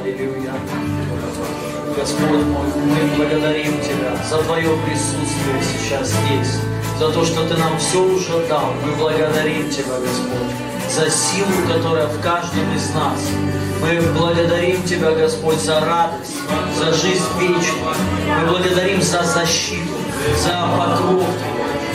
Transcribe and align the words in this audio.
Аллилуйя. 0.00 0.52
Господь 1.96 2.44
мой, 2.44 2.66
мы 2.84 3.16
благодарим 3.16 3.80
Тебя 3.80 4.16
за 4.28 4.38
Твое 4.44 4.70
присутствие 4.86 5.60
сейчас 5.60 6.08
здесь, 6.08 6.60
за 6.98 7.10
то, 7.10 7.24
что 7.24 7.46
Ты 7.48 7.56
нам 7.56 7.76
все 7.78 8.00
уже 8.00 8.46
дал. 8.48 8.74
Мы 8.84 8.92
благодарим 8.92 9.68
Тебя, 9.68 9.98
Господь, 10.00 10.54
за 10.88 11.10
силу, 11.10 11.50
которая 11.66 12.06
в 12.06 12.20
каждом 12.20 12.72
из 12.76 12.94
нас. 12.94 13.18
Мы 13.80 14.00
благодарим 14.16 14.82
Тебя, 14.84 15.10
Господь, 15.12 15.58
за 15.58 15.80
радость, 15.80 16.36
за 16.78 16.92
жизнь 16.94 17.24
вечную. 17.40 17.94
Мы 18.40 18.50
благодарим 18.50 19.02
за 19.02 19.24
защиту, 19.24 19.94
за 20.40 20.68
покров. 20.78 21.26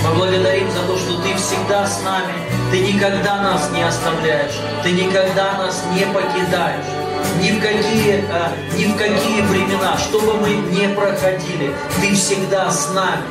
Мы 0.04 0.16
благодарим 0.16 0.70
за 0.72 0.82
то, 0.82 0.98
что 0.98 1.22
Ты 1.22 1.34
всегда 1.36 1.88
с 1.88 2.04
нами. 2.04 2.34
Ты 2.70 2.80
никогда 2.80 3.42
нас 3.42 3.72
не 3.72 3.82
оставляешь. 3.82 4.60
Ты 4.84 4.92
никогда 4.92 5.54
нас 5.58 5.84
не 5.94 6.06
покидаешь 6.08 6.93
ни 7.42 7.52
в 7.52 7.62
какие, 7.62 8.24
а, 8.32 8.52
ни 8.78 8.86
в 8.86 8.98
какие 8.98 9.42
времена, 9.42 9.98
что 9.98 10.20
бы 10.20 10.34
мы 10.34 10.50
не 10.50 10.88
проходили, 10.90 11.74
Ты 12.02 12.16
всегда 12.16 12.70
с 12.70 12.94
нами. 12.94 13.24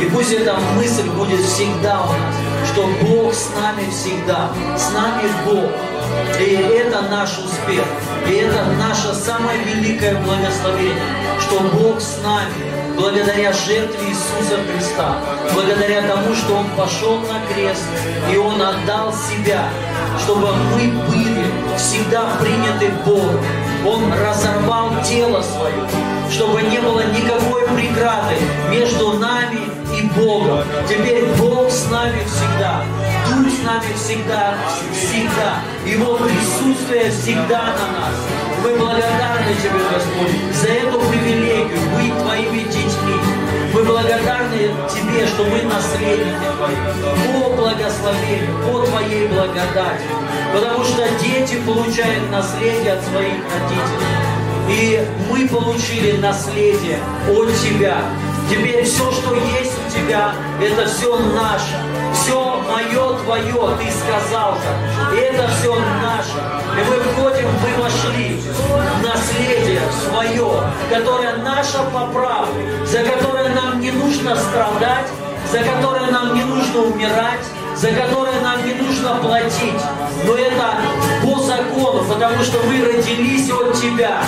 И 0.00 0.06
пусть 0.06 0.32
эта 0.32 0.54
мысль 0.76 1.08
будет 1.10 1.40
всегда 1.40 2.02
у 2.02 2.12
нас, 2.12 2.34
что 2.72 2.88
Бог 3.02 3.32
с 3.32 3.50
нами 3.54 3.88
всегда, 3.90 4.50
с 4.76 4.92
нами 4.92 5.28
Бог. 5.46 5.70
И 6.40 6.54
это 6.54 7.02
наш 7.02 7.30
успех, 7.38 7.84
и 8.28 8.32
это 8.34 8.64
наше 8.78 9.14
самое 9.14 9.58
великое 9.62 10.16
благословение, 10.16 10.94
что 11.40 11.60
Бог 11.60 12.00
с 12.00 12.18
нами, 12.22 12.74
благодаря 12.96 13.52
жертве 13.52 14.08
Иисуса 14.08 14.58
Христа, 14.66 15.16
благодаря 15.52 16.02
тому, 16.02 16.34
что 16.34 16.54
Он 16.56 16.66
пошел 16.76 17.18
на 17.20 17.40
крест, 17.52 17.84
и 18.32 18.36
Он 18.36 18.60
отдал 18.60 19.12
себя, 19.12 19.68
чтобы 20.24 20.48
мы 20.72 20.88
были 21.08 21.33
всегда 21.84 22.30
приняты 22.40 22.90
Богом. 23.04 23.44
Он 23.86 24.10
разорвал 24.14 24.90
тело 25.04 25.42
свое, 25.42 25.86
чтобы 26.30 26.62
не 26.62 26.78
было 26.78 27.02
никакой 27.12 27.62
преграды 27.68 28.36
между 28.70 29.18
нами 29.18 29.60
и 29.94 30.02
Богом. 30.18 30.64
Теперь 30.88 31.24
Бог 31.38 31.70
с 31.70 31.90
нами 31.90 32.24
всегда, 32.24 32.82
Дух 33.28 33.52
с 33.52 33.62
нами 33.62 33.92
всегда, 33.94 34.54
всегда. 34.92 35.60
Его 35.84 36.16
присутствие 36.16 37.10
всегда 37.10 37.74
на 37.76 38.00
нас. 38.00 38.14
Мы 38.62 38.74
благодарны 38.78 39.54
Тебе, 39.62 39.80
Господь, 39.92 40.54
за 40.54 40.68
эту 40.68 40.98
привилегию 41.00 41.78
быть 41.96 42.22
Твоими 42.22 42.60
детьми. 42.60 43.03
Мы 43.74 43.82
благодарны 43.82 44.70
Тебе, 44.88 45.26
что 45.26 45.42
мы 45.42 45.62
наследники 45.62 46.46
Твои, 46.56 46.76
по 47.32 47.50
благословению, 47.56 48.56
по 48.62 48.86
Твоей 48.86 49.26
благодати. 49.26 50.04
Потому 50.54 50.84
что 50.84 51.02
дети 51.20 51.56
получают 51.66 52.30
наследие 52.30 52.92
от 52.92 53.04
своих 53.04 53.34
родителей. 53.52 54.14
И 54.68 55.04
мы 55.28 55.48
получили 55.48 56.18
наследие 56.18 57.00
от 57.28 57.52
Тебя. 57.62 57.98
Теперь 58.48 58.84
все, 58.84 59.10
что 59.10 59.34
есть 59.34 59.72
у 59.88 59.90
Тебя, 59.90 60.34
это 60.62 60.86
все 60.86 61.18
наше. 61.18 62.03
Все 62.24 62.40
мое, 62.72 63.18
Твое, 63.18 63.76
Ты 63.76 63.90
сказал. 63.92 64.56
И 65.12 65.16
это 65.16 65.46
все 65.48 65.74
наше. 65.74 66.40
И 66.72 66.84
мы 66.88 66.96
входим, 67.00 67.48
мы 67.60 67.82
вошли 67.82 68.40
в 68.40 69.02
наследие 69.02 69.82
свое, 69.92 70.62
которое 70.88 71.36
наше 71.36 71.76
по 71.92 72.06
праву, 72.06 72.48
за 72.86 73.00
которое 73.00 73.50
нам 73.50 73.78
не 73.78 73.90
нужно 73.90 74.34
страдать, 74.36 75.08
за 75.52 75.58
которое 75.58 76.10
нам 76.10 76.34
не 76.34 76.44
нужно 76.44 76.80
умирать, 76.84 77.44
за 77.76 77.88
которое 77.88 78.40
нам 78.40 78.64
не 78.66 78.74
нужно 78.74 79.16
платить. 79.16 79.82
Но 80.24 80.34
это 80.36 80.76
по 81.22 81.40
закону, 81.40 82.04
потому 82.08 82.42
что 82.42 82.58
мы 82.66 82.84
родились 82.84 83.50
от 83.50 83.74
Тебя. 83.74 84.22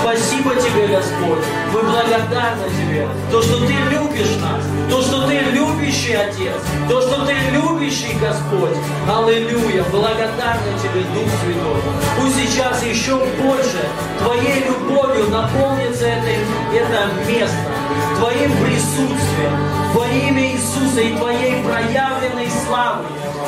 Спасибо 0.00 0.54
Тебе, 0.56 0.86
Господь. 0.88 1.44
Мы 1.72 1.82
благодарны 1.82 2.64
Тебе. 2.70 3.08
То, 3.30 3.42
что 3.42 3.58
Ты 3.66 3.74
любишь 3.90 4.36
нас, 4.40 4.62
то, 4.90 5.02
что 5.02 5.26
Ты 5.26 5.38
любящий 5.52 6.14
Отец, 6.14 6.54
то, 6.88 7.00
что 7.00 7.26
Ты 7.26 7.34
любящий 7.52 8.16
Господь. 8.20 8.76
Аллилуйя. 9.08 9.84
Благодарны 9.90 10.72
Тебе, 10.82 11.02
Дух 11.14 11.28
Святой. 11.42 11.80
Пусть 12.18 12.36
сейчас 12.36 12.82
еще 12.82 13.16
больше 13.40 13.80
Твоей 14.18 14.64
любовью 14.64 15.28
наполнится 15.30 16.06
это, 16.06 16.26
это 16.74 17.08
место, 17.28 17.56
Твоим 18.18 18.52
присутствием, 18.64 19.52
во 19.94 20.06
имя 20.06 20.55
Иисуса 20.96 21.00
и 21.00 21.16
Твоей 21.16 21.62
проявленной 21.62 22.50
славы. 22.66 23.04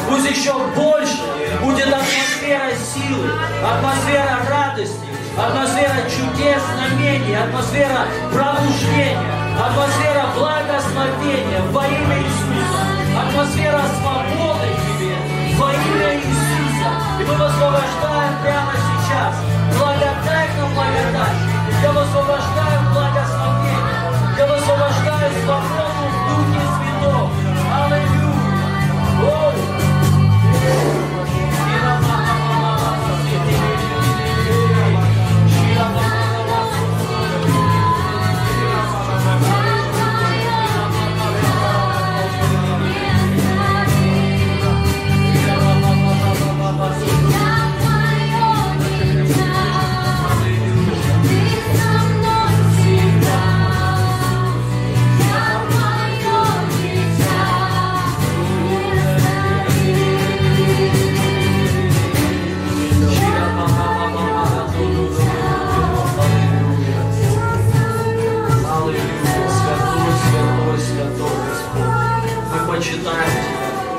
Пусть 0.08 0.30
еще 0.30 0.52
больше 0.76 1.18
будет 1.62 1.86
атмосфера 1.86 2.70
силы, 2.94 3.30
атмосфера 3.64 4.38
радости, 4.48 5.06
атмосфера 5.36 6.02
чудес, 6.08 6.62
знамений, 6.74 7.36
атмосфера 7.36 8.06
пробуждения, 8.32 9.20
атмосфера 9.58 10.26
благословения 10.36 11.62
во 11.72 11.86
имя 11.86 12.18
Иисуса, 12.18 12.80
атмосфера 13.18 13.82
свободы 14.00 14.68
Тебе 14.98 15.16
во 15.56 15.72
имя 15.72 16.16
Иисуса. 16.16 16.90
И 17.20 17.24
мы 17.24 17.32
высвобождаем 17.32 18.34
прямо 18.42 18.72
сейчас 18.72 19.34
благодать 19.78 20.50
на 20.58 20.66
благодать. 20.66 21.38
Я 21.82 21.92
высвобождаю 21.92 22.67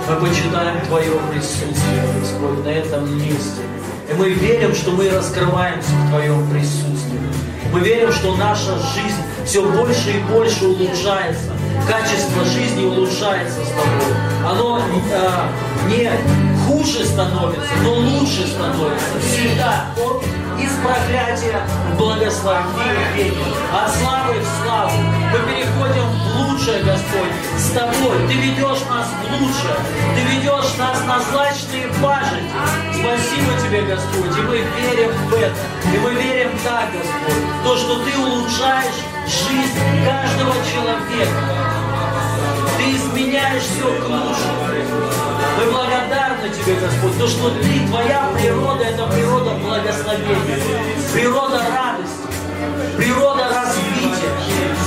Мы 0.10 0.16
почитаем 0.16 0.84
Твое 0.88 1.12
присутствие, 1.32 2.04
Господь, 2.20 2.66
на 2.66 2.70
этом 2.70 3.16
месте. 3.16 3.62
И 4.10 4.14
мы 4.16 4.32
верим, 4.32 4.74
что 4.74 4.90
мы 4.90 5.08
раскрываемся 5.08 5.92
в 5.92 6.10
Твоем 6.10 6.50
присутствии. 6.50 7.20
Мы 7.72 7.82
верим, 7.82 8.12
что 8.12 8.36
наша 8.36 8.80
жизнь 8.80 9.22
все 9.46 9.64
больше 9.64 10.10
и 10.10 10.20
больше 10.32 10.66
улучшается. 10.66 11.52
Качество 11.88 12.44
жизни 12.44 12.86
улучшается 12.86 13.60
с 13.64 13.70
Тобой. 13.70 14.16
Оно 14.48 14.80
э, 14.80 15.90
не 15.90 16.10
хуже 16.66 17.06
становится, 17.06 17.70
но 17.84 17.94
лучше 17.94 18.48
становится. 18.48 19.20
Всегда 19.22 19.86
из 20.70 20.78
проклятия 20.84 21.62
в 21.94 21.98
благословение, 21.98 23.34
от 23.74 23.92
славы 23.96 24.40
в 24.40 24.64
славу. 24.64 24.92
Мы 25.32 25.40
переходим 25.52 26.06
в 26.06 26.40
лучшее, 26.42 26.84
Господь, 26.84 27.34
с 27.58 27.72
Тобой. 27.72 28.28
Ты 28.28 28.34
ведешь 28.34 28.84
нас 28.90 29.08
в 29.08 29.32
лучшее. 29.34 29.76
Ты 30.16 30.22
ведешь 30.34 30.78
нас 30.78 31.02
на 31.06 31.20
злачные 31.20 31.88
пажити. 32.02 32.50
Спасибо 32.94 33.60
Тебе, 33.62 33.82
Господь, 33.84 34.38
и 34.38 34.42
мы 34.42 34.58
верим 34.58 35.12
в 35.30 35.34
это. 35.34 35.60
И 35.94 35.98
мы 35.98 36.14
верим 36.14 36.52
так, 36.64 36.92
Господь, 36.92 37.64
то, 37.64 37.78
что 37.78 38.04
Ты 38.04 38.18
улучшаешь 38.18 39.00
жизнь 39.26 39.80
каждого 40.06 40.54
человека. 40.72 41.40
Ты 42.78 42.92
изменяешь 42.96 43.64
все 43.64 43.86
к 43.86 44.08
лучшему. 44.08 44.60
Мы 45.58 45.72
благодарны 45.72 46.29
Тебе, 46.48 46.76
Господь, 46.76 47.18
то, 47.18 47.28
что 47.28 47.50
Ты, 47.50 47.88
Твоя 47.88 48.30
природа, 48.34 48.86
это 48.86 49.08
природа 49.08 49.52
благословения, 49.56 50.60
природа 51.14 51.62
радости, 51.76 52.30
природа 52.96 53.50
развития, 53.50 54.32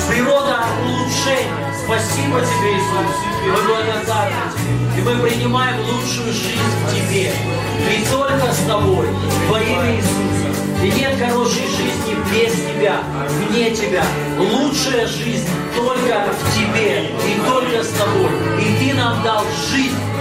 природа 0.08 0.64
улучшения. 0.82 1.74
Спасибо 1.84 2.40
Тебе, 2.40 2.72
Иисус. 2.76 3.12
Мы 3.44 3.62
благодарны 3.68 4.32
Тебе. 4.56 4.98
И 4.98 5.04
мы 5.04 5.28
принимаем 5.28 5.78
лучшую 5.80 6.32
жизнь 6.32 6.58
в 6.86 6.94
Тебе. 6.94 7.32
И 7.32 8.04
только 8.10 8.50
с 8.50 8.66
Тобой, 8.66 9.06
во 9.48 9.60
имя 9.60 9.96
Иисуса. 9.96 10.82
И 10.82 10.90
нет 10.90 11.18
хорошей 11.18 11.66
жизни 11.66 12.16
без 12.32 12.54
Тебя, 12.54 13.02
вне 13.28 13.70
Тебя. 13.72 14.04
Лучшая 14.38 15.06
жизнь 15.06 15.48
только 15.76 16.24
в 16.32 16.54
Тебе 16.56 17.04
и 17.04 17.40
только 17.46 17.84
с 17.84 17.90
Тобой. 17.90 18.30
И 18.58 18.90
Ты 18.90 18.96
нам 18.96 19.22
дал 19.22 19.44
жизнь. 19.70 20.11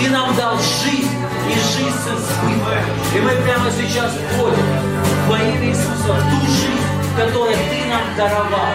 Ты 0.00 0.08
нам 0.10 0.34
дал 0.34 0.56
жизнь 0.56 1.10
и 1.48 1.52
жизнь 1.52 1.94
с 1.94 2.06
избытком. 2.06 2.72
И 3.14 3.20
мы 3.20 3.30
прямо 3.42 3.70
сейчас 3.70 4.12
входим 4.32 4.64
во 5.28 5.36
имя 5.38 5.68
Иисуса 5.68 6.16
которое 7.16 7.54
Ты 7.54 7.84
нам 7.88 8.16
даровал 8.16 8.72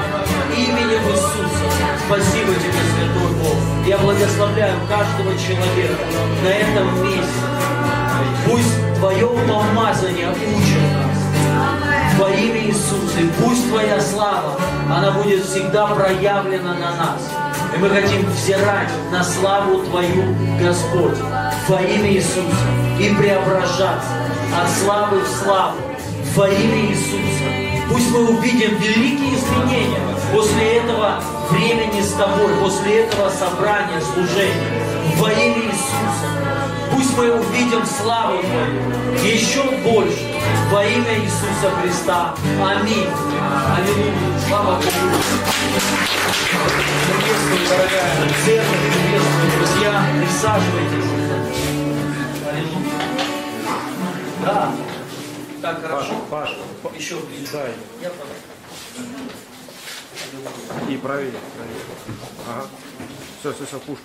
именем 0.56 1.02
Иисуса. 1.10 1.66
Спасибо 2.06 2.54
Тебе, 2.54 2.82
Святой 2.94 3.34
Бог. 3.42 3.88
Я 3.88 3.98
благословляю 3.98 4.76
каждого 4.88 5.36
человека 5.38 6.06
на 6.44 6.50
этом 6.50 7.04
месте. 7.04 7.34
Пусть 8.46 9.00
Твое 9.00 9.28
помазание 9.48 10.30
учит 10.30 10.82
нас 10.94 12.20
во 12.20 12.30
имя 12.30 12.68
Иисуса. 12.68 13.20
И 13.20 13.30
пусть 13.42 13.68
Твоя 13.70 14.00
слава, 14.00 14.60
она 14.90 15.12
будет 15.12 15.44
всегда 15.44 15.88
проявлена 15.88 16.74
на 16.76 16.96
нас. 16.96 17.55
И 17.76 17.78
мы 17.78 17.90
хотим 17.90 18.26
взирать 18.30 18.90
на 19.12 19.22
славу 19.22 19.84
Твою, 19.84 20.34
Господь, 20.62 21.18
во 21.68 21.82
имя 21.82 22.14
Иисуса. 22.14 22.42
И 23.00 23.14
преображаться 23.14 24.14
от 24.58 24.70
славы 24.70 25.20
в 25.20 25.28
славу 25.28 25.78
во 26.36 26.48
имя 26.48 26.92
Иисуса. 26.92 27.90
Пусть 27.90 28.12
мы 28.12 28.30
увидим 28.30 28.78
великие 28.78 29.36
изменения 29.36 30.00
после 30.34 30.78
этого 30.78 31.22
времени 31.52 32.02
с 32.02 32.14
Тобой, 32.14 32.54
после 32.62 33.02
этого 33.02 33.30
собрания, 33.30 34.00
служения 34.00 34.72
во 35.18 35.30
имя 35.32 35.66
Иисуса. 35.66 36.55
Пусть 37.16 37.30
мы 37.30 37.40
увидим 37.40 37.86
славу 37.86 38.42
Твою 38.42 39.24
еще 39.24 39.64
больше 39.84 40.36
во 40.70 40.84
имя 40.84 41.20
Иисуса 41.20 41.72
Христа. 41.82 42.36
Аминь. 42.62 43.08
Аллилуйя. 43.78 44.40
Слава 44.48 44.76
Богу. 44.76 44.88
Приветствую, 47.08 47.70
дорогая 47.70 48.16
церковь, 48.46 48.84
приветствую, 48.94 49.52
друзья. 49.58 50.06
Присаживайтесь. 50.20 51.10
Аллилуйя. 52.50 52.92
Да. 54.42 54.72
Так 55.62 55.82
хорошо. 55.82 56.14
Паш, 56.30 56.50
Паш, 56.84 56.96
Еще 56.96 57.16
ближе. 57.18 57.48
дай. 57.54 57.72
Я. 58.02 58.12
И 60.90 60.98
правее, 60.98 61.32
правее. 61.56 61.82
Ага. 62.50 62.68
Все, 63.40 63.54
все, 63.54 63.66
все, 63.66 63.80
пушка. 63.80 64.04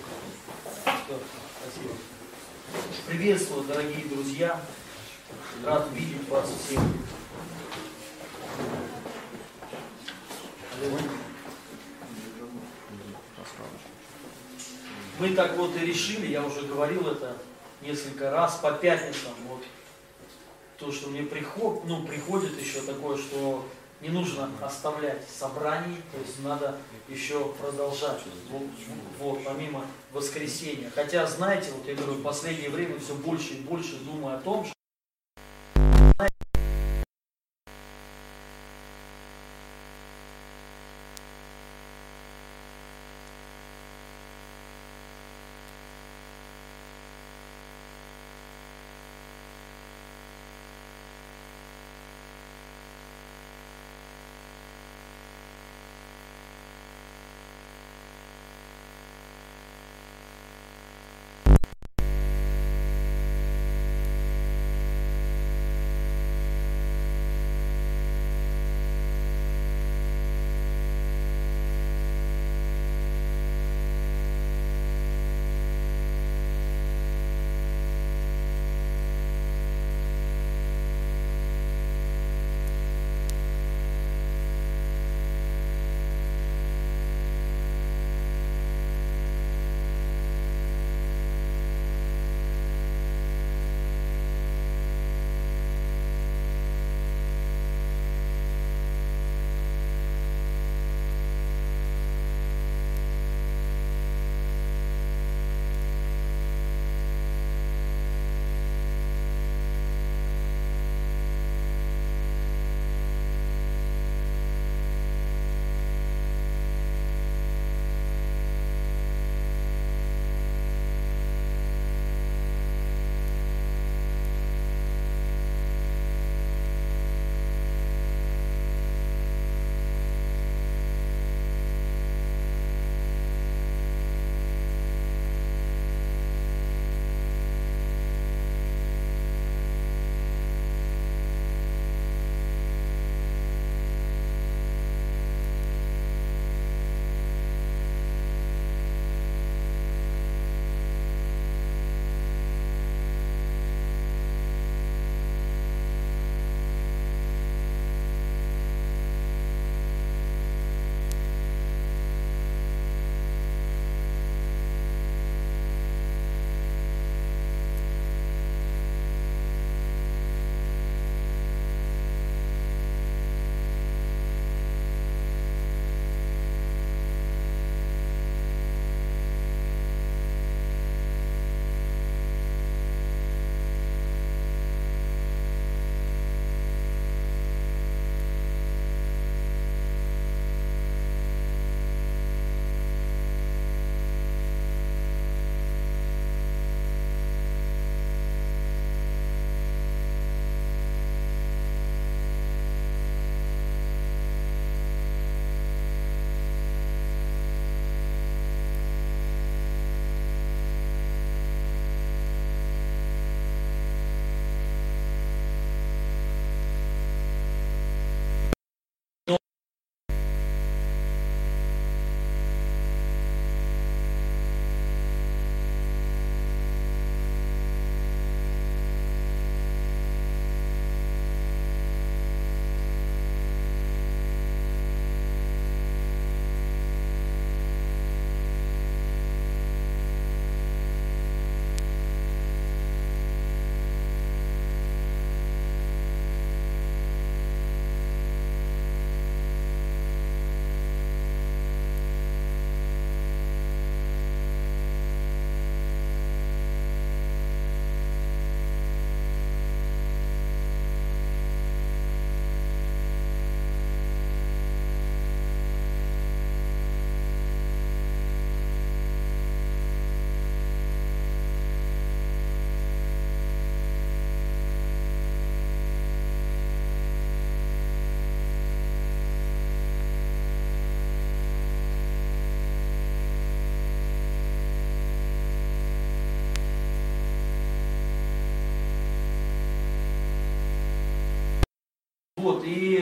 Спасибо. 0.83 1.93
Приветствую, 3.07 3.65
дорогие 3.65 4.05
друзья. 4.05 4.61
Рад 5.65 5.87
видеть 5.93 6.27
вас 6.29 6.49
всех. 6.49 6.79
Мы 15.19 15.35
так 15.35 15.57
вот 15.57 15.75
и 15.75 15.79
решили, 15.79 16.27
я 16.27 16.43
уже 16.43 16.61
говорил 16.61 17.07
это 17.07 17.37
несколько 17.81 18.31
раз 18.31 18.55
по 18.55 18.71
пятницам. 18.71 19.33
Вот 19.49 19.63
то, 20.77 20.91
что 20.91 21.09
мне 21.09 21.23
приход, 21.23 21.83
ну, 21.85 22.03
приходит 22.03 22.57
еще 22.59 22.81
такое, 22.81 23.17
что 23.17 23.67
не 23.99 24.09
нужно 24.09 24.49
оставлять 24.61 25.27
собраний, 25.29 25.97
то 26.11 26.19
есть 26.19 26.41
надо 26.43 26.77
еще 27.07 27.53
продолжать, 27.53 28.21
вот, 28.49 28.63
вот, 29.19 29.43
помимо 29.43 29.85
воскресенья. 30.13 30.91
Хотя, 30.93 31.25
знаете, 31.27 31.71
вот 31.75 31.87
я 31.87 31.95
говорю, 31.95 32.13
в 32.13 32.23
последнее 32.23 32.69
время 32.69 32.99
все 32.99 33.15
больше 33.15 33.53
и 33.53 33.61
больше 33.61 33.95
думаю 33.97 34.37
о 34.37 34.39
том, 34.39 34.65
что 34.65 34.73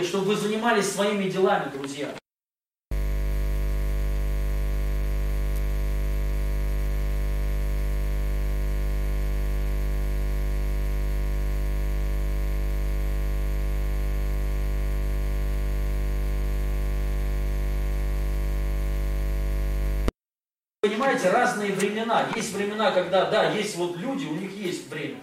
чтобы 0.09 0.25
вы 0.25 0.35
занимались 0.35 0.91
своими 0.91 1.29
делами, 1.29 1.69
друзья. 1.71 2.09
Понимаете, 20.81 21.29
разные 21.29 21.71
времена. 21.73 22.25
Есть 22.35 22.53
времена, 22.55 22.89
когда, 22.91 23.29
да, 23.29 23.51
есть 23.51 23.75
вот 23.75 23.95
люди, 23.97 24.25
у 24.25 24.33
них 24.33 24.51
есть 24.57 24.89
время. 24.89 25.19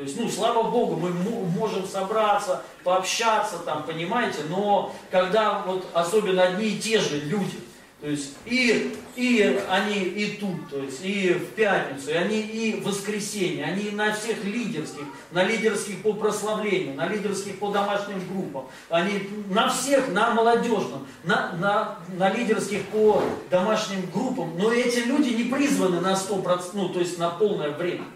То 0.00 0.04
есть, 0.04 0.18
ну, 0.18 0.30
слава 0.30 0.62
Богу, 0.70 0.96
мы 0.96 1.10
можем 1.10 1.86
собраться, 1.86 2.62
пообщаться 2.84 3.58
там, 3.58 3.82
понимаете, 3.82 4.38
но 4.48 4.94
когда 5.10 5.62
вот 5.66 5.84
особенно 5.92 6.42
одни 6.42 6.68
и 6.68 6.78
те 6.78 6.98
же 6.98 7.20
люди, 7.20 7.58
то 8.00 8.08
есть 8.08 8.32
и, 8.46 8.96
и 9.14 9.60
они 9.68 9.96
и 9.96 10.38
тут, 10.38 10.70
то 10.70 10.78
есть 10.78 11.04
и 11.04 11.34
в 11.34 11.48
пятницу, 11.48 12.12
и 12.12 12.14
они 12.14 12.40
и 12.40 12.80
в 12.80 12.84
воскресенье, 12.84 13.66
они 13.66 13.90
на 13.90 14.14
всех 14.14 14.42
лидерских, 14.42 15.04
на 15.32 15.44
лидерских 15.44 16.00
по 16.00 16.14
прославлению, 16.14 16.94
на 16.94 17.06
лидерских 17.06 17.58
по 17.58 17.70
домашним 17.70 18.26
группам, 18.26 18.68
они 18.88 19.28
на 19.50 19.68
всех, 19.68 20.08
на 20.08 20.32
молодежном, 20.32 21.06
на, 21.24 21.52
на, 21.60 21.98
на 22.16 22.32
лидерских 22.32 22.86
по 22.86 23.22
домашним 23.50 24.08
группам, 24.10 24.56
но 24.56 24.72
эти 24.72 25.00
люди 25.00 25.34
не 25.34 25.44
призваны 25.44 26.00
на 26.00 26.14
100%, 26.14 26.70
ну 26.72 26.88
то 26.88 27.00
есть 27.00 27.18
на 27.18 27.28
полное 27.28 27.72
время. 27.72 28.06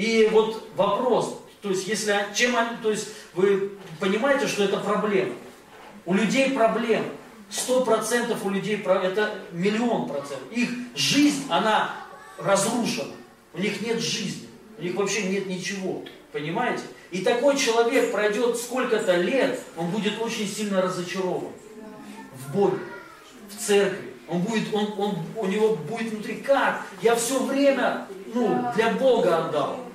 И 0.00 0.30
вот 0.32 0.66
вопрос, 0.76 1.42
то 1.60 1.68
есть 1.68 1.86
если, 1.86 2.24
чем 2.34 2.56
то 2.82 2.90
есть 2.90 3.08
вы 3.34 3.72
понимаете, 3.98 4.46
что 4.46 4.64
это 4.64 4.78
проблема. 4.78 5.34
У 6.06 6.14
людей 6.14 6.52
проблема. 6.52 7.04
Сто 7.50 7.84
процентов 7.84 8.42
у 8.46 8.48
людей, 8.48 8.82
это 8.82 9.34
миллион 9.52 10.08
процентов. 10.08 10.50
Их 10.52 10.70
жизнь, 10.94 11.44
она 11.50 11.94
разрушена. 12.38 13.12
У 13.52 13.58
них 13.58 13.82
нет 13.82 14.00
жизни. 14.00 14.48
У 14.78 14.82
них 14.82 14.94
вообще 14.94 15.24
нет 15.24 15.44
ничего. 15.44 16.02
Понимаете? 16.32 16.84
И 17.10 17.20
такой 17.20 17.58
человек 17.58 18.10
пройдет 18.10 18.56
сколько-то 18.56 19.16
лет, 19.16 19.60
он 19.76 19.90
будет 19.90 20.18
очень 20.18 20.48
сильно 20.48 20.80
разочарован 20.80 21.52
в 22.32 22.56
Боге, 22.56 22.78
в 23.50 23.60
церкви. 23.60 24.14
Он 24.28 24.40
будет, 24.40 24.72
он, 24.72 24.94
он, 24.96 25.16
у 25.36 25.44
него 25.44 25.76
будет 25.76 26.10
внутри, 26.10 26.36
как? 26.36 26.86
Я 27.02 27.16
все 27.16 27.42
время 27.42 28.06
ну, 28.32 28.64
для 28.74 28.90
Бога 28.92 29.44
отдал, 29.46 29.89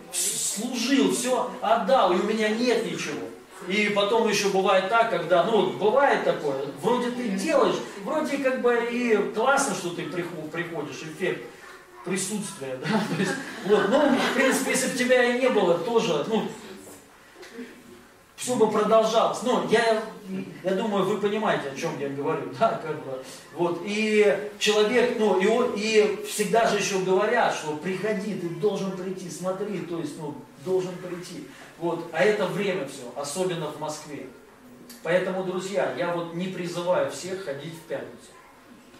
служил, 0.55 1.13
все 1.13 1.51
отдал, 1.61 2.13
и 2.13 2.19
у 2.19 2.23
меня 2.23 2.49
нет 2.49 2.85
ничего. 2.85 3.21
И 3.67 3.91
потом 3.95 4.27
еще 4.27 4.49
бывает 4.49 4.89
так, 4.89 5.09
когда, 5.09 5.43
ну, 5.43 5.71
бывает 5.71 6.23
такое, 6.23 6.65
вроде 6.81 7.09
ты 7.11 7.29
делаешь, 7.29 7.77
вроде 8.03 8.37
как 8.37 8.61
бы 8.61 8.87
и 8.91 9.17
классно, 9.33 9.73
что 9.73 9.89
ты 9.89 10.03
приходишь, 10.03 11.01
эффект 11.01 11.45
присутствия, 12.03 12.77
да, 12.83 13.01
то 13.15 13.19
есть, 13.19 13.31
вот, 13.65 13.89
ну, 13.89 14.15
в 14.15 14.35
принципе, 14.35 14.71
если 14.71 14.89
бы 14.89 14.97
тебя 14.97 15.23
и 15.23 15.39
не 15.39 15.49
было, 15.49 15.75
тоже, 15.79 16.25
ну, 16.27 16.47
все 18.35 18.55
бы 18.55 18.69
продолжалось. 18.69 19.41
Но 19.43 19.65
я, 19.69 20.03
я 20.63 20.71
думаю, 20.75 21.05
вы 21.05 21.17
понимаете, 21.19 21.69
о 21.69 21.75
чем 21.75 21.99
я 21.99 22.09
говорю, 22.09 22.51
да, 22.59 22.81
как 22.83 23.03
бы, 23.03 23.23
вот, 23.53 23.81
и 23.85 24.49
человек, 24.59 25.17
ну, 25.19 25.39
и, 25.39 25.47
он, 25.47 25.73
и 25.75 26.23
всегда 26.27 26.67
же 26.67 26.77
еще 26.77 26.99
говорят, 26.99 27.53
что 27.53 27.75
приходи, 27.77 28.35
ты 28.35 28.47
должен 28.49 28.91
прийти, 28.91 29.29
смотри, 29.29 29.79
то 29.79 29.99
есть, 29.99 30.19
ну, 30.19 30.35
должен 30.63 30.95
прийти, 30.97 31.47
вот, 31.77 32.07
а 32.11 32.23
это 32.23 32.47
время 32.47 32.87
все, 32.87 33.11
особенно 33.15 33.67
в 33.67 33.79
Москве. 33.79 34.27
Поэтому, 35.03 35.43
друзья, 35.43 35.93
я 35.97 36.15
вот 36.15 36.33
не 36.33 36.47
призываю 36.47 37.11
всех 37.11 37.45
ходить 37.45 37.73
в 37.73 37.81
пятницу. 37.81 38.31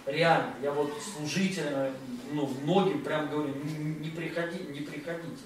Реально, 0.06 0.54
я 0.62 0.72
вот 0.72 0.92
служителям, 1.02 1.94
ну, 2.32 2.48
многим 2.62 3.02
прям 3.02 3.28
говорю, 3.28 3.52
не, 3.64 3.74
не 3.74 4.10
приходи, 4.12 4.60
не 4.70 4.82
приходите. 4.82 5.42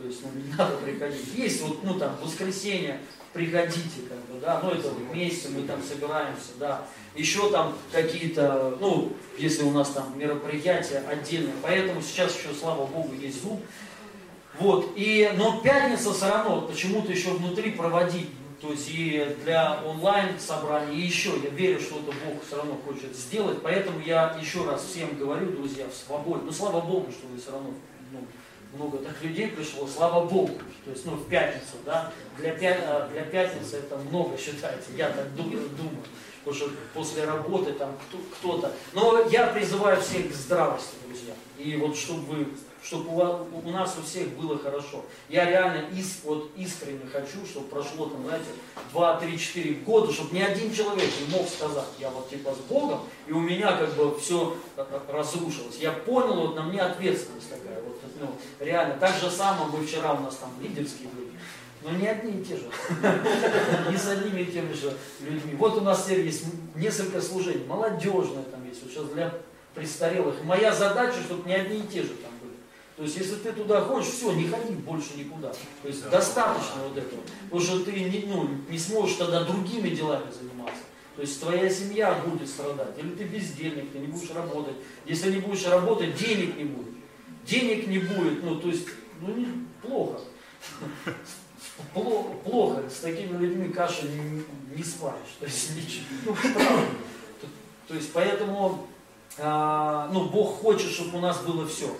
То 0.00 0.06
есть, 0.06 0.20
ну, 0.22 0.40
не 0.40 0.50
надо 0.56 0.76
приходить. 0.78 1.34
Есть 1.34 1.60
вот, 1.60 1.84
ну, 1.84 1.98
там, 1.98 2.16
воскресенье, 2.22 3.00
приходите, 3.34 4.00
как 4.08 4.18
бы, 4.26 4.40
да, 4.40 4.60
ну, 4.62 4.70
это 4.70 4.88
вместе 4.88 5.50
мы 5.50 5.62
там 5.62 5.82
собираемся, 5.82 6.52
да. 6.58 6.86
Еще 7.14 7.50
там 7.50 7.76
какие-то, 7.92 8.78
ну, 8.80 9.12
если 9.36 9.62
у 9.64 9.70
нас 9.72 9.90
там 9.90 10.18
мероприятия 10.18 11.02
отдельные. 11.06 11.52
Поэтому 11.62 12.00
сейчас 12.00 12.34
еще, 12.34 12.54
слава 12.58 12.86
Богу, 12.86 13.14
есть 13.14 13.44
Zoom. 13.44 13.60
Вот, 14.58 14.92
и, 14.96 15.30
но 15.36 15.60
пятница 15.60 16.12
все 16.12 16.28
равно 16.28 16.62
почему-то 16.62 17.12
еще 17.12 17.30
внутри 17.30 17.72
проводить, 17.72 18.30
то 18.60 18.72
есть 18.72 18.88
и 18.90 19.36
для 19.44 19.82
онлайн 19.84 20.38
собраний, 20.38 20.96
и 20.96 21.06
еще, 21.06 21.30
я 21.42 21.50
верю, 21.50 21.80
что 21.80 21.96
это 21.96 22.12
Бог 22.24 22.44
все 22.46 22.56
равно 22.56 22.78
хочет 22.86 23.14
сделать, 23.14 23.58
поэтому 23.62 24.00
я 24.00 24.36
еще 24.40 24.64
раз 24.64 24.84
всем 24.84 25.16
говорю, 25.16 25.52
друзья, 25.52 25.86
в 25.88 25.94
свободе, 25.94 26.42
ну 26.44 26.52
слава 26.52 26.80
Богу, 26.80 27.10
что 27.10 27.26
вы 27.28 27.38
все 27.38 27.52
равно 27.52 27.70
ну, 28.12 28.26
много 28.72 28.98
так 28.98 29.20
людей 29.22 29.48
пришло, 29.48 29.86
слава 29.86 30.24
Богу, 30.24 30.58
то 30.84 30.90
есть, 30.90 31.04
ну, 31.06 31.12
в 31.12 31.28
пятницу, 31.28 31.76
да, 31.84 32.12
для, 32.38 32.52
пя 32.52 33.08
для 33.12 33.22
пятницы 33.22 33.78
это 33.78 33.96
много 33.96 34.36
считается, 34.36 34.90
я 34.96 35.10
так 35.10 35.34
думаю, 35.34 35.68
думаю, 35.70 36.02
потому 36.44 36.56
что 36.56 36.70
после 36.94 37.24
работы 37.24 37.72
там 37.72 37.96
кто-то, 38.38 38.72
но 38.92 39.22
я 39.30 39.48
призываю 39.48 40.00
всех 40.00 40.30
к 40.30 40.34
здравости, 40.34 40.94
друзья, 41.06 41.34
и 41.58 41.76
вот 41.76 41.96
чтобы 41.96 42.22
вы 42.22 42.46
чтобы 42.82 43.10
у, 43.10 43.68
у 43.68 43.70
нас 43.70 43.96
у 43.98 44.02
всех 44.02 44.28
было 44.30 44.58
хорошо. 44.58 45.04
Я 45.28 45.44
реально 45.44 45.84
иск, 45.94 46.24
вот 46.24 46.50
искренне 46.56 47.06
хочу, 47.12 47.44
чтобы 47.46 47.68
прошло 47.68 48.06
там, 48.06 48.24
знаете, 48.24 48.46
2, 48.92 49.20
3, 49.20 49.38
4 49.38 49.74
года, 49.74 50.12
чтобы 50.12 50.34
ни 50.34 50.40
один 50.40 50.72
человек 50.72 51.10
не 51.20 51.36
мог 51.36 51.48
сказать, 51.48 51.88
я 51.98 52.10
вот 52.10 52.30
типа 52.30 52.54
с 52.54 52.70
Богом, 52.70 53.00
и 53.26 53.32
у 53.32 53.40
меня 53.40 53.76
как 53.76 53.94
бы 53.94 54.18
все 54.18 54.56
разрушилось. 55.08 55.76
Я 55.78 55.92
понял, 55.92 56.34
вот 56.34 56.56
на 56.56 56.62
мне 56.62 56.80
ответственность 56.80 57.50
такая, 57.50 57.82
вот, 57.82 58.00
ну, 58.20 58.36
реально. 58.58 58.96
Так 58.98 59.16
же 59.16 59.30
самое 59.30 59.70
мы 59.70 59.84
вчера 59.84 60.14
у 60.14 60.20
нас 60.20 60.36
там 60.36 60.50
лидерские 60.60 61.08
были. 61.08 61.30
Но 61.82 61.90
не 61.92 62.06
одни 62.06 62.40
и 62.40 62.44
те 62.44 62.56
же. 62.56 62.70
Не 63.90 63.96
с 63.96 64.06
одними 64.06 64.42
и 64.42 64.52
теми 64.52 64.72
же 64.74 64.94
людьми. 65.20 65.54
Вот 65.56 65.78
у 65.78 65.80
нас 65.80 66.04
теперь 66.04 66.26
есть 66.26 66.44
несколько 66.74 67.22
служений. 67.22 67.64
Молодежное 67.66 68.42
там 68.44 68.66
есть. 68.68 68.82
Вот 68.82 68.92
сейчас 68.92 69.06
для 69.06 69.32
престарелых. 69.74 70.44
Моя 70.44 70.74
задача, 70.74 71.20
чтобы 71.22 71.48
не 71.48 71.54
одни 71.54 71.78
и 71.78 71.86
те 71.86 72.02
же 72.02 72.10
там 72.10 72.30
то 73.00 73.04
есть, 73.04 73.16
если 73.16 73.36
ты 73.36 73.52
туда 73.52 73.80
ходишь, 73.80 74.10
все, 74.10 74.30
не 74.32 74.46
ходи 74.46 74.74
больше 74.74 75.16
никуда. 75.16 75.48
То 75.80 75.88
есть, 75.88 76.04
да. 76.04 76.10
достаточно 76.10 76.82
вот 76.86 76.98
этого. 76.98 77.22
Потому 77.44 77.62
что 77.62 77.82
ты 77.82 77.92
не, 77.92 78.26
ну, 78.26 78.46
не 78.68 78.78
сможешь 78.78 79.16
тогда 79.16 79.42
другими 79.44 79.88
делами 79.88 80.30
заниматься. 80.30 80.82
То 81.16 81.22
есть, 81.22 81.40
твоя 81.40 81.70
семья 81.70 82.12
будет 82.22 82.46
страдать. 82.46 82.98
Или 82.98 83.12
ты 83.12 83.24
бездельник, 83.24 83.90
ты 83.90 84.00
не 84.00 84.08
будешь 84.08 84.30
работать. 84.32 84.74
Если 85.06 85.32
не 85.32 85.40
будешь 85.40 85.66
работать, 85.66 86.14
денег 86.14 86.58
не 86.58 86.64
будет. 86.64 86.94
Денег 87.50 87.88
не 87.88 87.98
будет, 87.98 88.44
ну, 88.44 88.60
то 88.60 88.68
есть, 88.68 88.86
ну, 89.20 89.34
не, 89.34 89.66
плохо. 89.82 90.20
Плохо. 92.44 92.88
С 92.88 93.00
такими 93.00 93.36
людьми 93.38 93.72
каши 93.72 94.06
не, 94.06 94.44
не 94.76 94.84
сваришь. 94.84 95.36
То 95.40 95.46
есть, 95.46 95.74
ничего. 95.74 96.04
Ну, 96.26 96.34
правда. 96.54 96.86
То 97.88 97.94
есть, 97.94 98.12
поэтому, 98.12 98.86
а, 99.38 100.08
ну, 100.12 100.28
Бог 100.28 100.60
хочет, 100.60 100.90
чтобы 100.90 101.18
у 101.18 101.20
нас 101.20 101.42
было 101.42 101.66
все 101.66 101.90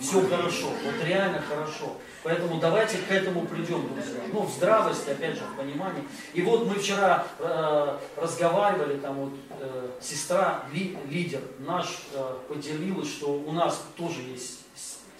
все 0.00 0.20
хорошо, 0.28 0.66
вот 0.84 1.04
реально 1.06 1.40
хорошо. 1.40 1.96
Поэтому 2.22 2.60
давайте 2.60 2.98
к 2.98 3.10
этому 3.10 3.46
придем, 3.46 3.88
друзья. 3.94 4.20
Ну, 4.32 4.42
в 4.42 4.50
здравости, 4.50 5.10
опять 5.10 5.36
же, 5.36 5.44
в 5.44 5.56
понимании. 5.56 6.02
И 6.34 6.42
вот 6.42 6.66
мы 6.66 6.74
вчера 6.74 7.26
э, 7.38 7.98
разговаривали, 8.16 8.98
там 8.98 9.14
вот 9.14 9.32
э, 9.60 9.88
сестра, 10.00 10.64
ли, 10.72 10.98
лидер 11.08 11.40
наш 11.60 11.86
э, 12.12 12.34
поделилась, 12.48 13.08
что 13.08 13.32
у 13.32 13.52
нас 13.52 13.82
тоже 13.96 14.20
есть 14.22 14.65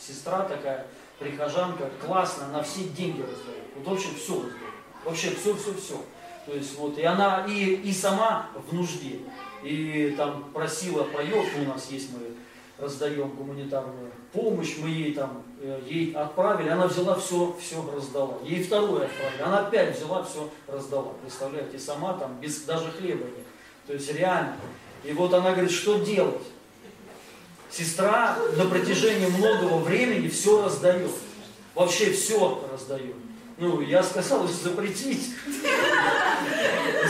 сестра 0.07 0.43
такая, 0.43 0.87
прихожанка, 1.19 1.91
классно, 2.05 2.49
на 2.49 2.63
все 2.63 2.85
деньги 2.85 3.23
раздает. 3.23 3.65
Вот 3.77 3.87
вообще 3.87 4.09
все 4.17 4.35
раздает. 4.35 4.57
Вообще 5.05 5.31
все-все-все. 5.31 6.03
То 6.47 6.55
есть 6.55 6.77
вот, 6.79 6.97
и 6.99 7.03
она 7.03 7.45
и, 7.49 7.75
и 7.75 7.93
сама 7.93 8.51
в 8.55 8.73
нужде. 8.73 9.21
И 9.63 10.15
там 10.17 10.45
просила, 10.53 11.05
поет, 11.05 11.47
у 11.61 11.69
нас 11.69 11.91
есть 11.91 12.11
мы 12.13 12.37
раздаем 12.79 13.31
гуманитарную 13.31 14.11
помощь, 14.33 14.77
мы 14.79 14.89
ей 14.89 15.15
там, 15.15 15.43
э, 15.61 15.81
ей 15.87 16.13
отправили, 16.13 16.69
она 16.69 16.87
взяла 16.87 17.15
все, 17.15 17.57
все 17.61 17.91
раздала. 17.91 18.39
Ей 18.45 18.63
вторую 18.63 19.05
отправили, 19.05 19.43
она 19.43 19.67
опять 19.67 19.97
взяла 19.97 20.23
все 20.23 20.49
раздала. 20.67 21.15
Представляете, 21.23 21.79
сама 21.79 22.15
там 22.15 22.39
без 22.41 22.63
даже 22.63 22.91
хлеба 22.93 23.25
нет. 23.25 23.47
То 23.87 23.95
есть 23.95 24.13
реально. 24.13 24.57
И 25.05 25.13
вот 25.13 25.33
она 25.33 25.53
говорит, 25.53 25.71
что 25.71 25.99
делать? 25.99 26.43
Сестра 27.71 28.39
на 28.57 28.65
протяжении 28.67 29.27
многого 29.27 29.79
времени 29.79 30.29
все 30.29 30.65
раздает. 30.65 31.11
Вообще 31.75 32.13
все 32.13 32.67
раздает. 32.71 33.15
Ну, 33.59 33.81
я 33.81 34.03
сказал, 34.03 34.47
запретить. 34.47 35.31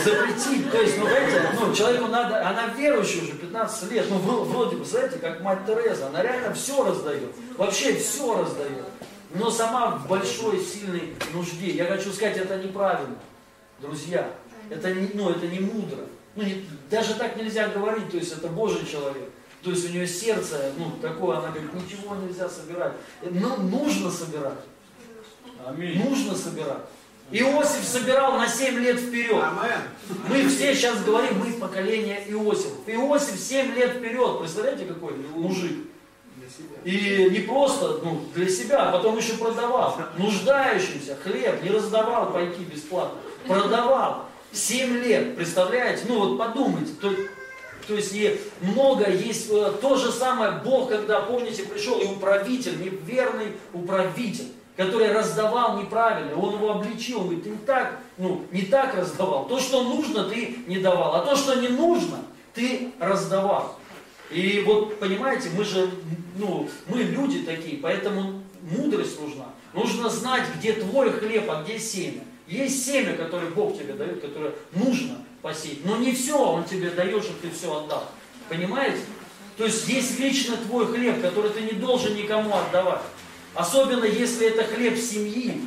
Запретить. 0.04 0.70
То 0.70 0.80
есть, 0.80 0.96
ну, 0.98 1.06
знаете, 1.06 1.50
ну, 1.58 1.74
человеку 1.74 2.06
надо, 2.06 2.48
она 2.48 2.68
верующая 2.68 3.22
уже 3.22 3.32
15 3.32 3.90
лет, 3.90 4.06
ну, 4.08 4.18
вроде 4.18 4.76
бы, 4.76 4.84
знаете, 4.84 5.18
как 5.18 5.40
мать 5.40 5.66
Тереза, 5.66 6.06
она 6.06 6.22
реально 6.22 6.54
все 6.54 6.84
раздает. 6.84 7.32
Вообще 7.56 7.96
все 7.96 8.38
раздает. 8.38 8.84
Но 9.34 9.50
сама 9.50 9.96
в 9.96 10.08
большой, 10.08 10.60
сильной 10.60 11.14
нужде. 11.34 11.72
Я 11.72 11.86
хочу 11.86 12.12
сказать, 12.12 12.36
это 12.36 12.56
неправильно. 12.56 13.16
Друзья, 13.80 14.30
это 14.70 14.94
не, 14.94 15.10
ну, 15.14 15.30
это 15.30 15.48
не 15.48 15.58
мудро. 15.58 16.06
Ну, 16.36 16.44
не, 16.44 16.64
даже 16.90 17.14
так 17.14 17.36
нельзя 17.36 17.68
говорить, 17.68 18.10
то 18.10 18.18
есть 18.18 18.32
это 18.32 18.46
Божий 18.48 18.86
человек. 18.86 19.30
То 19.66 19.72
есть 19.72 19.90
у 19.90 19.92
нее 19.92 20.06
сердце, 20.06 20.70
ну, 20.78 20.92
такое, 21.02 21.38
она 21.38 21.48
говорит, 21.48 21.74
ничего 21.74 22.14
нельзя 22.14 22.48
собирать. 22.48 22.92
Но 23.28 23.56
нужно 23.56 24.12
собирать. 24.12 24.60
Аминь. 25.66 26.00
Нужно 26.08 26.36
собирать. 26.36 26.84
Иосиф 27.32 27.84
собирал 27.84 28.36
на 28.38 28.46
7 28.46 28.78
лет 28.78 29.00
вперед. 29.00 29.42
Мы 30.28 30.46
все 30.46 30.72
сейчас 30.72 31.02
говорим, 31.02 31.40
мы 31.40 31.52
поколение 31.54 32.22
Иосифа. 32.28 32.76
Иосиф 32.86 33.40
7 33.40 33.74
лет 33.74 33.96
вперед. 33.96 34.38
Представляете, 34.38 34.84
какой 34.84 35.16
мужик? 35.34 35.88
И 36.84 37.28
не 37.32 37.40
просто 37.40 37.98
ну, 38.04 38.20
для 38.36 38.48
себя, 38.48 38.90
а 38.90 38.92
потом 38.92 39.18
еще 39.18 39.32
продавал. 39.32 39.98
Нуждающимся 40.16 41.16
хлеб 41.16 41.60
не 41.64 41.70
раздавал 41.70 42.32
пайки 42.32 42.60
бесплатно. 42.60 43.18
Продавал. 43.48 44.26
7 44.52 45.02
лет, 45.02 45.34
представляете? 45.34 46.04
Ну 46.08 46.20
вот 46.20 46.38
подумайте, 46.38 46.92
то, 47.00 47.12
то 47.86 47.94
есть 47.94 48.12
и 48.14 48.40
много 48.60 49.10
есть, 49.10 49.48
э, 49.50 49.72
то 49.80 49.96
же 49.96 50.10
самое 50.10 50.60
Бог, 50.64 50.88
когда, 50.88 51.20
помните, 51.20 51.62
пришел 51.64 52.00
и 52.00 52.06
управитель, 52.06 52.78
неверный 52.80 53.52
управитель 53.72 54.52
который 54.76 55.10
раздавал 55.10 55.80
неправильно, 55.80 56.36
он 56.36 56.54
его 56.54 56.72
обличил, 56.72 57.20
он 57.20 57.24
говорит, 57.24 57.44
ты 57.44 57.50
не 57.50 57.56
так, 57.58 57.98
ну, 58.18 58.44
не 58.52 58.62
так 58.62 58.94
раздавал. 58.94 59.46
То, 59.48 59.58
что 59.58 59.82
нужно, 59.82 60.24
ты 60.24 60.58
не 60.66 60.78
давал, 60.78 61.14
а 61.14 61.24
то, 61.24 61.34
что 61.34 61.54
не 61.54 61.68
нужно, 61.68 62.18
ты 62.52 62.92
раздавал. 63.00 63.78
И 64.30 64.62
вот, 64.66 64.98
понимаете, 64.98 65.50
мы 65.56 65.64
же, 65.64 65.88
ну, 66.36 66.68
мы 66.88 66.98
люди 66.98 67.40
такие, 67.40 67.78
поэтому 67.78 68.42
мудрость 68.70 69.20
нужна. 69.20 69.46
Нужно 69.72 70.10
знать, 70.10 70.44
где 70.58 70.72
твой 70.72 71.10
хлеб, 71.10 71.50
а 71.50 71.62
где 71.62 71.78
семя. 71.78 72.22
Есть 72.46 72.84
семя, 72.84 73.16
которое 73.16 73.50
Бог 73.50 73.78
тебе 73.78 73.94
дает, 73.94 74.20
которое 74.20 74.52
нужно 74.72 75.18
посеять. 75.42 75.84
Но 75.84 75.96
не 75.96 76.12
все 76.12 76.38
Он 76.38 76.64
тебе 76.64 76.90
дает, 76.90 77.22
чтобы 77.22 77.38
ты 77.40 77.50
все 77.50 77.74
отдал. 77.74 78.08
Понимаете? 78.48 79.00
То 79.56 79.64
есть 79.64 79.88
есть 79.88 80.18
лично 80.20 80.56
твой 80.56 80.86
хлеб, 80.86 81.22
который 81.22 81.50
ты 81.50 81.62
не 81.62 81.72
должен 81.72 82.14
никому 82.14 82.54
отдавать. 82.54 83.02
Особенно 83.54 84.04
если 84.04 84.48
это 84.48 84.64
хлеб 84.64 84.98
семьи. 84.98 85.62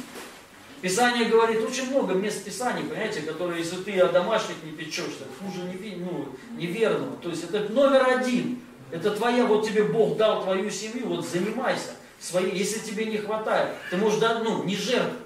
Писание 0.81 1.25
говорит 1.25 1.61
очень 1.61 1.89
много 1.89 2.13
мест 2.13 2.45
Писаний, 2.45 2.83
понимаете, 2.83 3.21
которые, 3.21 3.59
если 3.59 3.77
ты 3.77 3.99
о 3.99 4.07
домашних 4.07 4.55
не 4.63 4.71
печешься, 4.71 5.25
хуже 5.39 5.63
не, 5.63 5.95
ну, 5.95 6.29
неверного. 6.55 7.17
То 7.17 7.29
есть 7.29 7.43
это 7.43 7.67
номер 7.73 8.07
один. 8.07 8.61
Это 8.91 9.11
твоя, 9.11 9.45
вот 9.45 9.67
тебе 9.67 9.83
Бог 9.83 10.17
дал 10.17 10.43
твою 10.43 10.69
семью, 10.69 11.07
вот 11.07 11.27
занимайся 11.27 11.95
своей. 12.19 12.55
Если 12.55 12.79
тебе 12.79 13.05
не 13.05 13.17
хватает, 13.17 13.75
ты 13.89 13.97
можешь 13.97 14.19
дать, 14.19 14.43
ну, 14.43 14.63
не 14.63 14.75
жертвуй. 14.75 15.19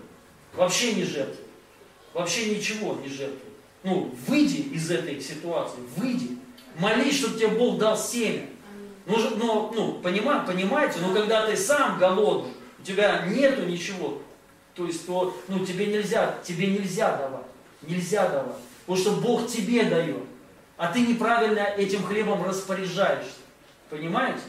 Вообще 0.56 0.94
не 0.94 1.04
жертвуй. 1.04 1.46
Вообще 2.14 2.56
ничего 2.56 2.96
не 2.96 3.10
жертвуй. 3.10 3.53
Ну, 3.84 4.16
выйди 4.28 4.62
из 4.74 4.90
этой 4.90 5.20
ситуации, 5.20 5.80
выйди. 5.98 6.38
Молись, 6.80 7.20
чтобы 7.20 7.38
тебе 7.38 7.50
Бог 7.50 7.78
дал 7.78 7.98
семя. 7.98 8.48
Ну, 9.06 9.18
но, 9.36 9.72
ну, 9.76 9.94
понима, 9.96 10.46
понимаете, 10.48 11.00
но 11.02 11.14
когда 11.14 11.46
ты 11.46 11.58
сам 11.58 12.00
голодный, 12.00 12.54
у 12.80 12.84
тебя 12.84 13.26
нету 13.28 13.66
ничего, 13.66 14.22
то 14.76 14.86
есть, 14.86 15.06
то, 15.06 15.38
ну, 15.50 15.66
тебе 15.66 15.88
нельзя, 15.88 16.36
тебе 16.44 16.68
нельзя 16.68 17.18
давать, 17.18 17.46
нельзя 17.82 18.30
давать, 18.30 18.56
потому 18.86 18.98
что 18.98 19.12
Бог 19.22 19.48
тебе 19.48 19.84
дает, 19.84 20.24
а 20.78 20.92
ты 20.92 21.02
неправильно 21.02 21.60
этим 21.60 22.04
хлебом 22.04 22.44
распоряжаешься, 22.44 23.32
понимаете? 23.90 24.42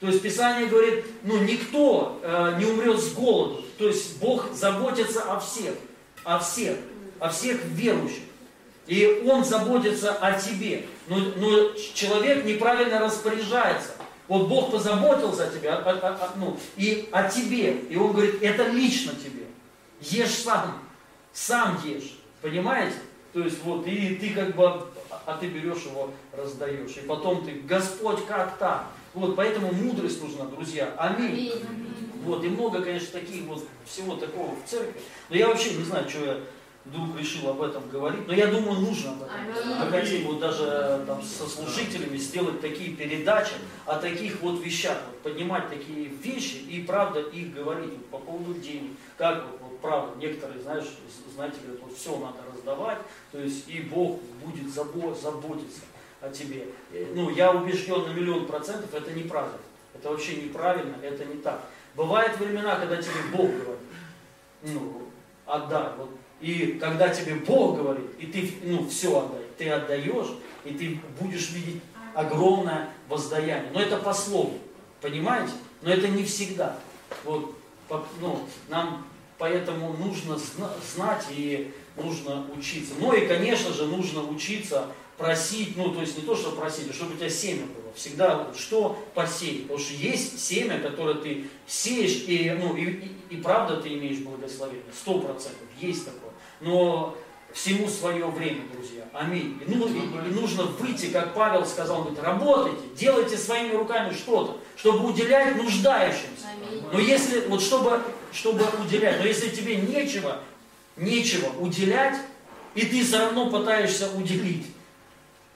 То 0.00 0.08
есть 0.08 0.20
Писание 0.20 0.68
говорит, 0.68 1.04
ну, 1.22 1.38
никто 1.38 2.20
э, 2.22 2.56
не 2.58 2.66
умрет 2.66 3.00
с 3.00 3.12
голоду, 3.12 3.64
то 3.78 3.86
есть 3.86 4.18
Бог 4.18 4.52
заботится 4.52 5.22
о 5.22 5.40
всех, 5.40 5.74
о 6.24 6.38
всех, 6.38 6.76
о 7.18 7.30
всех 7.30 7.64
верующих. 7.64 8.24
И 8.86 9.22
Он 9.26 9.44
заботится 9.44 10.12
о 10.14 10.32
тебе. 10.32 10.86
Но, 11.08 11.16
но 11.36 11.72
человек 11.94 12.44
неправильно 12.44 12.98
распоряжается. 12.98 13.92
Вот 14.28 14.48
Бог 14.48 14.70
позаботился 14.70 15.44
о 15.44 15.50
тебе, 15.50 15.70
о, 15.70 15.78
о, 15.78 15.94
о, 15.94 16.30
ну, 16.36 16.56
и 16.76 17.08
о 17.12 17.28
тебе. 17.28 17.72
И 17.72 17.96
Он 17.96 18.12
говорит, 18.12 18.42
это 18.42 18.68
лично 18.68 19.12
тебе. 19.14 19.46
Ешь 20.00 20.34
сам. 20.34 20.82
Сам 21.32 21.80
ешь. 21.84 22.18
Понимаете? 22.40 22.96
То 23.32 23.40
есть 23.40 23.62
вот, 23.62 23.86
и 23.86 24.16
ты 24.16 24.30
как 24.30 24.54
бы, 24.54 24.64
а 25.26 25.36
ты 25.38 25.46
берешь 25.46 25.84
его, 25.84 26.10
раздаешь. 26.32 26.96
И 26.96 27.00
потом 27.06 27.44
ты, 27.44 27.52
Господь, 27.52 28.26
как 28.26 28.58
так? 28.58 28.88
Вот, 29.14 29.36
поэтому 29.36 29.72
мудрость 29.72 30.22
нужна, 30.22 30.44
друзья. 30.46 30.94
Аминь. 30.98 31.52
Вот, 32.24 32.44
и 32.44 32.48
много, 32.48 32.82
конечно, 32.82 33.20
таких 33.20 33.44
вот, 33.44 33.64
всего 33.86 34.16
такого 34.16 34.54
в 34.54 34.68
церкви. 34.68 35.00
Но 35.30 35.36
я 35.36 35.48
вообще 35.48 35.74
не 35.74 35.84
знаю, 35.84 36.08
что 36.08 36.24
я 36.24 36.40
вдруг 36.84 37.18
решил 37.18 37.48
об 37.48 37.62
этом 37.62 37.88
говорить, 37.88 38.26
но 38.26 38.34
я 38.34 38.48
думаю, 38.48 38.80
нужно 38.80 39.12
об 39.12 39.22
этом. 39.22 39.78
Мы 39.78 39.90
хотим 39.90 40.26
вот 40.26 40.40
даже 40.40 41.04
там, 41.06 41.22
со 41.22 41.46
служителями 41.46 42.16
сделать 42.16 42.60
такие 42.60 42.96
передачи 42.96 43.54
о 43.86 43.96
таких 43.96 44.40
вот 44.40 44.64
вещах, 44.64 44.98
вот, 45.06 45.20
поднимать 45.22 45.68
такие 45.68 46.06
вещи 46.06 46.56
и 46.56 46.82
правда 46.82 47.20
их 47.20 47.54
говорить 47.54 47.90
вот, 47.90 48.06
по 48.06 48.18
поводу 48.18 48.54
денег, 48.54 48.92
как 49.16 49.44
вот, 49.44 49.60
вот 49.60 49.80
правда, 49.80 50.18
некоторые, 50.18 50.60
знаешь, 50.60 50.86
знаете, 51.34 51.58
говорят, 51.62 51.82
вот 51.82 51.96
все 51.96 52.18
надо 52.18 52.38
раздавать, 52.52 52.98
то 53.30 53.38
есть 53.38 53.68
и 53.68 53.80
Бог 53.80 54.20
будет 54.44 54.72
заботиться 54.72 55.82
о 56.20 56.30
тебе. 56.30 56.66
Ну, 57.14 57.30
я 57.30 57.52
убежден 57.52 58.02
на 58.02 58.12
миллион 58.12 58.46
процентов, 58.46 58.92
это 58.94 59.12
неправда. 59.12 59.58
Это 59.94 60.10
вообще 60.10 60.36
неправильно, 60.36 60.96
это 61.02 61.24
не 61.24 61.36
так. 61.36 61.62
Бывают 61.94 62.38
времена, 62.38 62.76
когда 62.76 62.96
тебе 62.96 63.12
Бог 63.32 63.50
говорит, 63.50 63.80
ну, 64.62 65.02
отдай. 65.44 65.88
Вот 65.98 66.10
и 66.42 66.78
когда 66.80 67.08
тебе 67.08 67.36
Бог 67.36 67.78
говорит, 67.78 68.06
и 68.18 68.26
ты 68.26 68.52
ну, 68.64 68.88
все 68.88 69.20
отдай, 69.20 69.42
ты 69.56 69.70
отдаешь, 69.70 70.26
и 70.64 70.74
ты 70.74 71.00
будешь 71.20 71.50
видеть 71.50 71.80
огромное 72.14 72.90
воздаяние. 73.08 73.70
Но 73.72 73.80
это 73.80 73.96
по 73.96 74.12
слову, 74.12 74.58
понимаете? 75.00 75.52
Но 75.82 75.90
это 75.90 76.08
не 76.08 76.24
всегда. 76.24 76.76
Вот, 77.24 77.54
ну, 78.20 78.40
нам 78.68 79.06
поэтому 79.38 79.92
нужно 79.92 80.36
знать 80.94 81.26
и 81.30 81.72
нужно 81.96 82.44
учиться. 82.56 82.94
Ну 82.98 83.12
и, 83.12 83.26
конечно 83.26 83.72
же, 83.72 83.86
нужно 83.86 84.22
учиться 84.28 84.88
просить, 85.16 85.76
ну, 85.76 85.94
то 85.94 86.00
есть 86.00 86.18
не 86.18 86.24
то, 86.24 86.34
что 86.34 86.50
просить, 86.52 86.90
а 86.90 86.92
чтобы 86.92 87.14
у 87.14 87.16
тебя 87.16 87.30
семя 87.30 87.66
было. 87.66 87.92
Всегда 87.94 88.48
что 88.56 88.98
посеять. 89.14 89.62
Потому 89.62 89.78
что 89.78 89.94
есть 89.94 90.40
семя, 90.40 90.80
которое 90.80 91.14
ты 91.14 91.44
сеешь, 91.68 92.24
и, 92.26 92.50
ну, 92.58 92.74
и, 92.74 92.84
и, 92.84 93.16
и 93.30 93.36
правда 93.36 93.76
ты 93.76 93.90
имеешь 93.90 94.18
благословение. 94.18 94.82
Сто 94.92 95.20
процентов. 95.20 95.68
Есть 95.80 96.06
такое 96.06 96.31
но 96.62 97.16
всему 97.52 97.88
свое 97.88 98.26
время, 98.26 98.62
друзья. 98.72 99.04
Аминь. 99.12 99.60
И, 99.66 99.74
ну, 99.74 99.86
и, 99.88 100.30
нужно 100.30 100.64
выйти, 100.64 101.06
как 101.06 101.34
Павел 101.34 101.66
сказал, 101.66 102.02
говорит, 102.02 102.22
работайте, 102.22 102.80
делайте 102.96 103.36
своими 103.36 103.74
руками 103.74 104.12
что-то, 104.14 104.58
чтобы 104.76 105.08
уделять 105.08 105.56
нуждающимся. 105.56 106.46
Аминь. 106.50 106.82
Но 106.90 106.98
если, 106.98 107.40
вот 107.48 107.60
чтобы, 107.60 108.00
чтобы 108.32 108.64
уделять, 108.82 109.18
но 109.18 109.26
если 109.26 109.50
тебе 109.50 109.76
нечего, 109.76 110.38
нечего 110.96 111.50
уделять, 111.58 112.16
и 112.74 112.86
ты 112.86 113.04
все 113.04 113.18
равно 113.18 113.50
пытаешься 113.50 114.10
уделить, 114.16 114.66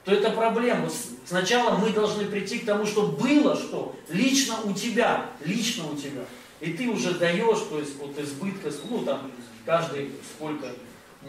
то 0.05 0.13
это 0.13 0.31
проблема. 0.31 0.89
Сначала 1.25 1.77
мы 1.79 1.91
должны 1.91 2.27
прийти 2.27 2.59
к 2.59 2.67
тому, 2.67 2.87
что 2.87 3.09
было 3.09 3.57
что 3.57 3.97
лично 4.09 4.57
у 4.65 4.73
тебя, 4.73 5.27
лично 5.45 5.91
у 5.91 5.97
тебя. 5.97 6.25
И 6.61 6.73
ты 6.73 6.89
уже 6.89 7.15
даешь, 7.15 7.59
то 7.69 7.79
есть 7.79 7.97
вот 7.99 8.19
избытка, 8.19 8.71
ну 8.89 9.01
там 9.05 9.31
каждый 9.65 10.13
сколько 10.37 10.69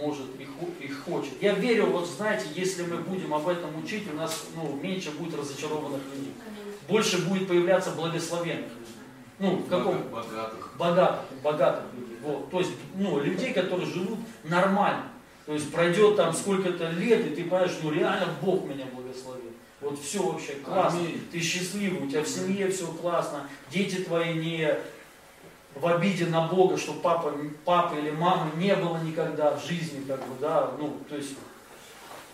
может 0.02 0.28
и, 0.80 0.88
хочет. 0.88 1.34
Я 1.42 1.54
верю, 1.54 1.88
вот 1.88 2.08
знаете, 2.08 2.46
если 2.56 2.84
мы 2.84 2.98
будем 2.98 3.34
об 3.34 3.48
этом 3.48 3.78
учить, 3.84 4.04
у 4.12 4.16
нас 4.16 4.46
ну, 4.56 4.76
меньше 4.82 5.12
будет 5.12 5.38
разочарованных 5.38 6.02
людей. 6.14 6.34
Больше 6.88 7.28
будет 7.28 7.48
появляться 7.48 7.92
благословенных 7.92 8.70
людей. 8.72 8.96
Ну, 9.40 9.56
в 9.58 9.70
каком? 9.70 10.02
Богатых. 10.10 10.74
Богатых, 10.78 11.26
богатых 11.44 11.84
людей. 11.94 12.18
Вот. 12.24 12.50
То 12.50 12.60
есть, 12.60 12.72
ну, 12.96 13.20
людей, 13.20 13.54
которые 13.54 13.88
живут 13.88 14.20
нормально. 14.44 15.04
То 15.48 15.54
есть 15.54 15.72
пройдет 15.72 16.18
там 16.18 16.34
сколько-то 16.34 16.90
лет, 16.92 17.26
и 17.26 17.30
ты 17.36 17.44
понимаешь, 17.46 17.78
ну 17.82 17.92
реально 17.92 18.28
Бог 18.42 18.66
меня 18.66 18.86
благословил. 18.94 19.52
Вот 19.80 19.98
все 19.98 20.22
вообще 20.22 20.56
классно. 20.56 21.00
Аминь. 21.00 21.22
Ты 21.32 21.40
счастливый, 21.40 22.06
у 22.06 22.10
тебя 22.10 22.22
в 22.22 22.28
семье 22.28 22.70
все 22.70 22.88
классно, 22.88 23.48
дети 23.72 24.02
твои 24.02 24.34
не 24.34 24.78
в 25.80 25.88
обиде 25.88 26.26
на 26.28 26.48
Бога, 26.48 26.78
что 26.78 26.94
папа, 26.94 27.34
папы 27.66 27.98
или 27.98 28.12
мамы 28.12 28.52
не 28.56 28.76
было 28.76 28.98
никогда 28.98 29.56
в 29.56 29.66
жизни, 29.66 30.04
как 30.08 30.20
бы, 30.20 30.36
да, 30.40 30.72
ну, 30.80 30.98
то 31.10 31.16
есть, 31.16 31.36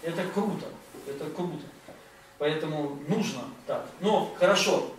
это 0.01 0.23
круто, 0.33 0.65
это 1.07 1.25
круто. 1.29 1.63
Поэтому 2.37 2.99
нужно 3.07 3.41
так. 3.67 3.85
Но, 4.01 4.33
хорошо, 4.37 4.91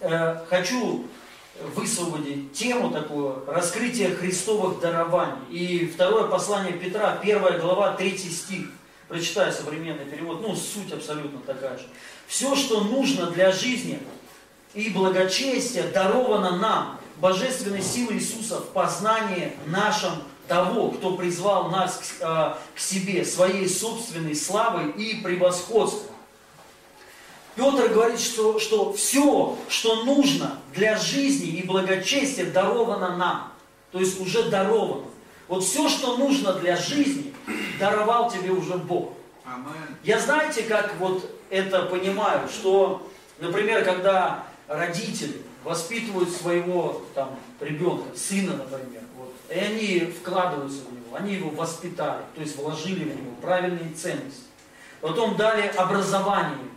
э, 0.00 0.44
хочу 0.48 1.06
высвободить 1.74 2.52
тему 2.52 2.90
такую, 2.90 3.44
раскрытие 3.46 4.14
христовых 4.14 4.80
дарований. 4.80 5.46
И 5.50 5.86
второе 5.86 6.24
послание 6.24 6.72
Петра, 6.72 7.18
первая 7.22 7.58
глава, 7.58 7.94
третий 7.94 8.30
стих. 8.30 8.66
Прочитаю 9.08 9.52
современный 9.52 10.04
перевод, 10.04 10.40
ну, 10.40 10.54
суть 10.54 10.92
абсолютно 10.92 11.40
такая 11.40 11.76
же. 11.76 11.84
Все, 12.28 12.54
что 12.54 12.84
нужно 12.84 13.26
для 13.26 13.50
жизни 13.50 13.98
и 14.72 14.88
благочестия, 14.90 15.90
даровано 15.90 16.56
нам, 16.56 16.99
божественной 17.20 17.82
силы 17.82 18.14
Иисуса 18.14 18.60
в 18.60 18.68
познании 18.68 19.52
нашем 19.66 20.12
того, 20.48 20.90
кто 20.90 21.16
призвал 21.16 21.68
нас 21.70 21.96
к, 21.96 22.22
э, 22.22 22.54
к 22.74 22.78
себе 22.78 23.24
своей 23.24 23.68
собственной 23.68 24.34
славой 24.34 24.90
и 24.92 25.22
превосходством. 25.22 26.14
Петр 27.54 27.88
говорит, 27.88 28.20
что, 28.20 28.58
что 28.58 28.92
все, 28.92 29.56
что 29.68 30.04
нужно 30.04 30.58
для 30.74 30.96
жизни 30.96 31.48
и 31.48 31.62
благочестия, 31.66 32.50
даровано 32.50 33.16
нам. 33.16 33.52
То 33.92 34.00
есть 34.00 34.20
уже 34.20 34.44
даровано. 34.50 35.06
Вот 35.46 35.64
все, 35.64 35.88
что 35.88 36.16
нужно 36.16 36.54
для 36.54 36.76
жизни, 36.76 37.34
даровал 37.78 38.30
тебе 38.30 38.50
уже 38.50 38.74
Бог. 38.74 39.12
Я 40.04 40.20
знаете, 40.20 40.62
как 40.62 40.94
вот 40.98 41.28
это 41.50 41.82
понимаю, 41.82 42.48
что, 42.48 43.10
например, 43.40 43.84
когда 43.84 44.44
родители 44.68 45.42
воспитывают 45.64 46.30
своего 46.30 47.02
там, 47.14 47.38
ребенка, 47.60 48.16
сына, 48.16 48.56
например, 48.56 49.02
вот, 49.16 49.34
и 49.48 49.58
они 49.58 50.00
вкладываются 50.10 50.82
в 50.88 50.92
него, 50.92 51.14
они 51.16 51.34
его 51.34 51.50
воспитали, 51.50 52.22
то 52.34 52.40
есть 52.40 52.56
вложили 52.56 53.04
в 53.04 53.16
него 53.16 53.32
правильные 53.40 53.92
ценности. 53.94 54.44
Потом 55.00 55.36
дали 55.36 55.66
образование, 55.68 56.68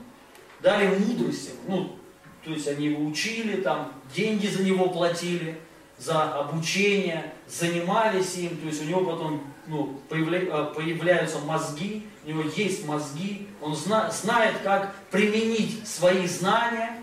дали 0.62 0.98
мудрость, 0.98 1.52
ну, 1.68 1.96
то 2.44 2.52
есть 2.52 2.68
они 2.68 2.88
его 2.88 3.06
учили, 3.06 3.62
там, 3.62 3.94
деньги 4.14 4.48
за 4.48 4.64
него 4.64 4.90
платили, 4.90 5.58
за 5.98 6.34
обучение, 6.34 7.34
занимались 7.48 8.36
им, 8.36 8.58
то 8.58 8.68
есть 8.68 8.82
у 8.82 8.86
него 8.86 9.06
потом 9.06 9.44
ну, 9.68 10.00
появля, 10.10 10.40
э, 10.40 10.74
появляются 10.76 11.40
мозги, 11.40 12.06
у 12.26 12.30
него 12.30 12.44
есть 12.56 12.86
мозги, 12.86 13.48
он 13.62 13.76
зна, 13.76 14.10
знает, 14.12 14.58
как 14.64 14.94
применить 15.12 15.88
свои 15.88 16.28
знания, 16.28 17.03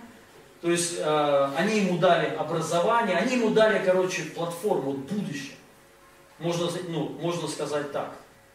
то 0.61 0.71
есть 0.71 0.97
э, 0.99 1.51
они 1.57 1.81
ему 1.81 1.99
дали 1.99 2.35
образование, 2.35 3.17
они 3.17 3.37
ему 3.37 3.51
дали, 3.51 3.83
короче, 3.85 4.25
платформу, 4.25 4.93
будущее. 4.93 5.57
Можно, 6.39 6.69
ну, 6.89 7.17
можно 7.21 7.49
сказать 7.49 7.93
так. 7.93 8.13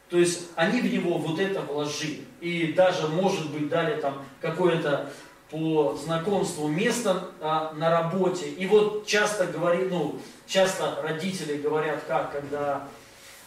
То 0.10 0.18
есть 0.18 0.50
они 0.56 0.82
в 0.82 0.94
него 0.94 1.18
вот 1.18 1.39
это 1.39 1.62
вложили. 1.62 2.26
И 2.41 2.74
даже, 2.74 3.08
может 3.08 3.50
быть, 3.52 3.70
дали 3.70 4.00
там 4.00 4.24
какое-то 4.39 5.12
по 5.50 5.96
знакомству 5.96 6.68
место 6.68 7.30
а, 7.41 7.74
на 7.74 7.89
работе. 7.89 8.50
И 8.50 8.68
вот 8.68 9.06
часто 9.08 9.48
говорит, 9.48 9.89
ну, 9.91 10.20
часто 10.48 11.02
родители 11.02 11.58
говорят 11.58 12.04
как, 12.08 12.32
когда 12.32 12.88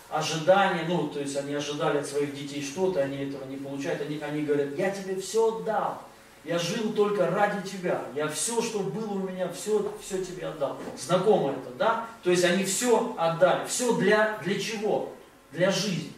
ожидания, 0.09 0.85
ну, 0.89 1.09
то 1.09 1.21
есть 1.21 1.37
они 1.37 1.55
ожидали 1.55 1.99
от 1.99 2.07
своих 2.07 2.35
детей 2.35 2.63
что-то, 2.63 3.01
они 3.01 3.19
этого 3.19 3.45
не 3.45 3.57
получают, 3.57 4.01
они, 4.01 4.19
они 4.21 4.43
говорят, 4.43 4.77
я 4.77 4.91
тебе 4.91 5.21
все 5.21 5.61
дал, 5.61 6.03
я 6.45 6.59
жил 6.59 6.93
только 6.93 7.31
ради 7.31 7.69
тебя, 7.69 8.03
я 8.15 8.29
все, 8.29 8.63
что 8.63 8.81
было 8.81 9.13
у 9.13 9.19
меня, 9.19 9.49
все, 9.53 9.93
все 10.01 10.25
тебе 10.25 10.47
отдал. 10.47 10.79
Знакомо 10.97 11.53
это, 11.53 11.71
да? 11.79 12.07
То 12.23 12.31
есть 12.31 12.45
они 12.45 12.65
все 12.65 13.15
отдали, 13.19 13.67
все 13.67 13.95
для, 13.97 14.39
для 14.43 14.59
чего? 14.59 15.13
Для 15.53 15.71
жизни. 15.71 16.13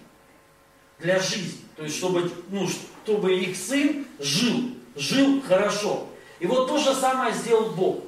Для 0.98 1.18
жизни. 1.18 1.60
То 1.76 1.84
есть 1.84 1.96
чтобы, 1.96 2.30
ну, 2.50 2.68
чтобы 3.04 3.34
их 3.34 3.56
сын 3.56 4.06
жил, 4.18 4.74
жил 4.94 5.42
хорошо. 5.42 6.06
И 6.38 6.46
вот 6.46 6.68
то 6.68 6.78
же 6.78 6.94
самое 6.94 7.34
сделал 7.34 7.70
Бог. 7.70 8.04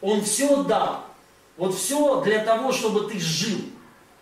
Он 0.00 0.22
все 0.22 0.62
дал. 0.64 1.04
Вот 1.56 1.74
все 1.74 2.22
для 2.22 2.44
того, 2.44 2.72
чтобы 2.72 3.10
ты 3.10 3.18
жил. 3.18 3.58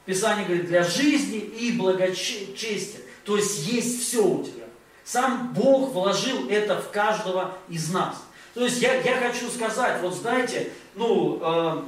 Писание 0.04 0.46
говорит, 0.46 0.66
для 0.66 0.84
жизни 0.84 1.38
и 1.38 1.72
благочестия. 1.72 3.00
То 3.24 3.36
есть 3.36 3.66
есть 3.66 4.02
все 4.02 4.24
у 4.24 4.42
тебя. 4.42 4.65
Сам 5.06 5.52
Бог 5.54 5.92
вложил 5.92 6.48
это 6.48 6.80
в 6.80 6.90
каждого 6.90 7.56
из 7.68 7.92
нас. 7.92 8.16
То 8.54 8.64
есть 8.64 8.82
я, 8.82 8.94
я 9.02 9.16
хочу 9.18 9.48
сказать, 9.48 10.00
вот 10.02 10.14
знаете, 10.14 10.72
ну, 10.96 11.38
э, 11.40 11.82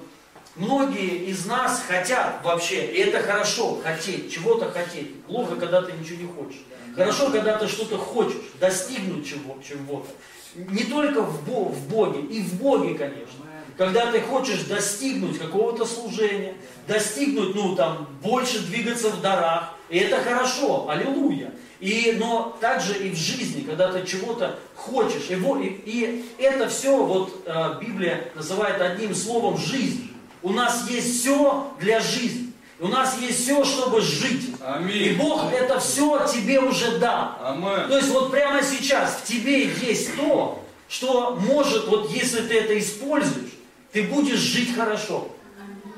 многие 0.54 1.24
из 1.24 1.44
нас 1.44 1.82
хотят 1.88 2.40
вообще, 2.44 2.86
и 2.86 3.00
это 3.00 3.20
хорошо, 3.20 3.80
хотеть, 3.82 4.32
чего-то 4.32 4.70
хотеть. 4.70 5.20
Плохо, 5.24 5.56
когда 5.56 5.82
ты 5.82 5.92
ничего 5.92 6.22
не 6.22 6.28
хочешь. 6.28 6.60
Хорошо, 6.94 7.30
когда 7.30 7.58
ты 7.58 7.66
что-то 7.66 7.98
хочешь, 7.98 8.38
достигнуть 8.60 9.26
чего, 9.26 9.58
чего-то. 9.66 10.08
Не 10.54 10.84
только 10.84 11.22
в, 11.22 11.44
Бог, 11.44 11.72
в 11.72 11.88
Боге, 11.88 12.20
и 12.20 12.40
в 12.40 12.54
Боге, 12.54 12.94
конечно. 12.94 13.44
Когда 13.76 14.12
ты 14.12 14.20
хочешь 14.20 14.62
достигнуть 14.62 15.38
какого-то 15.38 15.84
служения, 15.84 16.54
достигнуть, 16.86 17.54
ну, 17.56 17.74
там, 17.74 18.08
больше 18.22 18.60
двигаться 18.60 19.10
в 19.10 19.20
дарах, 19.20 19.74
и 19.88 19.98
это 19.98 20.22
хорошо, 20.22 20.88
аллилуйя. 20.88 21.52
И, 21.80 22.16
но 22.18 22.56
также 22.60 22.94
и 22.94 23.10
в 23.10 23.16
жизни, 23.16 23.62
когда 23.62 23.92
ты 23.92 24.04
чего-то 24.06 24.58
хочешь. 24.74 25.30
И, 25.30 25.34
и, 25.34 26.24
и 26.38 26.42
это 26.42 26.68
все, 26.68 26.96
вот 26.96 27.42
э, 27.46 27.74
Библия 27.80 28.32
называет 28.34 28.80
одним 28.80 29.14
словом 29.14 29.56
жизнь. 29.56 30.10
У 30.42 30.50
нас 30.50 30.88
есть 30.88 31.20
все 31.20 31.72
для 31.78 32.00
жизни. 32.00 32.52
У 32.80 32.88
нас 32.88 33.18
есть 33.20 33.42
все, 33.42 33.64
чтобы 33.64 34.00
жить. 34.00 34.54
Аминь. 34.64 35.02
И 35.02 35.10
Бог 35.14 35.52
это 35.52 35.80
все 35.80 36.26
тебе 36.26 36.60
уже 36.60 36.98
дал. 36.98 37.36
Аминь. 37.40 37.88
То 37.88 37.96
есть 37.96 38.10
вот 38.10 38.30
прямо 38.30 38.62
сейчас 38.62 39.20
в 39.22 39.24
тебе 39.24 39.64
есть 39.64 40.16
то, 40.16 40.64
что 40.88 41.36
может, 41.40 41.88
вот 41.88 42.10
если 42.10 42.40
ты 42.42 42.58
это 42.58 42.78
используешь, 42.78 43.52
ты 43.92 44.04
будешь 44.04 44.38
жить 44.38 44.74
хорошо. 44.76 45.28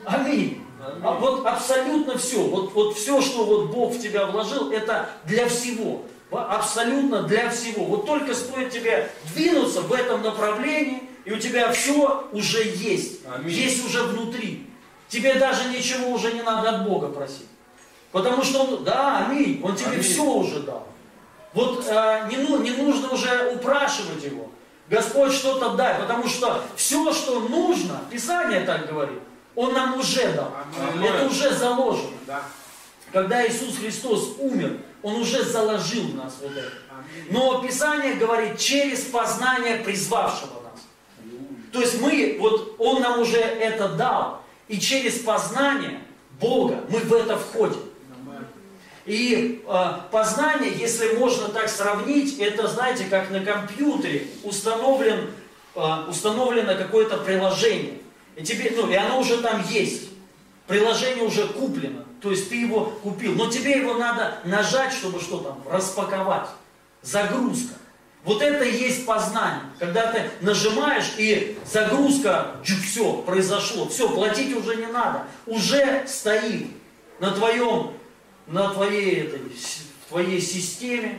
Аминь. 0.06 0.62
А 1.02 1.12
вот 1.12 1.46
абсолютно 1.46 2.18
все, 2.18 2.42
вот, 2.42 2.72
вот 2.72 2.96
все, 2.96 3.20
что 3.20 3.44
вот 3.44 3.70
Бог 3.70 3.94
в 3.94 4.00
тебя 4.00 4.26
вложил, 4.26 4.70
это 4.70 5.08
для 5.24 5.48
всего. 5.48 6.02
Абсолютно 6.30 7.24
для 7.24 7.50
всего. 7.50 7.84
Вот 7.84 8.06
только 8.06 8.34
стоит 8.34 8.70
тебе 8.70 9.10
двинуться 9.34 9.80
в 9.80 9.92
этом 9.92 10.22
направлении, 10.22 11.02
и 11.24 11.32
у 11.32 11.38
тебя 11.38 11.72
все 11.72 12.28
уже 12.32 12.62
есть. 12.64 13.20
Аминь. 13.26 13.54
Есть 13.54 13.84
уже 13.84 14.04
внутри. 14.04 14.66
Тебе 15.08 15.34
даже 15.34 15.68
ничего 15.70 16.10
уже 16.10 16.32
не 16.32 16.42
надо 16.42 16.70
от 16.70 16.88
Бога 16.88 17.08
просить. 17.08 17.46
Потому 18.12 18.42
что 18.44 18.64
Он, 18.64 18.84
да, 18.84 19.26
аминь, 19.26 19.60
Он 19.62 19.74
тебе 19.74 19.92
аминь. 19.92 20.02
все 20.02 20.24
уже 20.24 20.60
дал. 20.60 20.86
Вот 21.52 21.84
э, 21.86 22.28
не, 22.30 22.36
ну, 22.36 22.62
не 22.62 22.70
нужно 22.70 23.10
уже 23.10 23.52
упрашивать 23.54 24.22
Его. 24.24 24.50
Господь 24.88 25.32
что-то 25.32 25.70
дай, 25.70 26.00
потому 26.00 26.26
что 26.26 26.62
все, 26.74 27.12
что 27.12 27.40
нужно, 27.40 28.00
Писание 28.10 28.60
так 28.62 28.88
говорит, 28.88 29.20
Он 29.60 29.74
нам 29.74 29.98
уже 29.98 30.32
дал. 30.32 30.54
Это 31.04 31.26
уже 31.26 31.54
заложено. 31.54 32.16
Да. 32.26 32.42
Когда 33.12 33.46
Иисус 33.46 33.76
Христос 33.76 34.36
умер, 34.38 34.78
Он 35.02 35.16
уже 35.16 35.44
заложил 35.44 36.04
в 36.04 36.14
нас 36.14 36.38
вот 36.40 36.52
это. 36.52 36.72
Но 37.28 37.62
Писание 37.62 38.14
говорит, 38.14 38.58
через 38.58 39.00
познание 39.02 39.76
призвавшего 39.76 40.62
нас. 40.62 40.80
То 41.72 41.80
есть 41.82 42.00
мы, 42.00 42.38
вот 42.40 42.76
Он 42.78 43.02
нам 43.02 43.20
уже 43.20 43.36
это 43.36 43.88
дал. 43.88 44.40
И 44.66 44.80
через 44.80 45.18
познание 45.18 46.00
Бога 46.40 46.82
мы 46.88 47.00
в 47.00 47.12
это 47.12 47.36
входим. 47.36 47.82
И 49.04 49.62
э, 49.66 49.86
познание, 50.10 50.72
если 50.72 51.16
можно 51.18 51.48
так 51.48 51.68
сравнить, 51.68 52.38
это, 52.38 52.66
знаете, 52.66 53.04
как 53.10 53.28
на 53.30 53.44
компьютере 53.44 54.26
установлен, 54.42 55.30
э, 55.74 56.04
установлено 56.08 56.76
какое-то 56.76 57.18
приложение. 57.18 57.99
И, 58.40 58.42
тебе, 58.42 58.72
ну, 58.74 58.90
и 58.90 58.94
оно 58.94 59.20
уже 59.20 59.38
там 59.42 59.62
есть. 59.68 60.08
Приложение 60.66 61.24
уже 61.24 61.46
куплено. 61.46 62.04
То 62.22 62.30
есть 62.30 62.48
ты 62.48 62.56
его 62.56 62.84
купил. 63.02 63.34
Но 63.34 63.50
тебе 63.50 63.72
его 63.72 63.94
надо 63.94 64.38
нажать, 64.44 64.92
чтобы 64.92 65.20
что 65.20 65.38
там, 65.38 65.62
распаковать. 65.70 66.48
Загрузка. 67.02 67.74
Вот 68.24 68.42
это 68.42 68.64
и 68.64 68.76
есть 68.76 69.06
познание. 69.06 69.62
Когда 69.78 70.12
ты 70.12 70.30
нажимаешь 70.40 71.14
и 71.18 71.58
загрузка, 71.66 72.56
все, 72.64 73.14
произошло. 73.22 73.88
Все, 73.88 74.08
платить 74.08 74.56
уже 74.56 74.76
не 74.76 74.86
надо. 74.86 75.24
Уже 75.46 76.04
стоит 76.06 76.66
на 77.18 77.32
твоем, 77.32 77.92
на 78.46 78.72
твоей, 78.72 79.22
этой, 79.22 79.40
твоей 80.08 80.40
системе. 80.40 81.18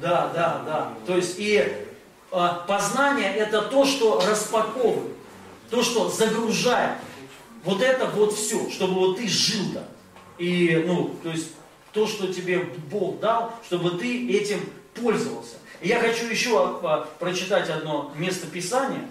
Да, 0.00 0.30
да, 0.34 0.62
да. 0.64 0.92
То 1.06 1.16
есть 1.16 1.36
и 1.38 1.86
а, 2.30 2.64
познание 2.66 3.34
это 3.34 3.62
то, 3.62 3.84
что 3.84 4.22
распаковывает, 4.26 5.16
то, 5.70 5.82
что 5.82 6.08
загружает. 6.08 6.98
Вот 7.64 7.82
это 7.82 8.06
вот 8.06 8.34
все, 8.34 8.70
чтобы 8.70 8.94
вот 8.94 9.16
ты 9.16 9.26
жил 9.26 9.72
там. 9.74 9.84
И, 10.38 10.84
ну, 10.86 11.16
то 11.22 11.30
есть 11.30 11.48
то, 11.92 12.06
что 12.06 12.32
тебе 12.32 12.58
Бог 12.90 13.20
дал, 13.20 13.54
чтобы 13.64 13.92
ты 13.92 14.30
этим 14.30 14.60
пользовался. 14.94 15.56
И 15.80 15.88
я 15.88 15.98
хочу 16.00 16.26
еще 16.26 16.78
а, 16.82 17.08
прочитать 17.18 17.68
одно 17.70 18.12
место 18.16 18.46
Писания. 18.46 19.08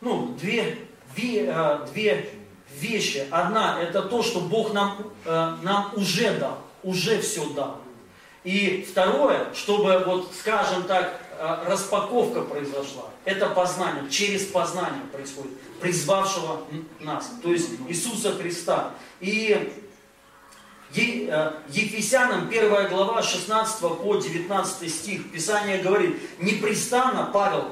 Ну, 0.00 0.36
две, 0.40 0.78
а, 1.48 1.86
две 1.92 2.30
вещи. 2.74 3.26
Одна, 3.30 3.80
это 3.80 4.02
то, 4.02 4.22
что 4.22 4.40
Бог 4.40 4.72
нам, 4.72 4.98
а, 5.24 5.58
нам 5.62 5.92
уже 5.96 6.38
дал, 6.38 6.58
уже 6.82 7.20
все 7.20 7.44
дал. 7.50 7.78
И 8.44 8.86
второе, 8.90 9.52
чтобы, 9.54 10.02
вот, 10.06 10.32
скажем 10.38 10.84
так, 10.84 11.20
распаковка 11.66 12.42
произошла. 12.42 13.04
Это 13.24 13.48
познание, 13.48 14.10
через 14.10 14.46
познание 14.46 15.02
происходит, 15.12 15.52
призвавшего 15.80 16.62
нас, 17.00 17.32
то 17.42 17.50
есть 17.52 17.70
Иисуса 17.88 18.32
Христа. 18.32 18.92
И 19.20 19.72
Э, 20.92 21.52
Ефесянам 21.68 22.48
1 22.48 22.88
глава 22.88 23.22
16 23.22 23.80
по 23.80 24.16
19 24.16 24.92
стих 24.92 25.30
Писание 25.30 25.78
говорит, 25.78 26.16
непрестанно 26.40 27.30
Павел 27.32 27.68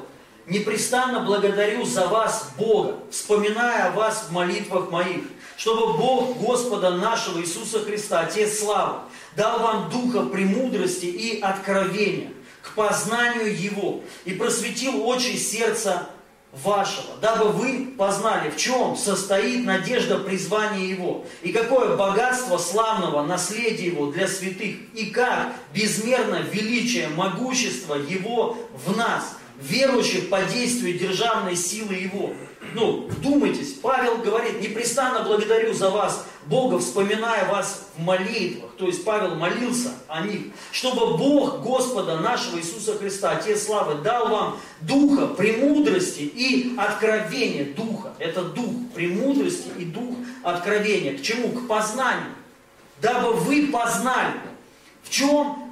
непрестанно 0.46 1.20
благодарю 1.20 1.84
за 1.84 2.06
вас, 2.06 2.50
Бога, 2.56 2.96
вспоминая 3.10 3.88
о 3.88 3.90
вас 3.90 4.26
в 4.28 4.32
молитвах 4.32 4.90
моих, 4.90 5.22
чтобы 5.56 5.98
Бог 5.98 6.38
Господа 6.38 6.92
нашего 6.92 7.40
Иисуса 7.40 7.80
Христа, 7.80 8.20
Отец 8.20 8.60
Славы, 8.60 9.00
дал 9.36 9.58
вам 9.58 9.90
духа 9.90 10.22
премудрости 10.22 11.06
и 11.06 11.40
откровения 11.40 12.32
к 12.68 12.74
познанию 12.74 13.56
Его 13.56 14.02
и 14.24 14.32
просветил 14.32 15.06
очи 15.06 15.36
сердца 15.36 16.08
вашего, 16.52 17.16
дабы 17.20 17.50
вы 17.50 17.92
познали, 17.96 18.50
в 18.50 18.56
чем 18.56 18.96
состоит 18.96 19.64
надежда 19.64 20.18
призвания 20.18 20.86
Его, 20.86 21.26
и 21.42 21.52
какое 21.52 21.96
богатство 21.96 22.58
славного 22.58 23.24
наследия 23.24 23.86
Его 23.86 24.10
для 24.10 24.26
святых, 24.26 24.76
и 24.94 25.06
как 25.06 25.52
безмерно 25.74 26.40
величие, 26.52 27.08
могущество 27.08 27.94
Его 27.94 28.56
в 28.72 28.96
нас, 28.96 29.36
верующих 29.60 30.30
по 30.30 30.42
действию 30.42 30.98
державной 30.98 31.56
силы 31.56 31.94
Его. 31.94 32.32
Ну, 32.74 33.06
вдумайтесь, 33.08 33.74
Павел 33.74 34.18
говорит, 34.18 34.60
непрестанно 34.60 35.22
благодарю 35.22 35.72
за 35.72 35.90
вас, 35.90 36.26
Бога, 36.46 36.78
вспоминая 36.78 37.46
вас 37.48 37.88
в 37.96 38.02
молитвах. 38.02 38.70
То 38.78 38.86
есть 38.86 39.04
Павел 39.04 39.34
молился 39.34 39.92
о 40.08 40.22
них, 40.22 40.46
чтобы 40.72 41.18
Бог 41.18 41.60
Господа 41.60 42.20
нашего 42.20 42.58
Иисуса 42.58 42.96
Христа, 42.96 43.32
Отец 43.32 43.64
Славы, 43.64 44.02
дал 44.02 44.28
вам 44.28 44.60
духа 44.80 45.26
премудрости 45.26 46.22
и 46.22 46.74
откровения 46.78 47.74
духа. 47.74 48.14
Это 48.18 48.42
дух 48.44 48.72
премудрости 48.94 49.68
и 49.78 49.84
дух 49.84 50.14
откровения. 50.42 51.18
К 51.18 51.22
чему? 51.22 51.48
К 51.48 51.66
познанию. 51.68 52.32
Дабы 53.00 53.34
вы 53.34 53.66
познали, 53.66 54.40
в 55.02 55.10
чем 55.10 55.70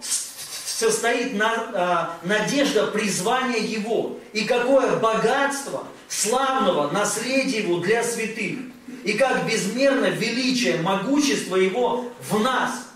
состоит 0.76 1.40
э, 1.40 2.06
надежда 2.22 2.88
призвания 2.88 3.60
Его 3.60 4.18
и 4.32 4.44
какое 4.44 4.96
богатство 4.96 5.84
славного 6.08 6.90
наследия 6.90 7.60
Его 7.60 7.78
для 7.78 8.02
святых 8.02 8.58
и 9.04 9.12
как 9.14 9.46
безмерно 9.46 10.06
величие, 10.06 10.78
могущество 10.78 11.56
Его 11.56 12.06
в 12.28 12.40
нас. 12.40 12.88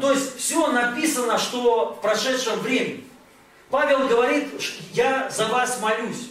То 0.00 0.12
есть 0.12 0.38
все 0.38 0.68
написано, 0.68 1.38
что 1.38 1.96
в 1.98 2.02
прошедшем 2.02 2.60
времени. 2.60 3.04
Павел 3.70 4.08
говорит, 4.08 4.48
я 4.92 5.30
за 5.30 5.46
вас 5.48 5.80
молюсь, 5.80 6.30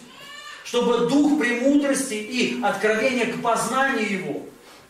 чтобы 0.64 1.10
дух 1.10 1.40
премудрости 1.40 2.14
и 2.14 2.62
откровения 2.64 3.34
к 3.34 3.42
познанию 3.42 4.10
Его 4.10 4.42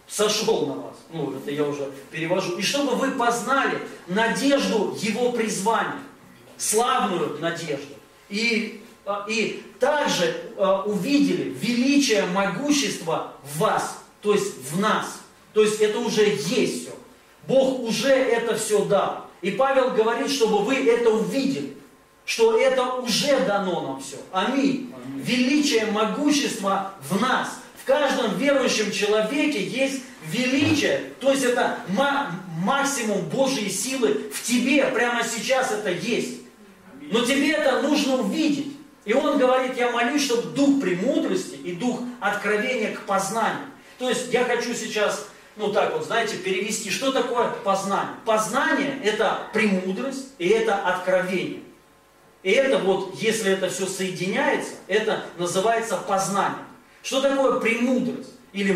сошел 0.07 0.67
на 0.67 0.73
вас. 0.75 0.95
Ну, 1.11 1.35
это 1.35 1.51
я 1.51 1.63
уже 1.63 1.91
перевожу. 2.11 2.57
И 2.57 2.61
чтобы 2.61 2.95
вы 2.95 3.11
познали 3.11 3.79
надежду 4.07 4.95
Его 4.99 5.31
призвания, 5.31 5.99
славную 6.57 7.39
надежду. 7.39 7.95
И, 8.29 8.82
и 9.27 9.63
также 9.79 10.35
а, 10.57 10.83
увидели 10.83 11.55
величие, 11.59 12.25
могущество 12.27 13.33
в 13.43 13.59
вас, 13.59 13.99
то 14.21 14.33
есть 14.33 14.71
в 14.71 14.79
нас. 14.79 15.19
То 15.53 15.61
есть 15.61 15.81
это 15.81 15.99
уже 15.99 16.23
есть 16.23 16.83
все. 16.83 16.91
Бог 17.47 17.81
уже 17.81 18.09
это 18.09 18.55
все 18.55 18.85
дал. 18.85 19.27
И 19.41 19.51
Павел 19.51 19.91
говорит, 19.91 20.31
чтобы 20.31 20.59
вы 20.59 20.75
это 20.75 21.09
увидели, 21.09 21.75
что 22.25 22.57
это 22.57 22.93
уже 22.93 23.39
дано 23.41 23.81
нам 23.81 24.01
все. 24.01 24.17
Аминь. 24.31 24.93
Аминь. 24.95 25.21
Величие, 25.21 25.85
могущество 25.87 26.93
в 27.09 27.21
нас. 27.21 27.59
В 27.81 27.85
каждом 27.85 28.37
верующем 28.37 28.91
человеке 28.91 29.61
есть 29.61 30.03
величие, 30.27 31.11
то 31.19 31.31
есть 31.31 31.43
это 31.43 31.79
максимум 32.63 33.25
Божьей 33.25 33.69
силы 33.69 34.31
в 34.33 34.41
тебе, 34.41 34.85
прямо 34.85 35.21
сейчас 35.23 35.71
это 35.73 35.91
есть. 35.91 36.39
Но 37.11 37.25
тебе 37.25 37.51
это 37.51 37.81
нужно 37.81 38.15
увидеть. 38.15 38.72
И 39.05 39.13
он 39.13 39.37
говорит, 39.37 39.77
я 39.77 39.91
молюсь, 39.91 40.25
чтобы 40.25 40.49
дух 40.55 40.81
премудрости 40.81 41.55
и 41.55 41.73
дух 41.73 42.01
откровения 42.19 42.95
к 42.95 43.01
познанию. 43.01 43.67
То 43.99 44.09
есть 44.09 44.31
я 44.31 44.45
хочу 44.45 44.73
сейчас, 44.73 45.27
ну 45.57 45.71
так 45.71 45.93
вот, 45.93 46.05
знаете, 46.05 46.37
перевести, 46.37 46.89
что 46.89 47.11
такое 47.11 47.49
познание. 47.63 48.15
Познание– 48.25 48.99
это 49.03 49.47
премудрость 49.51 50.29
и 50.37 50.47
это 50.47 50.75
откровение. 50.75 51.61
И 52.43 52.51
это 52.51 52.77
вот, 52.77 53.15
если 53.15 53.51
это 53.51 53.69
все 53.69 53.87
соединяется, 53.87 54.71
это 54.87 55.25
называется 55.37 55.97
познание. 55.97 56.59
Что 57.01 57.21
такое 57.21 57.59
премудрость? 57.59 58.31
Или 58.53 58.73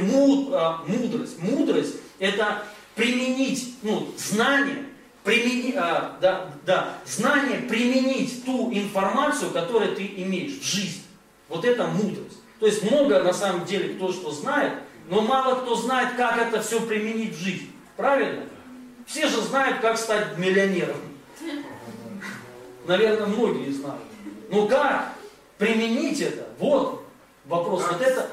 а, 0.54 0.84
мудрость? 0.88 1.42
Мудрость– 1.42 1.96
это 2.20 2.64
применить 2.96 3.76
ну, 3.84 4.08
знание, 4.18 4.87
примени, 5.28 5.74
а, 5.76 6.18
да, 6.22 6.50
да, 6.66 6.94
знание 7.06 7.60
применить 7.60 8.46
ту 8.46 8.72
информацию, 8.72 9.52
которую 9.52 9.94
ты 9.94 10.06
имеешь 10.06 10.60
в 10.60 10.64
жизни. 10.64 11.04
Вот 11.50 11.66
это 11.66 11.86
мудрость. 11.86 12.38
То 12.62 12.66
есть 12.66 12.90
много 12.90 13.22
на 13.22 13.34
самом 13.34 13.66
деле 13.66 13.96
кто 13.96 14.14
что 14.14 14.32
знает, 14.32 14.74
но 15.10 15.22
мало 15.22 15.56
кто 15.56 15.76
знает, 15.76 16.16
как 16.16 16.38
это 16.38 16.62
все 16.62 16.80
применить 16.80 17.36
в 17.36 17.44
жизнь. 17.44 17.70
Правильно? 17.98 18.44
Все 19.06 19.28
же 19.28 19.42
знают, 19.42 19.80
как 19.80 19.98
стать 19.98 20.38
миллионером. 20.38 20.98
Наверное, 22.86 23.28
многие 23.28 23.72
знают. 23.72 24.02
Но 24.50 24.66
как 24.66 25.14
применить 25.58 26.22
это? 26.22 26.48
Вот 26.58 27.04
вопрос. 27.46 27.84
Вот 27.92 28.02
это, 28.02 28.30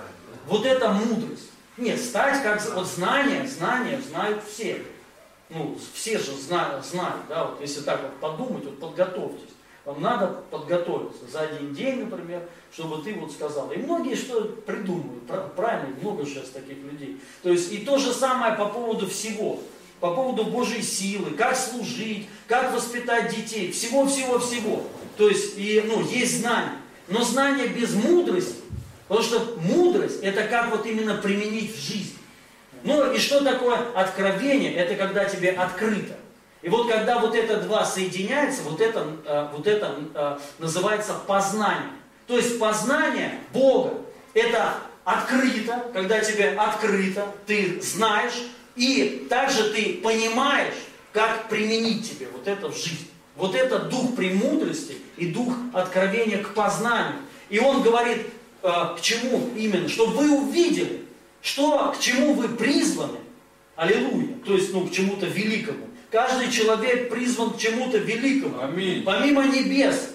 вот 0.47 0.65
это 0.65 0.91
мудрость. 0.91 1.51
Нет, 1.77 2.01
стать 2.01 2.41
как 2.45 2.65
вот 2.73 2.87
знания, 2.87 3.49
знания 3.49 4.01
знают 4.01 4.45
все. 4.49 4.81
Ну, 5.55 5.79
все 5.95 6.19
же 6.19 6.33
знают, 6.33 6.85
знают, 6.85 7.23
да, 7.29 7.45
вот 7.45 7.61
если 7.61 7.83
так 7.83 8.03
вот 8.03 8.15
подумать, 8.19 8.65
вот 8.65 8.81
подготовьтесь. 8.81 9.55
Вам 9.85 10.01
надо 10.01 10.43
подготовиться 10.51 11.27
за 11.31 11.43
один 11.43 11.75
день, 11.75 12.01
например, 12.01 12.43
чтобы 12.73 13.05
ты 13.05 13.15
вот 13.15 13.31
сказал. 13.31 13.71
И 13.71 13.77
многие 13.77 14.17
что 14.17 14.43
придумывают, 14.43 15.25
правильно, 15.55 15.95
много 16.01 16.25
сейчас 16.25 16.49
таких 16.49 16.79
людей. 16.79 17.21
То 17.43 17.51
есть 17.51 17.73
и 17.73 17.79
то 17.79 17.99
же 17.99 18.13
самое 18.13 18.55
по 18.55 18.67
поводу 18.67 19.07
всего. 19.07 19.61
По 20.01 20.13
поводу 20.15 20.45
Божьей 20.45 20.83
силы, 20.83 21.31
как 21.31 21.57
служить, 21.57 22.27
как 22.49 22.75
воспитать 22.75 23.35
детей, 23.35 23.71
всего-всего-всего. 23.71 24.83
То 25.17 25.29
есть 25.29 25.57
и, 25.57 25.85
ну, 25.87 26.03
есть 26.03 26.41
знания. 26.41 26.79
Но 27.09 27.23
знания 27.23 27.69
без 27.69 27.95
мудрости 27.95 28.65
Потому 29.09 29.23
что 29.23 29.59
мудрость– 29.61 30.21
это 30.23 30.45
как 30.45 30.71
вот 30.71 30.87
именно 30.87 31.15
применить 31.17 31.77
в 31.77 31.79
жизнь. 31.79 32.14
Ну 32.85 33.13
и 33.13 33.19
что 33.19 33.43
такое 33.43 33.79
откровение? 33.95 34.75
Это 34.75 34.95
когда 34.95 35.25
тебе 35.25 35.51
открыто. 35.51 36.15
И 36.63 36.69
вот 36.69 36.89
когда 36.89 37.19
вот 37.19 37.35
это 37.35 37.57
два 37.59 37.85
соединяются, 37.85 38.63
вот 38.63 38.81
это, 38.81 39.07
э, 39.25 39.49
вот 39.53 39.67
это 39.67 39.97
э, 40.15 40.39
называется 40.59 41.15
познание. 41.27 41.91
То 42.27 42.37
есть 42.37 42.59
познание 42.59 43.39
Бога– 43.53 43.95
это 44.35 44.75
открыто, 45.05 45.85
когда 45.93 46.21
тебе 46.21 46.51
открыто, 46.51 47.27
ты 47.47 47.81
знаешь, 47.83 48.35
и 48.77 49.27
также 49.29 49.71
ты 49.73 50.01
понимаешь, 50.03 50.75
как 51.13 51.49
применить 51.49 52.11
тебе 52.11 52.29
вот 52.33 52.47
это 52.47 52.69
в 52.69 52.77
жизнь. 52.77 53.11
Вот 53.37 53.55
это 53.55 53.79
дух 53.81 54.15
премудрости 54.15 54.97
и 55.17 55.27
дух 55.27 55.53
откровения 55.73 56.43
к 56.43 56.55
познанию. 56.55 57.21
И 57.51 57.59
он 57.59 57.83
говорит, 57.83 58.27
Э, 58.65 58.97
к 58.97 59.03
чему 59.03 59.51
именно? 59.55 59.87
Чтобы 59.91 60.15
вы 60.15 60.39
увидели, 60.39 61.04
что, 61.45 61.93
к 61.95 62.01
чему 62.01 62.33
вы 62.33 62.49
призваны. 62.49 63.19
Аллилуйя. 63.77 64.39
То 64.47 64.55
есть, 64.55 64.73
ну, 64.73 64.87
к 64.87 64.93
чему-то 64.93 65.27
великому. 65.27 65.87
Каждый 66.11 66.51
человек 66.51 67.11
призван 67.11 67.51
к 67.51 67.59
чему-то 67.59 67.99
великому. 67.99 68.63
Аминь. 68.63 69.03
Помимо 69.05 69.45
небес 69.45 70.11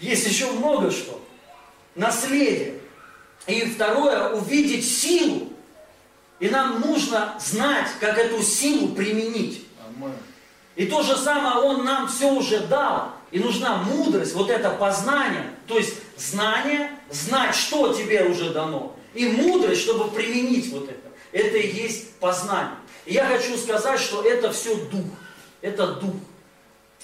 есть 0.00 0.26
еще 0.26 0.50
много 0.52 0.90
что. 0.90 1.24
Наследие. 1.94 2.74
И 3.46 3.62
второе, 3.62 4.34
увидеть 4.34 4.86
силу. 4.86 5.52
И 6.38 6.50
нам 6.50 6.80
нужно 6.80 7.34
знать, 7.40 7.88
как 7.98 8.18
эту 8.18 8.42
силу 8.42 8.88
применить. 8.88 9.64
Аминь. 9.86 10.12
И 10.76 10.84
то 10.84 11.02
же 11.02 11.16
самое 11.16 11.64
Он 11.64 11.84
нам 11.84 12.08
все 12.08 12.30
уже 12.30 12.60
дал. 12.60 13.12
И 13.30 13.38
нужна 13.38 13.78
мудрость, 13.78 14.34
вот 14.34 14.50
это 14.50 14.70
познание, 14.70 15.50
то 15.66 15.78
есть 15.78 15.94
знание, 16.16 16.90
знать, 17.10 17.54
что 17.54 17.92
тебе 17.92 18.24
уже 18.24 18.50
дано. 18.50 18.94
И 19.14 19.26
мудрость, 19.26 19.82
чтобы 19.82 20.10
применить 20.10 20.70
вот 20.72 20.88
это. 20.88 21.08
Это 21.32 21.56
и 21.56 21.74
есть 21.74 22.14
познание. 22.14 22.76
И 23.06 23.14
я 23.14 23.26
хочу 23.26 23.56
сказать, 23.56 24.00
что 24.00 24.22
это 24.22 24.52
все 24.52 24.76
дух. 24.76 25.06
Это 25.60 25.94
дух. 25.94 26.14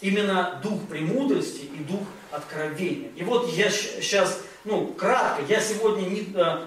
Именно 0.00 0.60
дух 0.62 0.80
премудрости 0.88 1.62
и 1.62 1.84
дух 1.84 2.00
откровения. 2.30 3.10
И 3.16 3.22
вот 3.22 3.52
я 3.52 3.70
сейчас, 3.70 4.40
ну, 4.64 4.86
кратко, 4.86 5.42
я 5.48 5.60
сегодня 5.60 6.08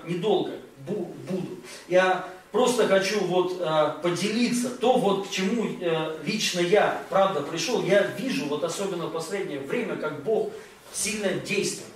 недолго 0.05 0.51
э, 0.51 0.55
буду. 0.87 1.47
Я 1.87 2.27
просто 2.51 2.87
хочу 2.87 3.19
вот 3.25 3.57
э, 3.59 3.93
поделиться, 4.03 4.69
то 4.69 4.97
вот 4.97 5.27
к 5.27 5.31
чему 5.31 5.65
э, 5.79 6.17
лично 6.23 6.59
я, 6.59 7.01
правда, 7.09 7.41
пришел, 7.41 7.83
я 7.83 8.03
вижу, 8.17 8.45
вот 8.45 8.63
особенно 8.63 9.07
в 9.07 9.11
последнее 9.11 9.59
время, 9.59 9.95
как 9.95 10.23
Бог 10.23 10.51
сильно 10.93 11.29
действует. 11.29 11.89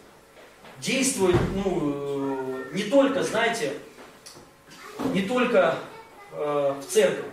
Действует, 0.79 1.35
ну, 1.55 2.36
не 2.73 2.83
только, 2.83 3.23
знаете, 3.23 3.73
не 5.13 5.21
только 5.23 5.75
э, 6.31 6.73
в 6.81 6.85
церкви, 6.85 7.25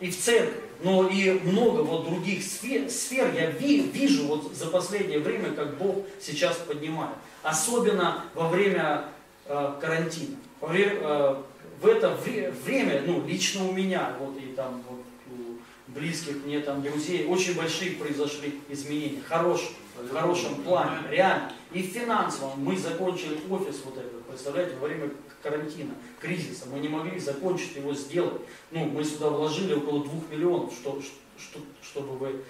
и 0.00 0.10
в 0.10 0.18
церкви, 0.18 0.60
но 0.82 1.08
и 1.08 1.30
много 1.44 1.82
вот 1.82 2.04
других 2.04 2.42
сфер, 2.42 2.90
сфер 2.90 3.32
я 3.34 3.50
ви, 3.50 3.82
вижу 3.82 4.26
вот 4.26 4.54
за 4.54 4.66
последнее 4.66 5.20
время, 5.20 5.52
как 5.52 5.76
Бог 5.78 6.04
сейчас 6.20 6.56
поднимает. 6.56 7.14
Особенно 7.42 8.24
во 8.34 8.48
время 8.48 9.04
э, 9.46 9.72
карантина. 9.80 10.36
Во 10.60 10.68
время, 10.68 10.92
э, 11.00 11.36
в 11.80 11.86
это 11.86 12.10
вре, 12.10 12.52
время, 12.64 13.02
ну, 13.06 13.24
лично 13.26 13.68
у 13.68 13.72
меня, 13.72 14.14
вот 14.18 14.36
и 14.38 14.52
там 14.54 14.82
вот 14.88 15.04
у 15.30 15.92
близких 15.92 16.44
мне 16.44 16.60
там 16.60 16.82
друзей, 16.82 17.26
очень 17.26 17.54
большие 17.54 17.92
произошли 17.92 18.60
изменения, 18.68 19.20
хорошие, 19.28 19.70
в 19.96 20.12
хорошем 20.12 20.56
плане, 20.62 20.96
реально. 21.10 21.52
И 21.72 21.82
в 21.82 21.92
финансовом 21.92 22.60
мы 22.60 22.76
закончили 22.76 23.38
офис 23.50 23.82
вот 23.84 23.98
этот, 23.98 24.21
представляете, 24.32 24.76
во 24.76 24.88
время 24.88 25.10
карантина, 25.42 25.94
кризиса. 26.20 26.66
Мы 26.72 26.80
не 26.80 26.88
могли 26.88 27.18
закончить 27.18 27.76
его 27.76 27.94
сделать. 27.94 28.42
Ну, 28.70 28.86
мы 28.86 29.04
сюда 29.04 29.28
вложили 29.28 29.74
около 29.74 30.04
двух 30.04 30.28
миллионов, 30.30 30.72
что, 30.72 31.00
что, 31.38 31.60
чтобы 31.82 32.16
вы 32.16 32.40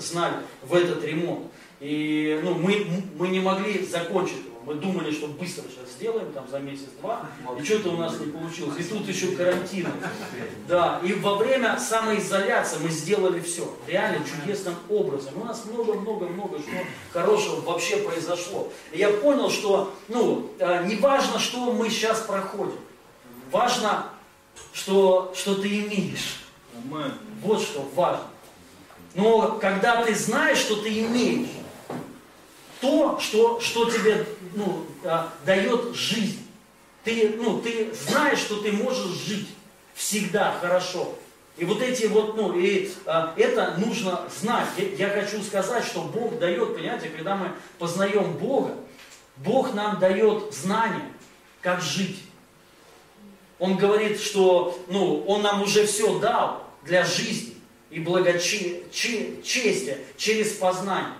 знали, 0.00 0.36
в 0.62 0.74
этот 0.74 1.04
ремонт. 1.04 1.46
И 1.80 2.40
ну, 2.42 2.54
мы, 2.54 2.86
мы 3.16 3.28
не 3.28 3.40
могли 3.40 3.84
закончить 3.84 4.44
его. 4.44 4.57
Мы 4.68 4.74
думали, 4.74 5.10
что 5.10 5.28
быстро 5.28 5.62
сейчас 5.62 5.94
сделаем, 5.94 6.30
там 6.32 6.46
за 6.46 6.58
месяц-два, 6.58 7.22
и 7.58 7.64
что-то 7.64 7.88
у 7.88 7.96
нас 7.96 8.20
не 8.20 8.26
получилось. 8.26 8.78
И 8.78 8.82
тут 8.82 9.08
еще 9.08 9.28
карантин. 9.28 9.88
Да, 10.68 11.00
и 11.02 11.14
во 11.14 11.36
время 11.36 11.78
самоизоляции 11.78 12.76
мы 12.82 12.90
сделали 12.90 13.40
все. 13.40 13.74
Реально 13.86 14.22
чудесным 14.26 14.74
образом. 14.90 15.40
У 15.40 15.44
нас 15.46 15.64
много-много-много 15.64 16.58
что 16.58 16.68
хорошего 17.14 17.62
вообще 17.62 17.96
произошло. 17.96 18.70
И 18.92 18.98
я 18.98 19.08
понял, 19.08 19.48
что 19.48 19.94
ну, 20.08 20.50
э, 20.58 20.84
не 20.84 20.96
важно, 20.96 21.38
что 21.38 21.72
мы 21.72 21.88
сейчас 21.88 22.20
проходим. 22.20 22.78
Важно, 23.50 24.04
что, 24.74 25.32
что 25.34 25.54
ты 25.54 25.66
имеешь. 25.80 26.40
Вот 27.40 27.62
что 27.62 27.88
важно. 27.94 28.26
Но 29.14 29.52
когда 29.52 30.04
ты 30.04 30.14
знаешь, 30.14 30.58
что 30.58 30.76
ты 30.76 30.90
имеешь, 31.00 31.48
то, 32.80 33.18
что, 33.18 33.60
что 33.60 33.90
тебе 33.90 34.26
ну, 34.54 34.86
а, 35.04 35.32
дает 35.44 35.94
жизнь. 35.94 36.46
Ты, 37.04 37.34
ну, 37.36 37.60
ты 37.60 37.92
знаешь, 37.94 38.38
что 38.38 38.60
ты 38.60 38.72
можешь 38.72 39.16
жить 39.16 39.48
всегда 39.94 40.56
хорошо. 40.60 41.14
И 41.56 41.64
вот 41.64 41.82
эти 41.82 42.06
вот, 42.06 42.36
ну, 42.36 42.58
и 42.58 42.90
а, 43.06 43.34
это 43.36 43.74
нужно 43.78 44.28
знать. 44.40 44.68
Я, 44.76 45.08
я 45.08 45.22
хочу 45.22 45.42
сказать, 45.42 45.84
что 45.84 46.02
Бог 46.02 46.38
дает, 46.38 46.74
понимаете, 46.74 47.08
когда 47.08 47.34
мы 47.34 47.50
познаем 47.78 48.32
Бога, 48.34 48.74
Бог 49.38 49.74
нам 49.74 49.98
дает 49.98 50.54
знания, 50.54 51.10
как 51.60 51.80
жить. 51.80 52.20
Он 53.58 53.76
говорит, 53.76 54.20
что, 54.20 54.78
ну, 54.88 55.24
Он 55.26 55.42
нам 55.42 55.62
уже 55.62 55.86
все 55.86 56.18
дал 56.20 56.64
для 56.84 57.04
жизни 57.04 57.54
и 57.90 58.00
благочестия 58.00 59.98
через 60.16 60.52
познание. 60.52 61.14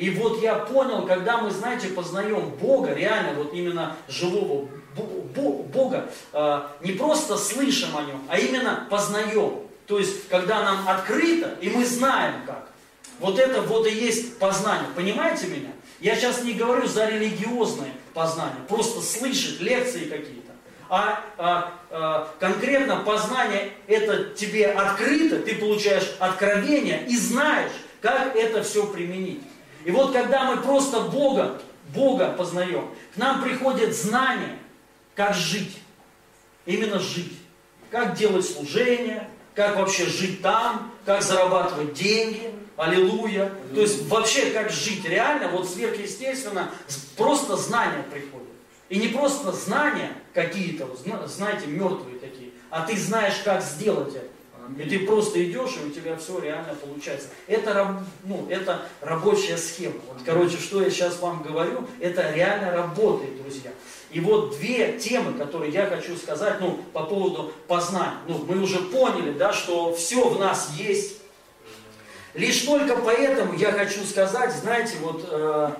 И 0.00 0.08
вот 0.08 0.40
я 0.40 0.54
понял, 0.54 1.04
когда 1.04 1.36
мы, 1.42 1.50
знаете, 1.50 1.88
познаем 1.88 2.48
Бога, 2.58 2.94
реально 2.94 3.34
вот 3.34 3.52
именно 3.52 3.96
живого 4.08 4.66
Бога, 4.94 6.10
э, 6.32 6.60
не 6.80 6.92
просто 6.92 7.36
слышим 7.36 7.94
о 7.94 8.02
Нем, 8.04 8.22
а 8.26 8.38
именно 8.38 8.86
познаем. 8.88 9.58
То 9.86 9.98
есть, 9.98 10.26
когда 10.28 10.64
нам 10.64 10.88
открыто, 10.88 11.54
и 11.60 11.68
мы 11.68 11.84
знаем 11.84 12.46
как. 12.46 12.70
Вот 13.18 13.38
это 13.38 13.60
вот 13.60 13.86
и 13.86 13.90
есть 13.90 14.38
познание. 14.38 14.88
Понимаете 14.96 15.48
меня? 15.48 15.70
Я 16.00 16.16
сейчас 16.16 16.44
не 16.44 16.54
говорю 16.54 16.86
за 16.86 17.06
религиозное 17.06 17.92
познание, 18.14 18.62
просто 18.68 19.02
слышать 19.02 19.60
лекции 19.60 20.06
какие-то. 20.06 20.52
А, 20.88 21.22
а, 21.36 21.74
а 21.90 22.34
конкретно 22.40 22.96
познание 22.96 23.70
это 23.86 24.30
тебе 24.34 24.68
открыто, 24.68 25.40
ты 25.40 25.56
получаешь 25.56 26.16
откровение 26.18 27.04
и 27.06 27.14
знаешь, 27.18 27.72
как 28.00 28.34
это 28.34 28.62
все 28.62 28.86
применить. 28.86 29.42
И 29.84 29.90
вот 29.90 30.12
когда 30.12 30.44
мы 30.44 30.62
просто 30.62 31.00
Бога, 31.00 31.60
Бога 31.94 32.34
познаем, 32.36 32.90
к 33.14 33.16
нам 33.16 33.42
приходит 33.42 33.94
знание, 33.96 34.58
как 35.14 35.34
жить. 35.34 35.78
Именно 36.66 36.98
жить. 36.98 37.32
Как 37.90 38.14
делать 38.14 38.46
служение, 38.46 39.28
как 39.54 39.76
вообще 39.76 40.06
жить 40.06 40.42
там, 40.42 40.92
как 41.04 41.22
зарабатывать 41.22 41.94
деньги, 41.94 42.54
аллилуйя. 42.76 43.52
То 43.74 43.80
есть 43.80 44.06
вообще 44.08 44.50
как 44.50 44.70
жить 44.70 45.04
реально, 45.04 45.48
вот 45.48 45.68
сверхъестественно, 45.68 46.70
просто 47.16 47.56
знания 47.56 48.04
приходят. 48.10 48.48
И 48.88 48.98
не 48.98 49.08
просто 49.08 49.52
знания 49.52 50.12
какие-то, 50.34 50.88
знаете, 51.26 51.66
мертвые 51.66 52.18
такие, 52.18 52.50
а 52.70 52.86
ты 52.86 52.96
знаешь, 52.96 53.40
как 53.44 53.62
сделать 53.62 54.14
это. 54.14 54.29
И 54.78 54.88
ты 54.88 55.06
просто 55.06 55.44
идешь, 55.44 55.76
и 55.82 55.88
у 55.88 55.90
тебя 55.90 56.16
все 56.16 56.38
реально 56.38 56.74
получается. 56.74 57.28
Это, 57.46 58.02
ну, 58.24 58.46
это 58.48 58.82
рабочая 59.00 59.56
схема. 59.56 59.96
Вот, 60.08 60.18
короче, 60.24 60.56
что 60.58 60.82
я 60.82 60.90
сейчас 60.90 61.18
вам 61.20 61.42
говорю, 61.42 61.86
это 62.00 62.32
реально 62.32 62.72
работает, 62.72 63.40
друзья. 63.42 63.70
И 64.10 64.20
вот 64.20 64.58
две 64.58 64.98
темы, 64.98 65.38
которые 65.38 65.72
я 65.72 65.86
хочу 65.86 66.16
сказать, 66.16 66.60
ну, 66.60 66.80
по 66.92 67.04
поводу 67.04 67.52
познания. 67.68 68.18
Ну, 68.26 68.44
мы 68.46 68.60
уже 68.60 68.80
поняли, 68.80 69.32
да, 69.32 69.52
что 69.52 69.94
все 69.94 70.28
в 70.28 70.38
нас 70.38 70.72
есть. 70.76 71.18
Лишь 72.34 72.62
только 72.62 72.96
поэтому 72.96 73.54
я 73.54 73.72
хочу 73.72 74.04
сказать, 74.04 74.52
знаете, 74.54 74.96
вот 75.00 75.24
э, 75.28 75.70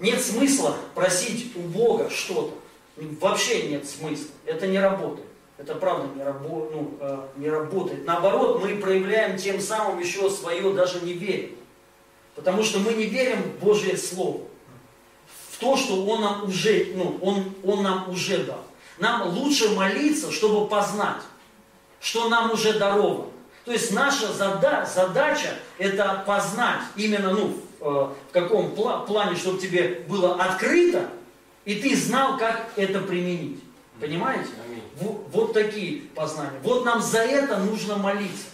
нет 0.00 0.20
смысла 0.20 0.76
просить 0.94 1.56
у 1.56 1.60
Бога 1.60 2.10
что-то. 2.10 2.54
Вообще 3.20 3.68
нет 3.68 3.88
смысла. 3.88 4.30
Это 4.44 4.66
не 4.66 4.78
работает. 4.78 5.27
Это 5.58 5.74
правда 5.74 6.08
не, 6.14 6.22
рабо, 6.22 6.68
ну, 6.72 6.94
э, 7.00 7.18
не 7.36 7.50
работает. 7.50 8.06
Наоборот, 8.06 8.62
мы 8.62 8.76
проявляем 8.76 9.36
тем 9.36 9.60
самым 9.60 9.98
еще 9.98 10.30
свое 10.30 10.72
даже 10.72 11.00
неверие. 11.04 11.50
Потому 12.36 12.62
что 12.62 12.78
мы 12.78 12.92
не 12.92 13.06
верим 13.06 13.42
в 13.42 13.64
Божье 13.64 13.96
Слово. 13.96 14.42
В 15.50 15.58
то, 15.58 15.76
что 15.76 16.06
Он 16.06 16.20
нам 16.20 16.44
уже, 16.44 16.92
ну, 16.94 17.18
он, 17.20 17.52
он 17.64 17.82
нам 17.82 18.08
уже 18.08 18.44
дал. 18.44 18.62
Нам 18.98 19.28
лучше 19.36 19.70
молиться, 19.70 20.30
чтобы 20.30 20.68
познать, 20.68 21.22
что 22.00 22.28
нам 22.28 22.52
уже 22.52 22.78
даровано. 22.78 23.26
То 23.64 23.72
есть 23.72 23.92
наша 23.92 24.32
зада, 24.32 24.86
задача 24.86 25.56
это 25.76 26.22
познать 26.24 26.82
именно 26.94 27.32
ну, 27.32 27.56
э, 27.80 27.84
в 27.84 28.32
каком 28.32 28.70
плане, 28.70 29.36
чтобы 29.36 29.60
тебе 29.60 30.04
было 30.08 30.36
открыто, 30.36 31.08
и 31.64 31.74
ты 31.74 31.96
знал, 31.96 32.38
как 32.38 32.68
это 32.76 33.00
применить. 33.00 33.60
Понимаете? 34.00 34.50
Вот, 35.00 35.26
вот 35.32 35.52
такие 35.52 36.02
познания. 36.14 36.58
Вот 36.62 36.84
нам 36.84 37.02
за 37.02 37.18
это 37.18 37.58
нужно 37.58 37.96
молиться. 37.96 38.46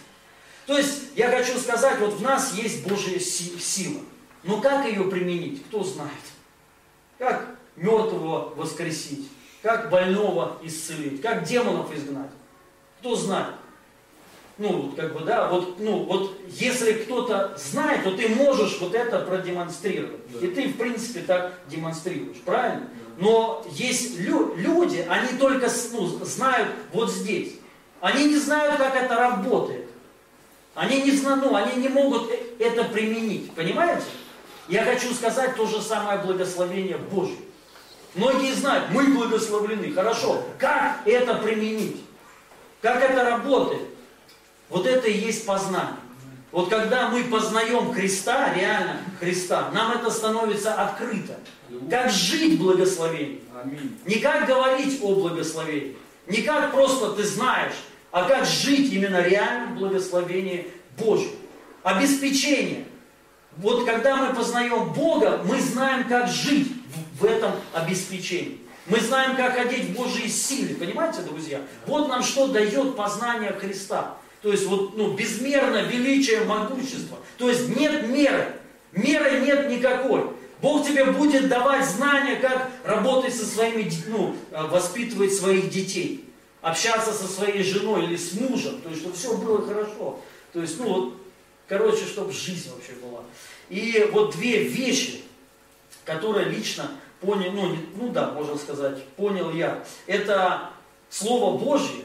То 0.65 0.77
есть, 0.77 1.15
я 1.15 1.29
хочу 1.29 1.57
сказать, 1.59 1.99
вот 1.99 2.13
в 2.13 2.21
нас 2.21 2.53
есть 2.53 2.87
Божья 2.87 3.19
сила. 3.19 4.01
Но 4.43 4.61
как 4.61 4.85
ее 4.85 5.03
применить, 5.05 5.63
кто 5.65 5.83
знает? 5.83 6.11
Как 7.17 7.47
мертвого 7.75 8.53
воскресить? 8.55 9.29
Как 9.61 9.89
больного 9.89 10.57
исцелить? 10.63 11.21
Как 11.21 11.43
демонов 11.43 11.95
изгнать? 11.95 12.29
Кто 12.99 13.15
знает? 13.15 13.55
Ну, 14.57 14.83
вот 14.83 14.95
как 14.95 15.13
бы, 15.13 15.25
да, 15.25 15.49
вот, 15.49 15.79
ну, 15.79 16.03
вот 16.03 16.39
если 16.47 16.93
кто-то 16.93 17.57
знает, 17.57 18.03
то 18.03 18.15
ты 18.15 18.29
можешь 18.29 18.79
вот 18.79 18.95
это 18.95 19.19
продемонстрировать. 19.19 20.21
Да. 20.31 20.45
И 20.45 20.49
ты, 20.49 20.69
в 20.69 20.77
принципе, 20.77 21.21
так 21.21 21.59
демонстрируешь, 21.67 22.37
правильно? 22.37 22.87
Но 23.17 23.65
есть 23.71 24.19
лю 24.19 24.55
люди, 24.55 25.05
они 25.09 25.37
только 25.37 25.69
ну, 25.93 26.07
знают 26.25 26.69
вот 26.91 27.11
здесь. 27.11 27.53
Они 28.01 28.25
не 28.25 28.37
знают, 28.37 28.77
как 28.77 28.95
это 28.95 29.15
работает. 29.15 29.87
Они 30.73 31.01
не 31.01 31.11
знают, 31.11 31.43
ну, 31.43 31.55
они 31.55 31.81
не 31.81 31.87
могут 31.87 32.29
э, 32.29 32.39
это 32.59 32.83
применить. 32.83 33.53
Понимаете? 33.53 34.03
Я 34.67 34.83
хочу 34.83 35.13
сказать 35.13 35.55
то 35.55 35.65
же 35.65 35.81
самое 35.81 36.19
благословение 36.19 36.97
Божье. 36.97 37.37
Многие 38.15 38.53
знают, 38.53 38.89
мы 38.91 39.07
благословлены. 39.07 39.91
Хорошо. 39.93 40.43
Как 40.57 41.01
это 41.05 41.35
применить? 41.35 42.01
Как 42.81 43.01
это 43.01 43.23
работает? 43.23 43.83
Вот 44.69 44.85
это 44.85 45.07
и 45.07 45.17
есть 45.17 45.45
познание. 45.45 45.95
Вот 46.55 46.69
когда 46.69 47.09
мы 47.09 47.25
познаем 47.25 47.91
Христа, 47.91 48.53
реально 48.53 49.01
Христа, 49.19 49.71
нам 49.73 49.91
это 49.91 50.09
становится 50.09 50.73
открыто. 50.73 51.37
Как 51.89 52.09
жить 52.09 52.57
благословение. 52.57 53.41
Не 54.05 54.19
как 54.19 54.47
говорить 54.47 55.01
о 55.03 55.15
благословении. 55.15 55.97
Не 56.27 56.43
как 56.43 56.71
просто 56.71 57.11
ты 57.11 57.23
знаешь, 57.23 57.73
а 58.09 58.23
как 58.23 58.45
жить 58.45 58.93
именно 58.93 59.21
реально 59.21 59.75
в 59.75 59.79
благословении 59.79 60.71
Божьем. 60.97 61.31
Обеспечение. 61.83 62.85
Вот 63.57 63.85
когда 63.85 64.15
мы 64.15 64.33
познаем 64.33 64.93
Бога, 64.93 65.41
мы 65.43 65.59
знаем, 65.59 66.07
как 66.07 66.29
жить 66.29 66.71
в 67.19 67.25
этом 67.25 67.51
обеспечении. 67.73 68.61
Мы 68.85 69.01
знаем, 69.01 69.35
как 69.35 69.57
ходить 69.57 69.89
в 69.89 69.93
Божьей 69.97 70.29
силе. 70.29 70.75
Понимаете, 70.75 71.19
друзья? 71.19 71.59
Вот 71.85 72.07
нам 72.07 72.23
что 72.23 72.47
дает 72.47 72.95
познание 72.95 73.51
Христа. 73.51 74.15
То 74.45 74.51
есть 74.51 74.67
вот, 74.67 74.95
ну, 74.95 75.13
безмерно 75.13 75.81
величие, 75.81 76.41
могущество. 76.41 77.17
То 77.39 77.49
есть 77.49 77.75
нет 77.75 78.07
меры. 78.07 78.53
Меры 78.91 79.39
нет 79.39 79.71
никакой. 79.71 80.21
Бог 80.61 80.85
тебе 80.85 81.03
будет 81.05 81.49
давать 81.49 81.83
знания, 81.83 82.35
как 82.35 82.69
работать 82.83 83.33
со 83.33 83.43
своими, 83.43 83.91
ну, 84.05 84.35
э, 84.51 84.67
воспитывать 84.67 85.33
своих 85.33 85.71
детей. 85.71 86.29
общаться 86.61 87.11
со 87.11 87.27
своей 87.27 87.63
женой 87.63 88.05
или 88.05 88.15
с 88.15 88.33
мужем, 88.33 88.81
то 88.81 88.89
есть, 88.89 89.01
чтобы 89.01 89.15
все 89.15 89.35
было 89.35 89.65
хорошо. 89.65 90.19
То 90.53 90.61
есть, 90.61 90.79
ну 90.79 90.87
вот, 90.87 91.13
короче, 91.67 92.05
чтобы 92.05 92.31
жизнь 92.31 92.69
вообще 92.71 92.93
была. 92.93 93.21
И 93.69 94.07
вот 94.11 94.35
две 94.35 94.63
вещи, 94.63 95.23
которые 96.03 96.49
лично 96.49 96.91
понял, 97.19 97.51
ну, 97.51 97.75
ну 97.95 98.09
да, 98.09 98.29
можно 98.29 98.55
сказать, 98.57 99.03
понял 99.15 99.51
я, 99.51 99.83
это 100.05 100.69
Слово 101.09 101.57
Божье, 101.57 102.03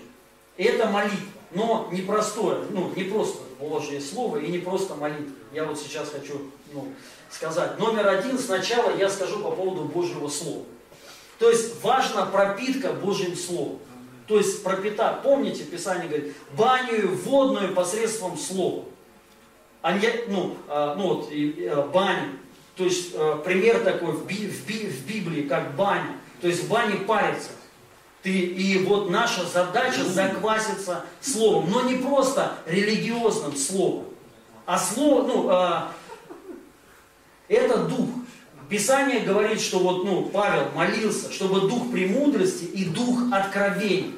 это 0.56 0.86
молитва. 0.86 1.39
Но 1.52 1.88
не 1.90 2.02
простое, 2.02 2.58
ну, 2.70 2.92
не 2.94 3.04
просто 3.04 3.42
Божье 3.58 4.00
Слово 4.00 4.38
и 4.38 4.50
не 4.50 4.58
просто 4.58 4.94
молитва. 4.94 5.34
Я 5.52 5.64
вот 5.64 5.78
сейчас 5.78 6.10
хочу 6.10 6.50
ну, 6.72 6.88
сказать. 7.28 7.78
Номер 7.78 8.08
один, 8.08 8.38
сначала 8.38 8.96
я 8.96 9.08
скажу 9.08 9.40
по 9.40 9.50
поводу 9.50 9.84
Божьего 9.84 10.28
Слова. 10.28 10.64
То 11.38 11.50
есть 11.50 11.82
важна 11.82 12.26
пропитка 12.26 12.92
Божьим 12.92 13.34
Словом. 13.36 13.78
То 14.28 14.38
есть 14.38 14.62
пропитать, 14.62 15.22
помните, 15.22 15.64
Писание 15.64 16.08
говорит, 16.08 16.36
баню 16.56 17.16
водную 17.24 17.74
посредством 17.74 18.38
Слова. 18.38 18.84
А 19.82 19.98
не, 19.98 20.08
ну, 20.28 20.56
а, 20.68 20.94
ну 20.94 21.14
вот, 21.14 21.30
а, 21.32 21.88
баню. 21.88 22.38
То 22.76 22.84
есть 22.84 23.12
а, 23.14 23.38
пример 23.38 23.80
такой 23.80 24.12
в, 24.12 24.24
в 24.24 25.06
Библии, 25.06 25.48
как 25.48 25.74
баня. 25.74 26.16
То 26.40 26.46
есть 26.46 26.64
в 26.64 26.68
бане 26.68 26.96
парится. 26.98 27.50
Ты, 28.22 28.30
и 28.30 28.84
вот 28.84 29.10
наша 29.10 29.46
задача 29.46 30.04
закваситься 30.04 31.04
словом, 31.22 31.70
но 31.70 31.82
не 31.82 31.96
просто 31.96 32.52
религиозным 32.66 33.56
словом, 33.56 34.06
а 34.66 34.78
слово, 34.78 35.26
ну, 35.26 35.48
а, 35.48 35.92
это 37.48 37.84
дух. 37.84 38.08
Писание 38.68 39.20
говорит, 39.20 39.60
что 39.60 39.78
вот, 39.78 40.04
ну, 40.04 40.26
Павел 40.26 40.70
молился, 40.74 41.32
чтобы 41.32 41.62
дух 41.62 41.90
премудрости 41.90 42.64
и 42.64 42.84
дух 42.84 43.32
откровений. 43.32 44.14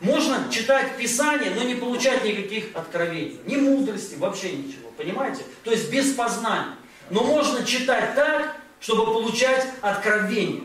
Можно 0.00 0.48
читать 0.50 0.96
Писание, 0.96 1.50
но 1.54 1.62
не 1.62 1.74
получать 1.74 2.24
никаких 2.24 2.74
откровений, 2.74 3.38
ни 3.44 3.56
мудрости, 3.56 4.14
вообще 4.14 4.52
ничего, 4.52 4.90
понимаете? 4.96 5.42
То 5.64 5.72
есть 5.72 5.90
без 5.90 6.14
познания. 6.14 6.76
Но 7.10 7.22
можно 7.24 7.64
читать 7.64 8.14
так, 8.14 8.56
чтобы 8.80 9.04
получать 9.04 9.66
откровение 9.80 10.62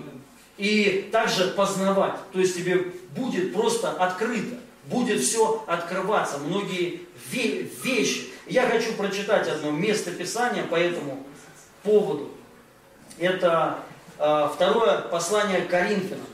и 0.57 1.09
также 1.11 1.49
познавать. 1.49 2.15
То 2.33 2.39
есть 2.39 2.55
тебе 2.55 2.93
будет 3.15 3.53
просто 3.53 3.91
открыто, 3.91 4.55
будет 4.85 5.21
все 5.21 5.63
открываться, 5.67 6.37
многие 6.39 7.07
вещи. 7.31 8.29
Я 8.47 8.67
хочу 8.67 8.93
прочитать 8.93 9.47
одно 9.47 9.71
место 9.71 10.11
Писания 10.11 10.63
по 10.63 10.75
этому 10.75 11.23
поводу. 11.83 12.31
Это 13.19 13.79
э, 14.17 14.49
второе 14.53 14.99
послание 14.99 15.61
Коринфянам. 15.61 16.25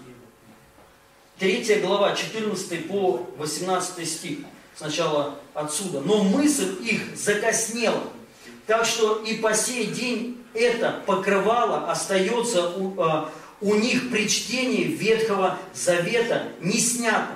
Третья 1.39 1.79
глава, 1.79 2.15
14 2.15 2.87
по 2.87 3.27
18 3.37 4.07
стих. 4.07 4.39
Сначала 4.75 5.35
отсюда. 5.53 5.99
Но 6.01 6.23
мысль 6.23 6.75
их 6.83 7.15
закоснела. 7.15 8.03
Так 8.67 8.85
что 8.85 9.17
и 9.17 9.37
по 9.37 9.53
сей 9.53 9.87
день 9.87 10.43
это 10.53 11.01
покрывало 11.05 11.91
остается 11.91 12.69
у, 12.69 12.93
э, 13.01 13.25
у 13.63 13.75
них 13.75 14.11
при 14.11 14.27
чтении 14.27 14.83
Ветхого 14.83 15.57
Завета 15.73 16.49
не 16.59 16.77
снято. 16.77 17.29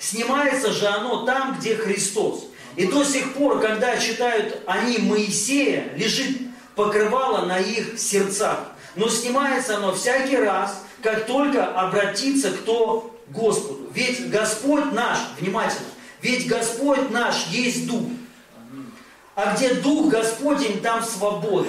Снимается 0.00 0.72
же 0.72 0.86
оно 0.86 1.24
там, 1.24 1.56
где 1.58 1.76
Христос. 1.76 2.46
И 2.76 2.86
до 2.86 3.04
сих 3.04 3.34
пор, 3.34 3.60
когда 3.60 3.96
читают 3.98 4.62
они 4.66 4.98
Моисея, 4.98 5.92
лежит 5.94 6.38
покрывало 6.74 7.44
на 7.44 7.58
их 7.58 7.98
сердцах. 7.98 8.60
Но 8.96 9.08
снимается 9.08 9.76
оно 9.76 9.94
всякий 9.94 10.36
раз, 10.36 10.82
как 11.02 11.26
только 11.26 11.66
обратится 11.66 12.50
кто 12.50 13.14
к 13.28 13.32
Господу. 13.32 13.90
Ведь 13.92 14.30
Господь 14.30 14.92
наш, 14.92 15.18
внимательно, 15.38 15.86
ведь 16.22 16.46
Господь 16.46 17.10
наш 17.10 17.46
есть 17.48 17.86
Дух. 17.86 18.08
А 19.34 19.54
где 19.54 19.74
Дух 19.74 20.10
Господень, 20.10 20.80
там 20.80 21.02
свобода. 21.02 21.68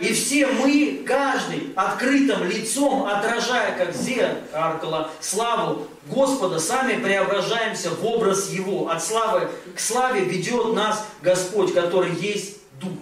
И 0.00 0.12
все 0.12 0.46
мы, 0.46 1.04
каждый, 1.06 1.72
открытым 1.74 2.44
лицом, 2.44 3.06
отражая, 3.06 3.76
как 3.76 3.94
зеркало, 3.94 5.10
славу 5.20 5.86
Господа, 6.06 6.58
сами 6.58 7.02
преображаемся 7.02 7.90
в 7.90 8.04
образ 8.04 8.50
Его. 8.50 8.88
От 8.88 9.02
славы 9.02 9.48
к 9.74 9.80
славе 9.80 10.24
ведет 10.24 10.74
нас 10.74 11.06
Господь, 11.22 11.72
который 11.72 12.14
есть 12.14 12.58
Дух. 12.80 12.92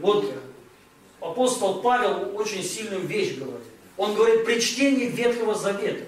Вот 0.00 0.32
апостол 1.20 1.80
Павел 1.80 2.32
очень 2.34 2.62
сильную 2.62 3.06
вещь 3.06 3.36
говорит. 3.36 3.66
Он 3.96 4.14
говорит 4.14 4.44
при 4.44 4.60
чтении 4.60 5.06
Ветхого 5.06 5.54
Завета. 5.54 6.04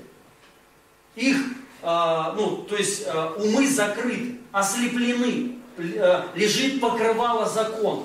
Их, 1.14 1.36
э, 1.82 2.32
ну, 2.36 2.64
то 2.68 2.76
есть 2.76 3.04
э, 3.06 3.32
умы 3.36 3.68
закрыты, 3.68 4.38
ослеплены, 4.52 5.58
э, 5.76 6.22
лежит 6.34 6.80
покрывало 6.80 7.48
закона. 7.48 8.04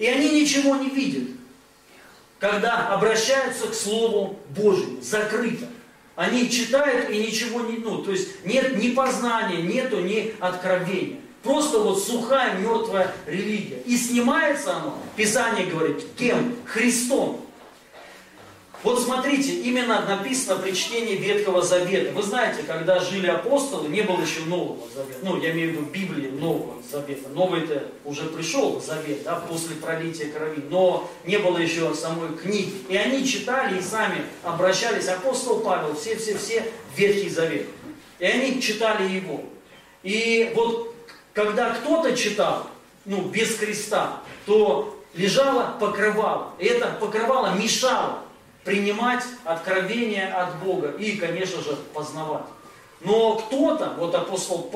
И 0.00 0.06
они 0.06 0.40
ничего 0.40 0.76
не 0.76 0.88
видят, 0.88 1.28
когда 2.38 2.88
обращаются 2.88 3.68
к 3.68 3.74
Слову 3.74 4.40
Божьему, 4.48 5.02
закрыто. 5.02 5.66
Они 6.16 6.48
читают 6.48 7.10
и 7.10 7.18
ничего 7.18 7.60
не, 7.60 7.76
ну, 7.76 7.98
то 7.98 8.10
есть 8.10 8.46
нет 8.46 8.78
ни 8.78 8.92
познания, 8.92 9.60
нету 9.60 10.00
ни 10.00 10.34
откровения. 10.40 11.20
Просто 11.42 11.80
вот 11.80 12.02
сухая, 12.02 12.56
мертвая 12.56 13.12
религия. 13.26 13.82
И 13.84 13.94
снимается 13.94 14.76
оно, 14.76 14.98
Писание 15.16 15.66
говорит, 15.66 16.02
кем? 16.16 16.56
Христом. 16.64 17.44
Вот 18.82 19.02
смотрите, 19.02 19.52
именно 19.56 20.06
написано 20.06 20.56
при 20.56 20.72
чтении 20.72 21.14
Ветхого 21.14 21.60
Завета. 21.60 22.12
Вы 22.12 22.22
знаете, 22.22 22.62
когда 22.62 22.98
жили 22.98 23.26
апостолы, 23.26 23.88
не 23.88 24.00
было 24.00 24.22
еще 24.22 24.40
Нового 24.46 24.88
Завета. 24.94 25.18
Ну, 25.22 25.38
я 25.38 25.50
имею 25.50 25.70
в 25.70 25.72
виду 25.72 25.82
Библии 25.90 26.30
Нового 26.30 26.82
Завета. 26.90 27.28
Новый-то 27.28 27.84
уже 28.06 28.22
пришел 28.24 28.80
Завет, 28.80 29.22
да, 29.24 29.34
после 29.34 29.76
пролития 29.76 30.32
крови. 30.32 30.64
Но 30.70 31.10
не 31.26 31.36
было 31.36 31.58
еще 31.58 31.94
самой 31.94 32.34
книги. 32.38 32.72
И 32.88 32.96
они 32.96 33.26
читали 33.26 33.78
и 33.78 33.82
сами 33.82 34.22
обращались. 34.42 35.08
Апостол 35.08 35.60
Павел, 35.60 35.94
все-все-все 35.94 36.64
Ветхий 36.96 37.28
Завет. 37.28 37.66
И 38.18 38.24
они 38.24 38.62
читали 38.62 39.10
его. 39.10 39.42
И 40.02 40.52
вот 40.54 40.94
когда 41.34 41.74
кто-то 41.74 42.16
читал, 42.16 42.66
ну, 43.04 43.22
без 43.22 43.56
креста, 43.56 44.22
то 44.46 44.98
лежало 45.12 45.76
покрывало. 45.78 46.54
И 46.58 46.64
это 46.64 46.96
покрывало 46.98 47.54
мешало 47.56 48.22
принимать 48.64 49.24
откровение 49.44 50.28
от 50.28 50.58
Бога 50.62 50.94
и, 50.98 51.16
конечно 51.16 51.62
же, 51.62 51.76
познавать. 51.94 52.44
Но 53.02 53.36
кто-то, 53.36 53.94
вот 53.96 54.14
апостол 54.14 54.70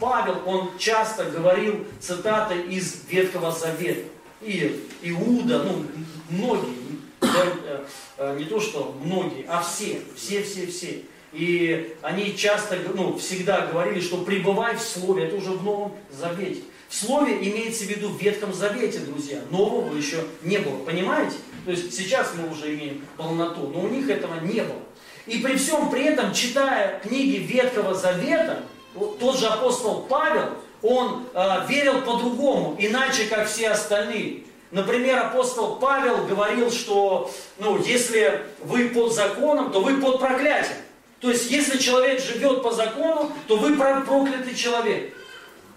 Павел, 0.00 0.42
он 0.46 0.70
часто 0.78 1.24
говорил 1.24 1.84
цитаты 2.00 2.58
из 2.62 3.02
Ветхого 3.08 3.52
Завета. 3.52 4.08
И 4.40 4.88
Иуда, 5.02 5.62
ну, 5.62 5.84
многие, 6.30 6.76
э, 7.20 7.84
э, 8.18 8.36
не 8.38 8.44
то 8.44 8.60
что 8.60 8.94
многие, 9.02 9.44
а 9.46 9.62
все, 9.62 10.00
все, 10.14 10.42
все, 10.42 10.66
все. 10.66 11.02
И 11.32 11.96
они 12.00 12.34
часто, 12.34 12.78
ну, 12.94 13.18
всегда 13.18 13.66
говорили, 13.66 14.00
что 14.00 14.18
пребывай 14.18 14.76
в 14.76 14.80
Слове, 14.80 15.24
это 15.24 15.36
уже 15.36 15.50
в 15.50 15.62
Новом 15.62 15.92
Завете. 16.10 16.62
В 16.88 16.94
Слове 16.94 17.36
имеется 17.46 17.84
в 17.84 17.88
виду 17.88 18.08
в 18.08 18.20
Ветхом 18.22 18.54
Завете, 18.54 19.00
друзья. 19.00 19.40
Нового 19.50 19.94
еще 19.94 20.24
не 20.42 20.58
было, 20.58 20.78
понимаете? 20.78 21.36
То 21.66 21.72
есть 21.72 21.92
сейчас 21.92 22.32
мы 22.36 22.48
уже 22.48 22.76
имеем 22.76 23.04
полноту, 23.16 23.66
но 23.66 23.80
у 23.80 23.88
них 23.88 24.08
этого 24.08 24.38
не 24.40 24.60
было. 24.60 24.78
И 25.26 25.38
при 25.38 25.56
всем 25.56 25.90
при 25.90 26.04
этом, 26.04 26.32
читая 26.32 27.00
книги 27.00 27.38
Ветхого 27.38 27.92
Завета, 27.92 28.60
тот 28.94 29.36
же 29.36 29.48
апостол 29.48 30.02
Павел, 30.02 30.50
он 30.80 31.24
э, 31.34 31.66
верил 31.68 32.02
по-другому, 32.02 32.76
иначе, 32.78 33.24
как 33.24 33.48
все 33.48 33.70
остальные. 33.70 34.44
Например, 34.70 35.18
апостол 35.18 35.76
Павел 35.76 36.26
говорил, 36.26 36.70
что 36.70 37.32
ну, 37.58 37.82
если 37.82 38.42
вы 38.62 38.90
под 38.90 39.12
законом, 39.12 39.72
то 39.72 39.80
вы 39.80 40.00
под 40.00 40.20
проклятием. 40.20 40.78
То 41.18 41.30
есть, 41.30 41.50
если 41.50 41.78
человек 41.78 42.20
живет 42.20 42.62
по 42.62 42.70
закону, 42.70 43.32
то 43.48 43.56
вы 43.56 43.74
проклятый 43.74 44.54
человек. 44.54 45.12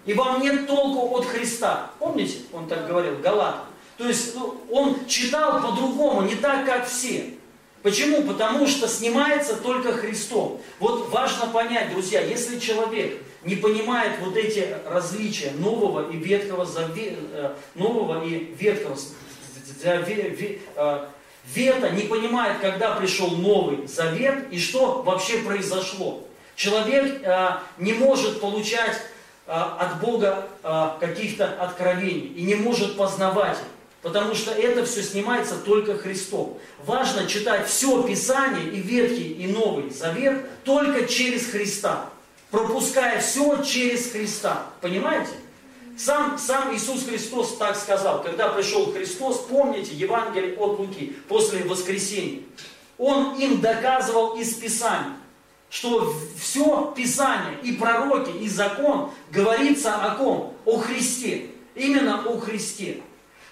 И 0.05 0.13
вам 0.13 0.41
нет 0.41 0.67
толку 0.67 1.17
от 1.17 1.25
Христа. 1.25 1.89
Помните, 1.97 2.37
он 2.53 2.67
так 2.67 2.85
говорил, 2.87 3.17
Галат. 3.17 3.68
То 3.99 4.07
есть 4.07 4.33
ну, 4.33 4.55
он 4.71 5.05
читал 5.07 5.61
по-другому, 5.61 6.21
не 6.21 6.35
так, 6.35 6.65
как 6.65 6.87
все. 6.87 7.33
Почему? 7.83 8.23
Потому 8.23 8.65
что 8.65 8.87
снимается 8.87 9.57
только 9.57 9.91
Христом. 9.91 10.61
Вот 10.79 11.09
важно 11.09 11.47
понять, 11.47 11.91
друзья, 11.91 12.21
если 12.21 12.59
человек 12.59 13.21
не 13.43 13.57
понимает 13.57 14.13
вот 14.21 14.37
эти 14.37 14.73
различия 14.85 15.51
нового 15.51 16.09
и 16.09 16.15
ветхого 16.15 16.65
завета, 16.65 17.19
э, 17.33 17.55
нового 17.75 18.25
и 18.25 18.55
ветхого 18.57 18.97
э, 19.83 21.05
вета, 21.53 21.89
не 21.89 22.03
понимает, 22.03 22.59
когда 22.61 22.95
пришел 22.95 23.31
новый 23.31 23.85
завет 23.85 24.45
и 24.49 24.59
что 24.59 25.01
вообще 25.01 25.39
произошло. 25.39 26.25
Человек 26.55 27.21
э, 27.21 27.49
не 27.77 27.91
может 27.91 28.39
получать 28.39 28.97
от 29.45 29.99
Бога 29.99 30.47
каких-то 30.99 31.47
откровений 31.59 32.33
и 32.35 32.43
не 32.43 32.53
может 32.53 32.95
познавать 32.95 33.57
их. 33.57 33.78
Потому 34.01 34.33
что 34.33 34.51
это 34.51 34.85
все 34.85 35.03
снимается 35.03 35.55
только 35.57 35.97
Христом. 35.97 36.57
Важно 36.85 37.27
читать 37.27 37.67
все 37.67 38.01
Писание, 38.03 38.69
и 38.71 38.79
Ветхий, 38.79 39.33
и 39.33 39.47
Новый 39.47 39.89
Завет, 39.89 40.45
только 40.63 41.05
через 41.05 41.47
Христа. 41.47 42.09
пропуская 42.49 43.19
все 43.21 43.61
через 43.63 44.11
Христа. 44.11 44.65
Понимаете? 44.81 45.31
Сам, 45.97 46.37
сам 46.39 46.73
Иисус 46.73 47.03
Христос 47.05 47.57
так 47.57 47.75
сказал, 47.75 48.23
когда 48.23 48.47
пришел 48.47 48.91
Христос, 48.93 49.45
помните 49.49 49.93
Евангелие 49.93 50.55
от 50.55 50.79
Луки, 50.79 51.15
после 51.27 51.63
воскресения. 51.65 52.41
Он 52.97 53.35
им 53.35 53.59
доказывал 53.59 54.37
из 54.37 54.53
Писания, 54.53 55.17
что 55.69 56.15
все 56.39 56.93
Писание, 56.95 57.57
и 57.63 57.73
пророки, 57.73 58.31
и 58.41 58.47
закон 58.47 59.11
говорится 59.29 59.95
о 59.95 60.15
ком? 60.15 60.53
О 60.65 60.77
Христе. 60.79 61.47
Именно 61.75 62.23
о 62.25 62.39
Христе. 62.39 63.01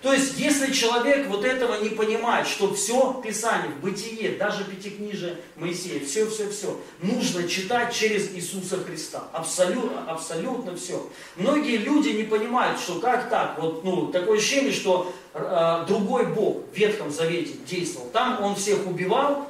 То 0.02 0.14
есть, 0.14 0.38
если 0.38 0.72
человек 0.72 1.28
вот 1.28 1.44
этого 1.44 1.82
не 1.82 1.90
понимает, 1.90 2.48
что 2.48 2.74
все 2.74 3.20
Писание, 3.24 3.72
бытие, 3.82 4.38
даже 4.38 4.64
Пятикнижие 4.64 5.38
Моисея, 5.56 6.06
все-все-все, 6.06 6.80
нужно 7.02 7.48
читать 7.48 7.96
через 7.96 8.32
Иисуса 8.32 8.78
Христа. 8.78 9.24
Абсолютно, 9.34 10.04
абсолютно 10.08 10.76
все. 10.76 11.10
Многие 11.36 11.78
люди 11.78 12.10
не 12.10 12.24
понимают, 12.24 12.80
что 12.80 13.00
как 13.00 13.30
так, 13.30 13.58
вот, 13.60 13.84
ну, 13.84 14.08
такое 14.08 14.38
ощущение, 14.38 14.72
что 14.72 15.12
э, 15.34 15.86
другой 15.88 16.28
Бог 16.28 16.58
в 16.72 16.78
Ветхом 16.78 17.12
Завете 17.12 17.54
действовал. 17.68 18.08
Там 18.14 18.44
Он 18.44 18.56
всех 18.56 18.86
убивал, 18.86 19.50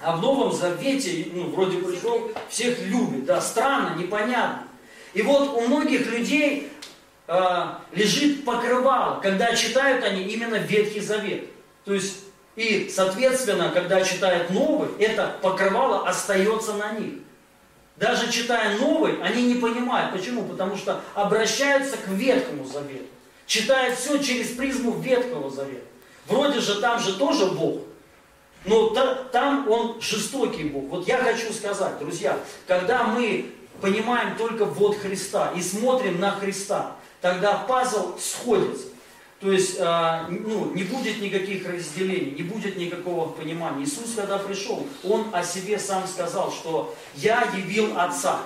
а 0.00 0.16
в 0.16 0.20
Новом 0.20 0.52
Завете, 0.52 1.28
ну, 1.32 1.50
вроде 1.50 1.78
пришел, 1.78 2.32
всех 2.48 2.80
любит. 2.80 3.26
Да, 3.26 3.40
странно, 3.40 3.96
непонятно. 3.96 4.64
И 5.14 5.22
вот 5.22 5.56
у 5.56 5.60
многих 5.66 6.06
людей 6.10 6.68
лежит 7.92 8.44
покрывало, 8.44 9.20
когда 9.20 9.54
читают 9.54 10.02
они 10.02 10.22
именно 10.22 10.56
Ветхий 10.56 11.00
Завет. 11.00 11.44
То 11.84 11.92
есть, 11.92 12.24
и, 12.56 12.90
соответственно, 12.92 13.70
когда 13.70 14.02
читают 14.02 14.50
Новый, 14.50 14.88
это 14.98 15.36
покрывало 15.42 16.08
остается 16.08 16.74
на 16.74 16.92
них. 16.92 17.14
Даже 17.96 18.30
читая 18.30 18.78
Новый, 18.78 19.20
они 19.22 19.42
не 19.42 19.54
понимают. 19.54 20.12
Почему? 20.12 20.44
Потому 20.44 20.76
что 20.76 21.00
обращаются 21.14 21.96
к 21.96 22.08
Ветхому 22.08 22.64
Завету. 22.64 23.06
Читают 23.46 23.98
все 23.98 24.18
через 24.18 24.48
призму 24.50 24.98
Ветхого 25.00 25.50
Завета. 25.50 25.86
Вроде 26.26 26.60
же 26.60 26.80
там 26.80 27.00
же 27.00 27.18
тоже 27.18 27.46
Бог. 27.46 27.82
Но 28.64 28.90
та, 28.90 29.14
там 29.32 29.68
он 29.68 30.00
жестокий 30.00 30.64
Бог. 30.64 30.84
Вот 30.90 31.08
я 31.08 31.18
хочу 31.18 31.52
сказать, 31.52 31.98
друзья, 31.98 32.38
когда 32.66 33.04
мы 33.04 33.50
понимаем 33.80 34.36
только 34.36 34.64
вот 34.64 34.96
Христа 34.98 35.52
и 35.56 35.62
смотрим 35.62 36.20
на 36.20 36.32
Христа, 36.32 36.96
тогда 37.20 37.54
пазл 37.54 38.18
сходится. 38.18 38.86
То 39.40 39.52
есть 39.52 39.76
э, 39.78 40.26
ну, 40.30 40.72
не 40.74 40.82
будет 40.82 41.20
никаких 41.20 41.68
разделений, 41.68 42.32
не 42.32 42.42
будет 42.42 42.76
никакого 42.76 43.28
понимания. 43.28 43.84
Иисус, 43.84 44.14
когда 44.16 44.38
пришел, 44.38 44.84
Он 45.04 45.26
о 45.32 45.44
себе 45.44 45.78
сам 45.78 46.08
сказал, 46.08 46.50
что 46.50 46.94
«Я 47.14 47.42
явил 47.56 47.96
Отца». 47.96 48.40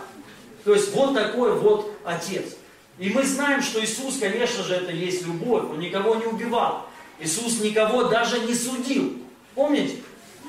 То 0.64 0.75
есть 0.75 0.95
вот 0.95 1.14
такой 1.14 1.59
вот 1.59 1.97
Отец. 2.05 2.57
И 2.99 3.09
мы 3.09 3.23
знаем, 3.23 3.62
что 3.62 3.83
Иисус, 3.83 4.18
конечно 4.18 4.62
же, 4.62 4.75
это 4.75 4.93
есть 4.93 5.27
любовь. 5.27 5.64
Он 5.70 5.81
никого 5.81 6.14
не 6.16 6.27
убивал. 6.27 6.87
Иисус 7.18 7.61
никого 7.61 8.05
даже 8.05 8.41
не 8.41 8.55
судил. 8.55 9.16
Помните? 9.55 9.97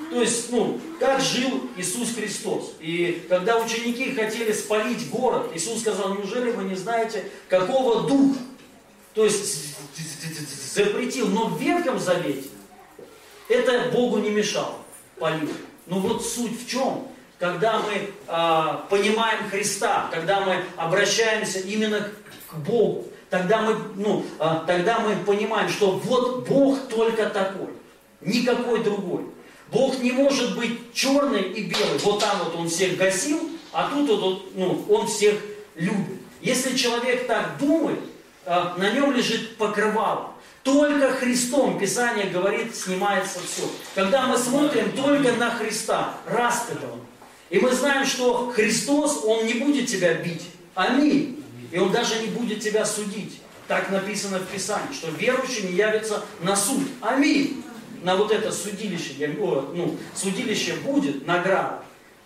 То 0.10 0.22
есть, 0.22 0.52
ну, 0.52 0.80
как 1.00 1.22
жил 1.22 1.70
Иисус 1.78 2.14
Христос. 2.14 2.74
И 2.80 3.26
когда 3.30 3.58
ученики 3.58 4.14
хотели 4.14 4.52
спалить 4.52 5.10
город, 5.10 5.52
Иисус 5.54 5.82
сказал, 5.82 6.16
неужели 6.16 6.52
вы 6.52 6.64
не 6.64 6.76
знаете, 6.76 7.26
какого 7.50 8.08
духа? 8.08 8.40
То 9.14 9.26
есть, 9.26 9.74
запретил. 10.74 11.28
Но 11.28 11.48
в 11.48 11.62
Ветхом 11.62 12.00
Завете 12.00 12.50
это 13.50 13.90
Богу 13.92 14.18
не 14.18 14.30
мешало 14.30 14.76
палить. 15.20 15.50
Но 15.86 16.00
вот 16.00 16.26
суть 16.26 16.64
в 16.64 16.70
чем? 16.70 17.08
Когда 17.40 17.80
мы 17.80 18.10
а, 18.28 18.86
понимаем 18.90 19.50
Христа, 19.50 20.10
когда 20.12 20.42
мы 20.42 20.64
обращаемся 20.78 21.60
именно 21.60 22.10
к 22.50 22.56
Богу, 22.56 23.08
тогда 23.30 23.62
мы, 23.62 23.76
ну, 23.96 24.26
а, 24.40 24.64
тогда 24.66 25.00
мы 25.00 25.16
понимаем, 25.26 25.68
что 25.70 25.92
вот 25.92 26.48
Бог 26.48 26.88
только 26.88 27.30
такой, 27.30 27.70
никакой 28.22 28.84
другой. 28.84 29.26
Бог 29.74 30.00
не 30.00 30.12
может 30.12 30.56
быть 30.56 30.94
черный 30.94 31.42
и 31.42 31.64
белый. 31.64 31.98
Вот 32.04 32.20
там 32.20 32.38
вот 32.44 32.56
он 32.56 32.70
всех 32.70 32.96
гасил, 32.96 33.50
а 33.72 33.90
тут 33.90 34.08
вот, 34.08 34.56
ну, 34.56 34.86
он 34.88 35.08
всех 35.08 35.36
любит. 35.76 36.22
Если 36.42 36.78
человек 36.78 37.26
так 37.26 37.58
думает, 37.58 38.00
а, 38.46 38.76
на 38.78 38.92
нем 38.92 39.12
лежит 39.14 39.58
покрывало. 39.58 40.32
Только 40.62 41.12
Христом, 41.14 41.80
Писание 41.80 42.28
говорит, 42.28 42.76
снимается 42.76 43.40
все. 43.40 43.64
Когда 43.96 44.28
мы 44.28 44.38
смотрим 44.38 44.92
только 44.92 45.34
на 45.34 45.50
Христа, 45.50 46.14
распятого, 46.28 47.00
и 47.50 47.60
мы 47.60 47.72
знаем, 47.72 48.06
что 48.06 48.52
Христос, 48.56 49.24
Он 49.26 49.46
не 49.46 49.56
будет 49.56 49.88
тебя 49.88 50.14
бить. 50.14 50.44
Аминь. 50.76 51.44
И 51.72 51.80
Он 51.80 51.92
даже 51.92 52.20
не 52.20 52.28
будет 52.28 52.62
тебя 52.62 52.86
судить. 52.86 53.40
Так 53.68 53.90
написано 53.90 54.40
в 54.40 54.46
Писании, 54.48 54.94
что 54.94 55.10
верующий 55.10 55.70
не 55.70 55.76
явится 55.76 56.24
на 56.42 56.56
суд. 56.56 56.84
Аминь 57.02 57.63
на 58.04 58.18
вот 58.18 58.32
это 58.32 58.52
судилище, 58.52 59.36
ну, 59.38 59.98
судилище 60.14 60.76
будет 60.76 61.26
награда 61.26 61.80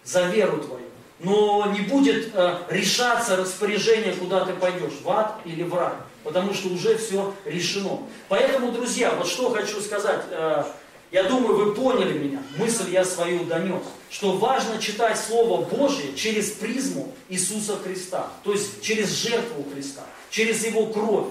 за 0.03 0.23
веру 0.23 0.57
твою, 0.57 0.85
но 1.19 1.71
не 1.71 1.81
будет 1.81 2.31
э, 2.33 2.57
решаться 2.69 3.35
распоряжение, 3.35 4.13
куда 4.13 4.43
ты 4.43 4.53
пойдешь, 4.53 4.99
в 5.03 5.09
ад 5.09 5.39
или 5.45 5.63
в 5.63 5.73
рай, 5.75 5.93
потому 6.23 6.53
что 6.53 6.69
уже 6.69 6.97
все 6.97 7.33
решено. 7.45 7.99
Поэтому, 8.27 8.71
друзья, 8.71 9.11
вот 9.11 9.27
что 9.27 9.51
хочу 9.51 9.79
сказать, 9.79 10.21
э, 10.31 10.63
я 11.11 11.23
думаю, 11.23 11.55
вы 11.55 11.75
поняли 11.75 12.17
меня, 12.17 12.39
мысль 12.57 12.89
я 12.91 13.05
свою 13.05 13.45
донес, 13.45 13.83
что 14.09 14.31
важно 14.33 14.79
читать 14.79 15.17
Слово 15.17 15.63
Божье 15.63 16.13
через 16.15 16.51
призму 16.51 17.13
Иисуса 17.29 17.77
Христа, 17.77 18.27
то 18.43 18.51
есть 18.51 18.81
через 18.81 19.11
жертву 19.11 19.63
Христа, 19.73 20.03
через 20.31 20.65
Его 20.65 20.87
кровь. 20.87 21.27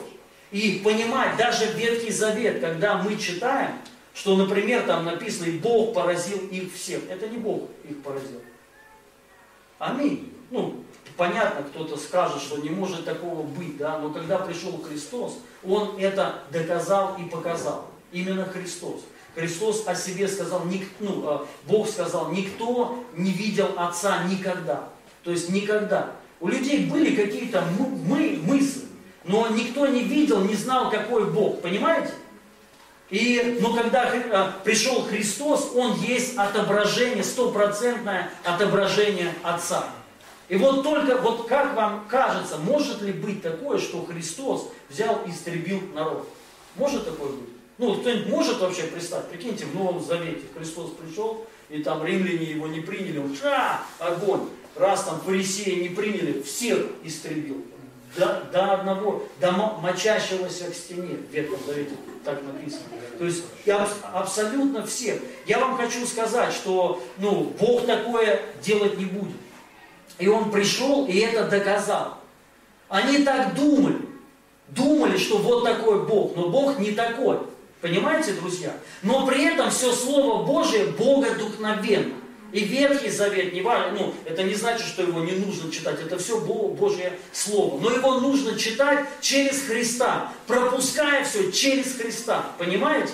И 0.52 0.80
понимать 0.84 1.36
даже 1.36 1.66
Ветхий 1.72 2.12
Завет, 2.12 2.60
когда 2.60 2.98
мы 2.98 3.18
читаем, 3.18 3.72
что, 4.16 4.34
например, 4.34 4.84
там 4.86 5.04
написано, 5.04 5.46
и 5.46 5.58
Бог 5.58 5.92
поразил 5.92 6.38
их 6.50 6.72
всех. 6.72 7.02
Это 7.10 7.28
не 7.28 7.36
Бог 7.36 7.68
их 7.84 8.02
поразил. 8.02 8.40
Аминь. 9.78 10.32
Ну, 10.50 10.82
понятно, 11.18 11.62
кто-то 11.64 11.98
скажет, 11.98 12.40
что 12.40 12.56
не 12.56 12.70
может 12.70 13.04
такого 13.04 13.42
быть, 13.42 13.76
да, 13.76 13.98
но 13.98 14.10
когда 14.10 14.38
пришел 14.38 14.80
Христос, 14.80 15.38
Он 15.62 15.98
это 15.98 16.42
доказал 16.50 17.16
и 17.18 17.28
показал. 17.28 17.90
Именно 18.10 18.46
Христос. 18.46 19.02
Христос 19.34 19.86
о 19.86 19.94
себе 19.94 20.26
сказал, 20.28 20.62
ну, 21.00 21.22
а, 21.28 21.46
Бог 21.66 21.86
сказал, 21.86 22.32
никто 22.32 23.04
не 23.14 23.32
видел 23.32 23.68
Отца 23.76 24.24
никогда. 24.24 24.88
То 25.24 25.30
есть 25.30 25.50
никогда. 25.50 26.12
У 26.40 26.48
людей 26.48 26.86
были 26.86 27.14
какие-то 27.14 27.62
мы, 27.78 28.38
мысли, 28.42 28.84
но 29.24 29.48
никто 29.48 29.86
не 29.86 30.04
видел, 30.04 30.40
не 30.40 30.54
знал, 30.54 30.90
какой 30.90 31.30
Бог. 31.30 31.60
Понимаете? 31.60 32.12
И, 33.10 33.58
но 33.60 33.72
когда 33.72 34.12
э, 34.12 34.50
пришел 34.64 35.02
Христос, 35.02 35.72
Он 35.74 35.94
есть 36.00 36.36
отображение, 36.36 37.22
стопроцентное 37.22 38.30
отображение 38.44 39.32
Отца. 39.42 39.88
И 40.48 40.56
вот 40.56 40.82
только, 40.82 41.16
вот 41.18 41.46
как 41.48 41.74
вам 41.74 42.06
кажется, 42.08 42.58
может 42.58 43.02
ли 43.02 43.12
быть 43.12 43.42
такое, 43.42 43.78
что 43.78 44.04
Христос 44.04 44.68
взял 44.88 45.22
и 45.26 45.30
истребил 45.30 45.80
народ? 45.94 46.28
Может 46.76 47.04
такое 47.04 47.30
быть? 47.30 47.48
Ну, 47.78 47.94
кто-нибудь 47.94 48.28
может 48.28 48.60
вообще 48.60 48.84
представить? 48.84 49.28
Прикиньте, 49.28 49.66
в 49.66 49.74
Новом 49.74 50.04
Завете 50.04 50.42
Христос 50.56 50.90
пришел, 50.92 51.46
и 51.68 51.82
там 51.82 52.04
римляне 52.04 52.46
его 52.46 52.66
не 52.66 52.80
приняли, 52.80 53.22
ша, 53.36 53.82
огонь. 53.98 54.48
Раз 54.74 55.04
там 55.04 55.20
фарисеи 55.20 55.80
не 55.80 55.88
приняли, 55.88 56.42
всех 56.42 56.86
истребил 57.02 57.64
до, 58.16 58.42
до 58.52 58.72
одного, 58.74 59.22
до 59.40 59.52
мочащегося 59.52 60.70
к 60.70 60.74
стене, 60.74 61.16
в 61.16 61.32
Ветхом 61.32 61.58
Завете 61.66 61.92
так 62.24 62.42
написано. 62.42 62.82
То 63.18 63.24
есть 63.24 63.44
я 63.64 63.88
абсолютно 64.12 64.84
всех. 64.84 65.20
Я 65.46 65.58
вам 65.58 65.76
хочу 65.76 66.04
сказать, 66.06 66.52
что 66.52 67.02
ну, 67.18 67.52
Бог 67.58 67.86
такое 67.86 68.42
делать 68.62 68.98
не 68.98 69.04
будет. 69.04 69.36
И 70.18 70.28
Он 70.28 70.50
пришел 70.50 71.06
и 71.06 71.18
это 71.18 71.48
доказал. 71.48 72.18
Они 72.88 73.18
так 73.18 73.54
думали, 73.54 73.98
думали, 74.68 75.16
что 75.16 75.38
вот 75.38 75.64
такой 75.64 76.06
Бог, 76.06 76.36
но 76.36 76.48
Бог 76.48 76.78
не 76.78 76.92
такой. 76.92 77.38
Понимаете, 77.80 78.32
друзья? 78.32 78.72
Но 79.02 79.26
при 79.26 79.44
этом 79.44 79.70
все 79.70 79.92
Слово 79.92 80.44
Божие 80.44 80.86
Бога 80.86 81.34
духновенно. 81.38 82.14
И 82.52 82.60
Ветхий 82.60 83.10
Завет, 83.10 83.52
не 83.52 83.60
важно, 83.60 83.98
ну, 83.98 84.14
это 84.24 84.42
не 84.44 84.54
значит, 84.54 84.86
что 84.86 85.02
его 85.02 85.20
не 85.20 85.32
нужно 85.32 85.70
читать, 85.70 86.00
это 86.00 86.16
все 86.18 86.40
Божье 86.40 87.18
Слово. 87.32 87.80
Но 87.80 87.90
его 87.90 88.20
нужно 88.20 88.56
читать 88.58 89.04
через 89.20 89.62
Христа, 89.62 90.32
пропуская 90.46 91.24
все 91.24 91.50
через 91.50 91.96
Христа. 91.96 92.52
Понимаете? 92.58 93.12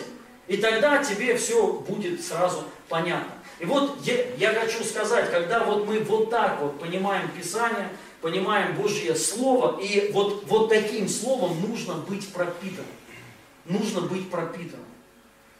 И 0.48 0.58
тогда 0.58 1.02
тебе 1.02 1.36
все 1.36 1.72
будет 1.72 2.22
сразу 2.24 2.64
понятно. 2.88 3.32
И 3.58 3.64
вот 3.64 3.98
я, 4.04 4.34
я 4.36 4.52
хочу 4.52 4.84
сказать, 4.84 5.30
когда 5.30 5.64
вот 5.64 5.86
мы 5.86 6.00
вот 6.00 6.30
так 6.30 6.60
вот 6.60 6.78
понимаем 6.80 7.30
Писание, 7.30 7.88
понимаем 8.20 8.74
Божье 8.74 9.14
Слово, 9.14 9.80
и 9.80 10.10
вот, 10.12 10.44
вот 10.46 10.68
таким 10.68 11.08
Словом 11.08 11.60
нужно 11.60 11.94
быть 11.94 12.28
пропитанным. 12.32 12.86
Нужно 13.64 14.02
быть 14.02 14.28
пропитанным. 14.30 14.86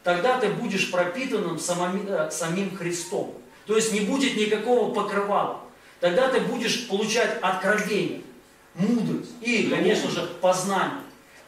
Тогда 0.03 0.37
ты 0.37 0.49
будешь 0.49 0.91
пропитанным 0.91 1.57
самим, 1.57 2.05
э, 2.07 2.29
самим 2.29 2.75
Христом. 2.75 3.33
То 3.65 3.75
есть 3.75 3.93
не 3.93 4.01
будет 4.01 4.35
никакого 4.35 4.93
покрывала. 4.93 5.59
тогда 5.99 6.27
ты 6.27 6.41
будешь 6.41 6.87
получать 6.87 7.37
откровение, 7.41 8.21
мудрость 8.75 9.31
и, 9.41 9.69
конечно 9.69 10.11
же, 10.11 10.29
познание. 10.41 10.99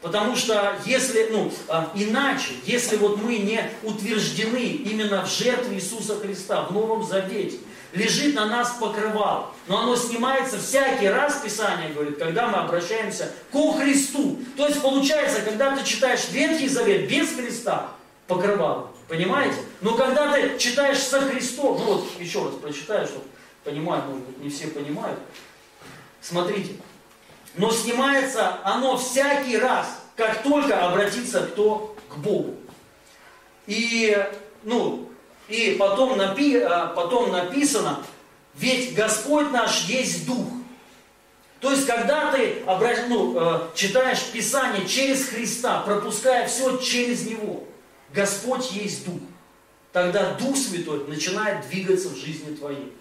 Потому 0.02 0.36
что 0.36 0.78
если, 0.86 1.30
ну, 1.32 1.52
а, 1.68 1.92
иначе, 1.96 2.54
если 2.66 2.96
вот 2.98 3.22
мы 3.22 3.38
не 3.38 3.60
утверждены 3.84 4.60
именно 4.60 5.26
в 5.26 5.30
жертве 5.30 5.76
Иисуса 5.76 6.20
Христа, 6.20 6.62
в 6.64 6.72
Новом 6.72 7.04
Завете, 7.04 7.58
лежит 7.92 8.36
на 8.36 8.46
нас 8.46 8.76
покрывал, 8.80 9.54
но 9.68 9.80
оно 9.80 9.96
снимается 9.96 10.60
всякий 10.60 11.08
раз, 11.08 11.42
Писание 11.44 11.90
говорит, 11.90 12.20
когда 12.20 12.48
мы 12.48 12.60
обращаемся 12.60 13.32
ко 13.52 13.74
Христу. 13.74 14.40
То 14.56 14.68
есть 14.68 14.82
получается, 14.82 15.42
когда 15.42 15.76
ты 15.76 15.84
читаешь 15.84 16.30
Ветхий 16.32 16.68
Завет 16.68 17.10
без 17.10 17.34
Христа, 17.36 17.90
покрывало, 18.28 18.92
понимаете? 19.08 19.58
Но 19.82 19.96
когда 19.96 20.32
ты 20.34 20.58
читаешь 20.58 21.00
со 21.00 21.22
Христом, 21.22 21.78
ну 21.78 21.96
вот 21.96 22.20
еще 22.20 22.44
раз 22.44 22.56
прочитаю, 22.56 23.08
чтобы 23.08 23.26
понимать, 23.64 24.04
может 24.06 24.24
быть, 24.26 24.38
не 24.40 24.50
все 24.50 24.68
понимают. 24.68 25.20
Смотрите, 26.22 26.76
но 27.56 27.72
снимается 27.72 28.60
оно 28.64 28.98
всякий 28.98 29.58
раз, 29.58 30.02
как 30.16 30.44
только 30.44 30.86
обратиться 30.86 31.42
кто 31.42 31.96
к 32.10 32.18
Богу. 32.18 32.56
И, 33.68 34.18
ну, 34.64 35.10
и 35.48 35.76
потом, 35.80 36.18
напи, 36.18 36.58
а, 36.58 36.88
потом 36.88 37.32
написано, 37.32 38.04
ведь 38.56 38.94
Господь 38.96 39.52
наш 39.52 39.86
есть 39.86 40.26
Дух. 40.26 40.48
То 41.60 41.72
есть, 41.72 41.88
когда 41.88 42.32
ты 42.32 42.64
ну, 43.08 43.34
э, 43.36 43.60
читаешь 43.74 44.24
Писание 44.32 44.88
через 44.88 45.28
Христа, 45.30 45.80
пропуская 45.80 46.48
все 46.48 46.78
через 46.78 47.26
Него, 47.26 47.64
Господь 48.16 48.72
есть 48.72 49.06
Дух. 49.06 49.20
Тогда 49.92 50.34
Дух 50.36 50.56
Святой 50.56 51.06
начинает 51.08 51.68
двигаться 51.68 52.10
в 52.10 52.16
жизни 52.16 52.56
твоей. 52.56 52.94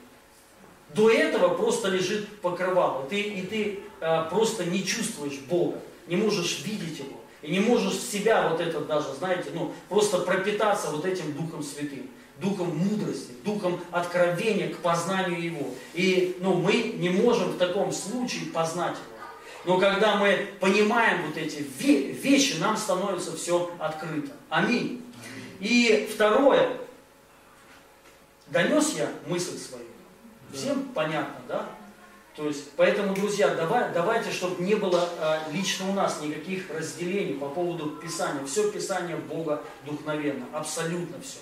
До 0.95 1.11
этого 1.11 1.55
просто 1.55 1.89
лежит 1.89 2.41
покрывало. 2.41 3.07
Ты, 3.09 3.21
и 3.21 3.43
ты 3.43 3.81
э, 4.01 4.25
просто 4.31 4.65
не 4.65 4.85
чувствуешь 4.85 5.39
Бога, 5.49 5.79
не 6.07 6.17
можешь 6.17 6.63
видеть 6.65 6.99
Его. 6.99 7.21
И 7.43 7.51
не 7.51 7.61
можешь 7.61 7.95
в 7.95 8.11
себя 8.11 8.49
вот 8.49 8.61
это 8.61 8.81
даже, 8.81 9.13
знаете, 9.19 9.51
ну, 9.53 9.73
просто 9.89 10.19
пропитаться 10.19 10.91
вот 10.91 11.05
этим 11.05 11.33
Духом 11.35 11.63
Святым. 11.63 12.09
Духом 12.41 12.77
мудрости, 12.77 13.33
Духом 13.45 13.81
откровения 13.93 14.69
к 14.69 14.79
познанию 14.79 15.41
Его. 15.41 15.69
И 15.95 16.37
ну, 16.41 16.55
мы 16.55 16.95
не 16.97 17.11
можем 17.11 17.51
в 17.51 17.59
таком 17.59 17.93
случае 17.93 18.47
познать 18.47 18.97
Его. 18.97 19.15
Но 19.65 19.79
когда 19.79 20.17
мы 20.17 20.49
понимаем 20.61 21.27
вот 21.27 21.37
эти 21.37 21.67
вещи, 21.79 22.57
нам 22.59 22.77
становится 22.77 23.37
все 23.37 23.71
открыто. 23.79 24.33
Аминь. 24.49 25.04
И 25.65 26.07
второе, 26.13 26.77
донес 28.49 28.93
я 28.99 29.11
мысль 29.27 29.57
свою. 29.59 29.87
Всем 30.53 30.91
понятно, 30.91 31.41
да? 31.49 31.67
То 32.37 32.49
есть, 32.49 32.73
поэтому, 32.77 33.15
друзья, 33.15 33.55
давай, 33.55 33.91
давайте, 33.95 34.31
чтобы 34.31 34.63
не 34.63 34.75
было 34.75 35.09
э, 35.19 35.53
лично 35.53 35.89
у 35.89 35.95
нас 35.95 36.21
никаких 36.21 36.69
разделений 36.69 37.35
по 37.35 37.49
поводу 37.49 37.93
Писания. 37.93 38.45
Все 38.45 38.71
Писание 38.71 39.17
Бога 39.17 39.63
духновенно, 39.87 40.45
абсолютно 40.53 41.19
все. 41.23 41.39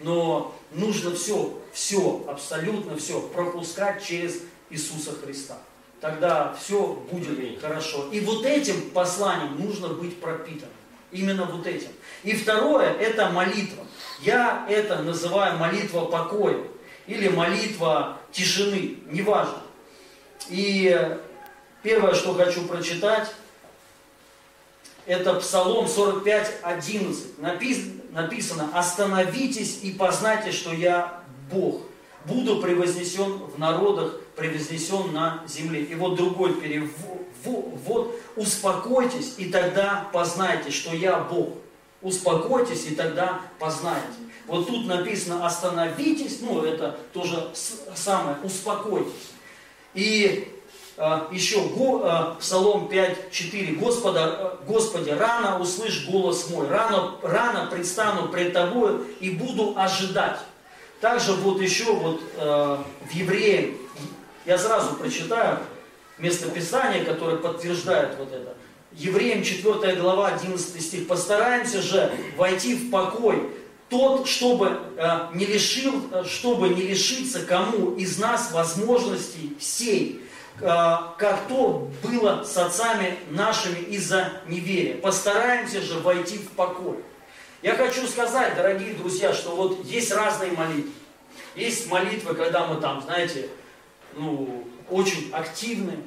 Но 0.00 0.54
нужно 0.72 1.14
все, 1.14 1.58
все, 1.72 2.26
абсолютно 2.28 2.98
все 2.98 3.22
пропускать 3.22 4.04
через 4.04 4.42
Иисуса 4.68 5.12
Христа. 5.12 5.56
Тогда 6.02 6.54
все 6.60 6.92
будет 7.10 7.58
хорошо. 7.58 8.10
И 8.10 8.20
вот 8.20 8.44
этим 8.44 8.90
посланием 8.90 9.58
нужно 9.58 9.88
быть 9.88 10.20
пропитанным. 10.20 10.74
Именно 11.12 11.44
вот 11.44 11.66
этим. 11.66 11.90
И 12.24 12.34
второе, 12.34 12.92
это 12.94 13.28
молитва. 13.28 13.84
Я 14.20 14.66
это 14.68 15.02
называю 15.02 15.58
молитва 15.58 16.06
покоя 16.06 16.58
или 17.06 17.28
молитва 17.28 18.18
тишины, 18.30 18.98
неважно. 19.06 19.58
И 20.48 21.18
первое, 21.82 22.14
что 22.14 22.34
хочу 22.34 22.66
прочитать, 22.66 23.32
это 25.04 25.34
Псалом 25.34 25.88
45, 25.88 26.60
11. 26.62 27.38
Написано, 28.12 28.70
остановитесь 28.72 29.80
и 29.82 29.92
познайте, 29.92 30.52
что 30.52 30.72
я 30.72 31.22
Бог. 31.50 31.82
Буду 32.24 32.62
превознесен 32.62 33.32
в 33.32 33.58
народах, 33.58 34.20
превознесен 34.36 35.12
на 35.12 35.42
земле. 35.48 35.82
И 35.82 35.94
вот 35.96 36.14
другой 36.14 36.54
перевод. 36.54 37.21
Вот, 37.44 38.20
успокойтесь, 38.36 39.34
и 39.38 39.46
тогда 39.46 40.08
познайте, 40.12 40.70
что 40.70 40.94
я 40.94 41.18
Бог. 41.18 41.50
Успокойтесь, 42.00 42.86
и 42.86 42.94
тогда 42.94 43.40
познайте. 43.58 44.06
Вот 44.46 44.66
тут 44.66 44.86
написано 44.86 45.46
остановитесь, 45.46 46.40
ну 46.40 46.62
это 46.62 46.98
тоже 47.12 47.48
самое, 47.94 48.36
успокойтесь. 48.42 49.30
И 49.94 50.48
а, 50.96 51.28
еще 51.32 51.58
а, 52.04 52.36
Псалом 52.38 52.88
5.4. 52.88 53.76
Господа, 53.76 54.24
а, 54.24 54.58
Господи, 54.66 55.10
рано 55.10 55.58
услышь 55.58 56.06
голос 56.06 56.50
мой, 56.50 56.68
рано, 56.68 57.16
рано 57.22 57.66
предстану 57.70 58.28
пред 58.28 58.52
Тобою 58.52 59.06
и 59.20 59.30
буду 59.30 59.74
ожидать. 59.76 60.38
Также 61.00 61.32
вот 61.32 61.60
еще 61.60 61.92
вот 61.92 62.20
в 62.36 63.10
Евреям, 63.12 63.74
я 64.46 64.56
сразу 64.56 64.94
прочитаю 64.94 65.58
местописание, 66.18 67.04
которое 67.04 67.36
подтверждает 67.36 68.16
вот 68.18 68.32
это. 68.32 68.54
Евреям 68.92 69.42
4 69.42 69.96
глава 69.96 70.28
11 70.28 70.82
стих. 70.82 71.08
Постараемся 71.08 71.80
же 71.80 72.12
войти 72.36 72.74
в 72.74 72.90
покой, 72.90 73.50
тот, 73.88 74.26
чтобы 74.26 74.78
не, 75.34 75.44
лишил, 75.44 76.02
чтобы 76.26 76.70
не 76.70 76.82
лишиться 76.82 77.44
кому 77.44 77.94
из 77.94 78.18
нас 78.18 78.52
возможностей 78.52 79.56
всей, 79.58 80.22
а, 80.60 81.14
как 81.18 81.46
то 81.48 81.90
было 82.02 82.44
с 82.44 82.56
отцами 82.56 83.18
нашими 83.30 83.80
из-за 83.80 84.32
неверия. 84.46 84.96
Постараемся 84.96 85.80
же 85.80 85.98
войти 85.98 86.38
в 86.38 86.48
покой. 86.50 86.98
Я 87.62 87.74
хочу 87.74 88.06
сказать, 88.06 88.54
дорогие 88.56 88.94
друзья, 88.94 89.32
что 89.32 89.54
вот 89.54 89.84
есть 89.84 90.12
разные 90.12 90.52
молитвы. 90.52 90.90
Есть 91.54 91.88
молитвы, 91.90 92.34
когда 92.34 92.66
мы 92.66 92.80
там, 92.80 93.02
знаете, 93.02 93.48
ну, 94.14 94.66
очень 94.92 95.30
активны, 95.32 95.98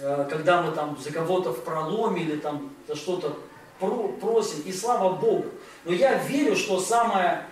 а, 0.00 0.24
когда 0.24 0.62
мы 0.62 0.72
там 0.72 0.98
за 0.98 1.12
кого-то 1.12 1.52
в 1.52 1.64
проломе 1.64 2.22
или 2.22 2.36
там 2.36 2.70
за 2.86 2.96
что-то 2.96 3.38
просим, 3.78 4.62
и 4.64 4.72
слава 4.72 5.14
Богу. 5.14 5.46
Но 5.84 5.92
я 5.92 6.14
верю, 6.24 6.56
что 6.56 6.80
самая 6.80 7.46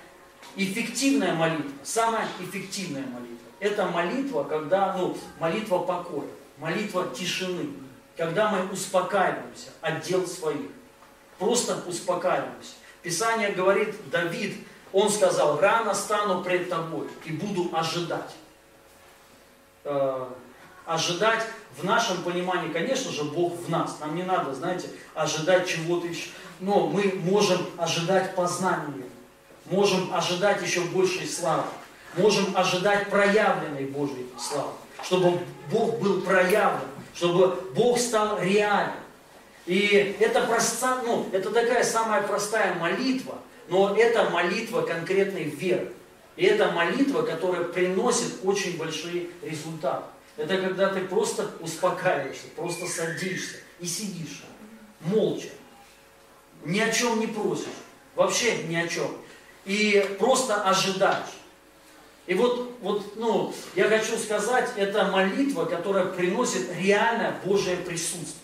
эффективная 0.56 1.34
молитва, 1.34 1.70
самая 1.82 2.26
эффективная 2.40 3.04
молитва, 3.06 3.38
это 3.60 3.86
молитва, 3.86 4.44
когда, 4.44 4.94
ну, 4.96 5.16
молитва 5.38 5.78
покоя, 5.78 6.28
молитва 6.58 7.08
тишины, 7.14 7.68
когда 8.16 8.50
мы 8.50 8.70
успокаиваемся 8.72 9.70
от 9.80 10.02
дел 10.02 10.26
своих, 10.26 10.70
просто 11.38 11.82
успокаиваемся. 11.86 12.74
Писание 13.02 13.50
говорит, 13.52 13.94
Давид, 14.10 14.56
он 14.92 15.10
сказал, 15.10 15.60
рано 15.60 15.92
стану 15.94 16.42
пред 16.42 16.70
тобой 16.70 17.08
и 17.24 17.32
буду 17.32 17.70
ожидать. 17.76 18.34
Э, 19.84 20.26
ожидать 20.86 21.44
в 21.76 21.84
нашем 21.84 22.22
понимании, 22.22 22.72
конечно 22.72 23.10
же, 23.12 23.24
Бог 23.24 23.54
в 23.54 23.70
нас. 23.70 23.98
Нам 24.00 24.14
не 24.16 24.22
надо, 24.22 24.54
знаете, 24.54 24.88
ожидать 25.14 25.68
чего-то 25.68 26.06
еще. 26.06 26.28
Но 26.60 26.88
мы 26.88 27.20
можем 27.22 27.66
ожидать 27.78 28.34
познания, 28.34 29.08
можем 29.66 30.12
ожидать 30.14 30.62
еще 30.62 30.80
большей 30.82 31.26
славы 31.26 31.64
можем 32.16 32.56
ожидать 32.56 33.08
проявленной 33.10 33.86
Божьей 33.86 34.26
славы. 34.38 34.72
Чтобы 35.02 35.40
Бог 35.70 35.98
был 35.98 36.22
проявлен, 36.22 36.80
чтобы 37.14 37.48
Бог 37.74 37.98
стал 37.98 38.40
реальным. 38.40 38.96
И 39.66 40.16
это, 40.20 40.42
проста, 40.42 41.00
ну, 41.04 41.26
это 41.32 41.50
такая 41.50 41.84
самая 41.84 42.22
простая 42.22 42.74
молитва, 42.74 43.38
но 43.68 43.94
это 43.96 44.28
молитва 44.30 44.82
конкретной 44.82 45.44
веры. 45.44 45.92
И 46.36 46.44
это 46.44 46.70
молитва, 46.72 47.22
которая 47.22 47.64
приносит 47.64 48.40
очень 48.42 48.76
большие 48.76 49.28
результаты. 49.42 50.04
Это 50.36 50.58
когда 50.58 50.88
ты 50.88 51.02
просто 51.02 51.50
успокаиваешься, 51.60 52.46
просто 52.56 52.86
садишься 52.86 53.58
и 53.78 53.86
сидишь 53.86 54.42
молча. 55.00 55.48
Ни 56.64 56.80
о 56.80 56.90
чем 56.90 57.20
не 57.20 57.28
просишь. 57.28 57.66
Вообще 58.14 58.64
ни 58.64 58.74
о 58.74 58.88
чем. 58.88 59.10
И 59.64 60.16
просто 60.18 60.62
ожидаешь. 60.62 61.34
И 62.26 62.34
вот, 62.34 62.78
вот, 62.80 63.16
ну, 63.16 63.54
я 63.74 63.88
хочу 63.88 64.16
сказать, 64.18 64.70
это 64.76 65.04
молитва, 65.04 65.66
которая 65.66 66.06
приносит 66.06 66.74
реальное 66.78 67.38
Божие 67.44 67.76
присутствие. 67.76 68.40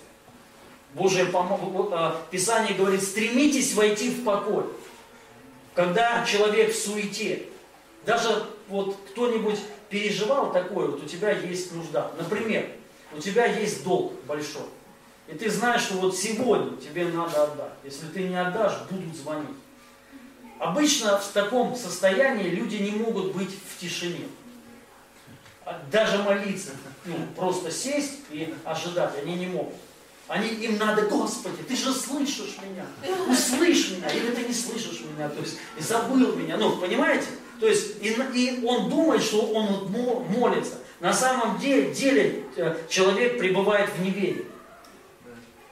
Божие 0.94 1.26
а, 1.32 2.26
Писание 2.30 2.74
говорит, 2.74 3.02
стремитесь 3.02 3.74
войти 3.74 4.10
в 4.10 4.24
покой. 4.24 4.64
Когда 5.74 6.24
человек 6.26 6.74
в 6.74 6.78
суете, 6.78 7.44
даже 8.04 8.46
вот 8.68 8.96
кто-нибудь 9.10 9.58
переживал 9.88 10.52
такое, 10.52 10.88
вот 10.88 11.02
у 11.02 11.06
тебя 11.06 11.32
есть 11.32 11.72
нужда. 11.72 12.10
Например, 12.18 12.66
у 13.12 13.18
тебя 13.20 13.46
есть 13.46 13.84
долг 13.84 14.12
большой. 14.26 14.66
И 15.28 15.34
ты 15.34 15.50
знаешь, 15.50 15.82
что 15.82 15.94
вот 15.94 16.16
сегодня 16.16 16.76
тебе 16.76 17.06
надо 17.06 17.44
отдать. 17.44 17.72
Если 17.84 18.06
ты 18.06 18.24
не 18.24 18.40
отдашь, 18.40 18.74
будут 18.90 19.14
звонить. 19.16 19.56
Обычно 20.58 21.18
в 21.18 21.28
таком 21.28 21.74
состоянии 21.76 22.50
люди 22.50 22.76
не 22.76 22.90
могут 22.90 23.32
быть 23.34 23.50
в 23.50 23.80
тишине. 23.80 24.26
а, 25.64 25.80
даже 25.90 26.18
молиться, 26.22 26.70
ну, 27.04 27.14
просто 27.36 27.70
сесть 27.70 28.20
и 28.30 28.54
ожидать, 28.64 29.12
они 29.22 29.34
не 29.34 29.46
могут. 29.46 29.74
Они, 30.26 30.48
им 30.48 30.78
надо, 30.78 31.02
Господи, 31.02 31.62
ты 31.62 31.76
же 31.76 31.92
слышишь 31.92 32.56
меня, 32.62 32.84
услышь 33.28 33.90
меня, 33.90 34.08
или 34.10 34.30
ты 34.32 34.44
не 34.44 34.54
слышишь 34.54 35.00
меня, 35.00 35.28
то 35.28 35.40
есть 35.40 35.58
забыл 35.78 36.36
меня, 36.36 36.56
ну, 36.56 36.76
понимаете? 36.76 37.26
То 37.60 37.68
есть 37.68 38.02
и, 38.02 38.08
и 38.34 38.64
он 38.64 38.88
думает, 38.88 39.22
что 39.22 39.42
он 39.42 39.92
молится. 40.28 40.78
На 40.98 41.12
самом 41.12 41.58
деле, 41.58 41.94
деле 41.94 42.44
э, 42.56 42.76
человек 42.88 43.38
пребывает 43.38 43.90
в 43.90 44.02
неверии. 44.02 44.46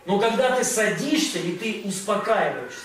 Но 0.05 0.19
когда 0.19 0.57
ты 0.57 0.65
садишься 0.65 1.39
и 1.39 1.53
ты 1.53 1.83
успокаиваешься, 1.85 2.79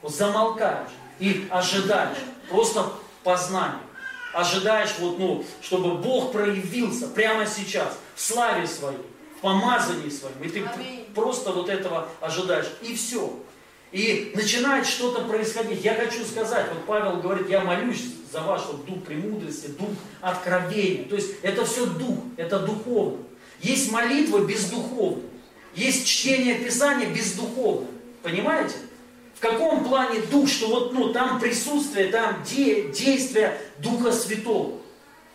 вот 0.00 0.14
замолкаешь 0.14 0.90
и 1.18 1.46
ожидаешь, 1.50 2.18
просто 2.50 2.90
познание, 3.22 3.80
ожидаешь, 4.32 4.94
вот, 4.98 5.18
ну, 5.18 5.44
чтобы 5.62 5.96
Бог 5.96 6.32
проявился 6.32 7.08
прямо 7.08 7.46
сейчас 7.46 7.98
в 8.14 8.20
славе 8.20 8.66
своей, 8.66 8.98
в 9.38 9.40
помазании 9.40 10.10
своем, 10.10 10.42
и 10.42 10.48
ты 10.48 10.64
Аминь. 10.64 11.06
просто 11.14 11.52
вот 11.52 11.68
этого 11.68 12.08
ожидаешь, 12.20 12.70
и 12.82 12.94
все. 12.94 13.30
И 13.94 14.32
начинает 14.34 14.88
что-то 14.88 15.22
происходить. 15.22 15.84
Я 15.84 15.94
хочу 15.94 16.24
сказать, 16.24 16.66
вот 16.74 16.84
Павел 16.84 17.20
говорит, 17.20 17.48
я 17.48 17.60
молюсь 17.60 18.06
за 18.32 18.40
вас, 18.40 18.64
чтобы 18.64 18.84
дух 18.84 19.04
премудрости, 19.04 19.68
дух 19.68 19.90
откровения. 20.20 21.04
То 21.04 21.14
есть 21.14 21.36
это 21.42 21.64
все 21.64 21.86
дух, 21.86 22.18
это 22.36 22.58
духовно. 22.58 23.18
Есть 23.60 23.92
молитва 23.92 24.40
бездуховная. 24.40 25.22
Есть 25.76 26.08
чтение 26.08 26.56
Писания 26.56 27.08
бездуховное. 27.08 27.86
Понимаете? 28.24 28.74
В 29.36 29.38
каком 29.38 29.84
плане 29.84 30.22
дух, 30.28 30.48
что 30.48 30.66
вот 30.70 30.92
ну, 30.92 31.12
там 31.12 31.38
присутствие, 31.38 32.08
там 32.08 32.42
де, 32.52 32.88
действие 32.88 33.56
Духа 33.78 34.10
Святого. 34.10 34.72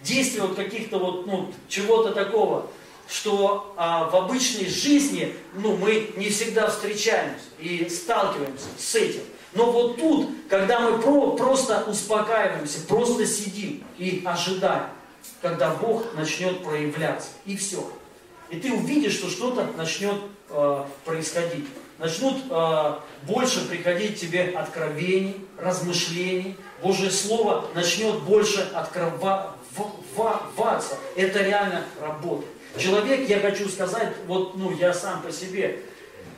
Действие 0.01 0.43
вот 0.43 0.57
каких-то 0.57 0.99
вот, 0.99 1.25
ну, 1.25 1.53
чего-то 1.69 2.11
такого, 2.11 2.69
что 3.09 3.73
а, 3.75 4.05
в 4.09 4.15
обычной 4.15 4.67
жизни, 4.67 5.35
ну, 5.55 5.75
мы 5.75 6.11
не 6.15 6.29
всегда 6.29 6.69
встречаемся 6.69 7.45
и 7.59 7.89
сталкиваемся 7.89 8.67
с 8.77 8.95
этим. 8.95 9.21
Но 9.53 9.71
вот 9.71 9.97
тут, 9.97 10.29
когда 10.47 10.79
мы 10.79 11.01
про, 11.01 11.35
просто 11.35 11.83
успокаиваемся, 11.87 12.81
просто 12.81 13.25
сидим 13.25 13.83
и 13.97 14.21
ожидаем, 14.23 14.89
когда 15.41 15.73
Бог 15.73 16.13
начнет 16.13 16.63
проявляться, 16.63 17.29
и 17.45 17.57
все. 17.57 17.91
И 18.51 18.59
ты 18.59 18.71
увидишь, 18.71 19.13
что 19.13 19.29
что-то 19.29 19.65
начнет 19.75 20.21
э, 20.49 20.85
происходить. 21.03 21.65
Начнут 21.97 22.37
э, 22.49 22.95
больше 23.23 23.67
приходить 23.67 24.19
тебе 24.21 24.53
откровений, 24.55 25.35
размышлений. 25.57 26.55
Божье 26.81 27.09
Слово 27.09 27.65
начнет 27.73 28.19
больше 28.21 28.61
открываться. 28.73 29.57
Это 31.15 31.41
реально 31.43 31.83
работает. 31.99 32.58
Человек, 32.77 33.27
я 33.27 33.39
хочу 33.39 33.67
сказать, 33.67 34.13
вот 34.27 34.55
ну, 34.55 34.75
я 34.77 34.93
сам 34.93 35.21
по 35.21 35.31
себе 35.31 35.81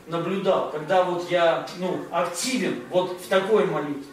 наблюдал, 0.07 0.71
когда 0.71 1.03
вот 1.03 1.29
я 1.29 1.67
ну, 1.77 2.05
активен 2.11 2.84
вот 2.89 3.19
в 3.19 3.27
такой 3.27 3.65
молитве. 3.65 4.03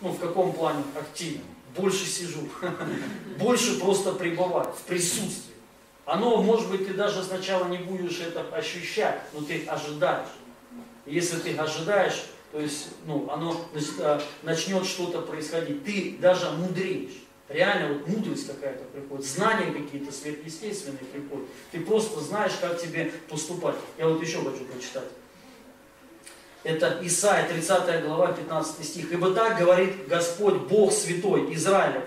Ну, 0.00 0.10
в 0.10 0.18
каком 0.18 0.52
плане 0.52 0.82
активен? 0.98 1.42
Больше 1.76 2.04
сижу, 2.06 2.48
больше 3.38 3.78
просто 3.78 4.12
пребывать 4.12 4.74
в 4.74 4.82
присутствии. 4.82 5.54
Оно, 6.04 6.42
может 6.42 6.68
быть, 6.68 6.86
ты 6.86 6.94
даже 6.94 7.22
сначала 7.22 7.68
не 7.68 7.78
будешь 7.78 8.18
это 8.20 8.40
ощущать, 8.56 9.20
но 9.32 9.42
ты 9.42 9.64
ожидаешь. 9.66 10.28
Если 11.06 11.36
ты 11.36 11.56
ожидаешь, 11.56 12.24
то 12.50 12.60
есть, 12.60 12.88
ну, 13.06 13.28
оно 13.30 13.56
э, 13.74 14.20
начнет 14.42 14.84
что-то 14.84 15.20
происходить. 15.20 15.84
Ты 15.84 16.16
даже 16.20 16.50
мудреешь. 16.50 17.12
Реально 17.50 17.94
вот 17.94 18.06
мудрость 18.06 18.46
какая-то 18.46 18.84
приходит, 18.84 19.26
знания 19.26 19.72
какие-то 19.72 20.12
сверхъестественные 20.12 20.98
приходят. 20.98 21.48
Ты 21.72 21.80
просто 21.80 22.20
знаешь, 22.20 22.52
как 22.60 22.80
тебе 22.80 23.12
поступать. 23.28 23.74
Я 23.98 24.08
вот 24.08 24.22
еще 24.22 24.38
хочу 24.38 24.64
прочитать. 24.66 25.08
Это 26.62 27.00
Исаия, 27.02 27.48
30 27.48 28.04
глава, 28.04 28.32
15 28.32 28.84
стих. 28.86 29.10
«Ибо 29.10 29.34
так 29.34 29.58
говорит 29.58 30.06
Господь, 30.06 30.60
Бог 30.68 30.92
Святой 30.92 31.52
Израиля, 31.54 32.04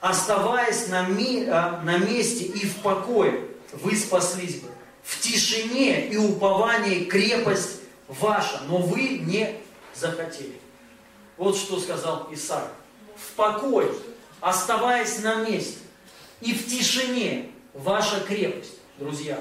оставаясь 0.00 0.88
на, 0.88 1.06
ми, 1.06 1.46
а, 1.46 1.80
на 1.84 1.98
месте 1.98 2.44
и 2.44 2.66
в 2.66 2.78
покое, 2.78 3.46
вы 3.72 3.94
спаслись 3.94 4.56
бы. 4.56 4.68
В 5.04 5.20
тишине 5.20 6.08
и 6.08 6.16
уповании 6.16 7.04
крепость 7.04 7.82
ваша, 8.08 8.62
но 8.66 8.78
вы 8.78 9.18
не 9.18 9.60
захотели». 9.94 10.58
Вот 11.36 11.56
что 11.56 11.78
сказал 11.78 12.28
Исаия. 12.32 12.72
В 13.16 13.32
покое, 13.34 13.92
оставаясь 14.42 15.20
на 15.20 15.36
месте 15.36 15.78
и 16.42 16.52
в 16.52 16.66
тишине 16.66 17.50
ваша 17.72 18.20
крепость, 18.20 18.74
друзья. 18.98 19.38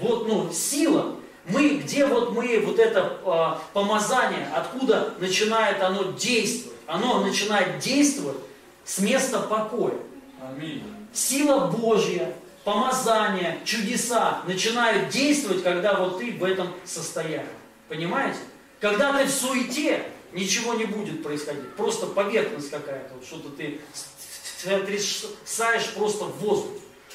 Вот, 0.00 0.26
ну, 0.26 0.50
сила. 0.52 1.16
Мы, 1.46 1.76
где 1.76 2.06
вот 2.06 2.32
мы, 2.32 2.60
вот 2.60 2.78
это 2.78 3.18
а, 3.24 3.62
помазание, 3.72 4.48
откуда 4.54 5.14
начинает 5.18 5.82
оно 5.82 6.12
действовать? 6.12 6.78
Оно 6.86 7.22
начинает 7.22 7.78
действовать 7.78 8.36
с 8.84 8.98
места 8.98 9.40
покоя. 9.40 9.94
Аминь. 10.42 10.82
Сила 11.12 11.66
Божья, 11.66 12.34
помазание, 12.64 13.58
чудеса 13.64 14.42
начинают 14.46 15.10
действовать, 15.10 15.62
когда 15.62 15.94
вот 15.94 16.18
ты 16.18 16.32
в 16.32 16.44
этом 16.44 16.68
состоянии. 16.84 17.46
Понимаете? 17.88 18.38
Когда 18.80 19.12
ты 19.18 19.26
в 19.26 19.30
суете, 19.30 20.04
ничего 20.32 20.74
не 20.74 20.84
будет 20.84 21.22
происходить. 21.22 21.74
Просто 21.74 22.06
поверхность 22.06 22.70
какая-то, 22.70 23.14
вот 23.14 23.24
что-то 23.24 23.50
ты 23.50 23.80
отрицаешь 24.66 25.90
просто 25.94 26.24
в 26.24 26.38
воздух. 26.38 26.72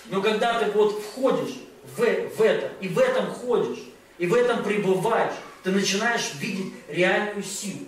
Но 0.08 0.22
когда 0.22 0.60
ты 0.60 0.72
вот 0.72 1.02
входишь 1.02 1.56
в, 1.96 2.00
в 2.00 2.41
это, 2.41 2.72
и 2.82 2.88
в 2.88 3.00
этом 3.00 3.28
ходишь, 3.28 3.80
и 4.18 4.28
в 4.28 4.34
этом 4.34 4.64
пребываешь, 4.64 5.34
ты 5.64 5.72
начинаешь 5.72 6.34
видеть 6.39 6.74
реальную 6.88 7.43
силу. 7.43 7.86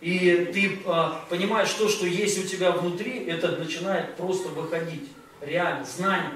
И 0.00 0.50
ты 0.52 0.80
а, 0.86 1.24
понимаешь, 1.28 1.70
то, 1.72 1.88
что 1.88 2.06
есть 2.06 2.42
у 2.42 2.48
тебя 2.48 2.72
внутри, 2.72 3.24
это 3.26 3.56
начинает 3.56 4.16
просто 4.16 4.48
выходить. 4.48 5.10
Реально, 5.40 5.84
знание, 5.84 6.32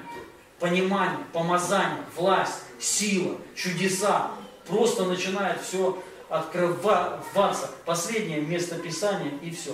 понимание, 0.58 1.24
помазание, 1.32 2.04
власть, 2.16 2.60
сила, 2.78 3.36
чудеса. 3.54 4.30
Просто 4.66 5.04
начинает 5.04 5.60
все 5.62 6.02
открываться. 6.28 7.70
Последнее 7.84 8.40
место 8.40 8.76
Писания 8.76 9.32
и 9.42 9.50
все. 9.50 9.72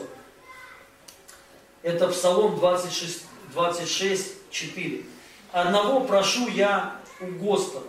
Это 1.83 2.09
Псалом 2.09 2.57
26, 2.57 3.25
26 3.53 4.33
4. 4.51 5.05
«Одного 5.53 6.01
прошу 6.01 6.49
я 6.49 7.01
у 7.21 7.27
Господа, 7.27 7.87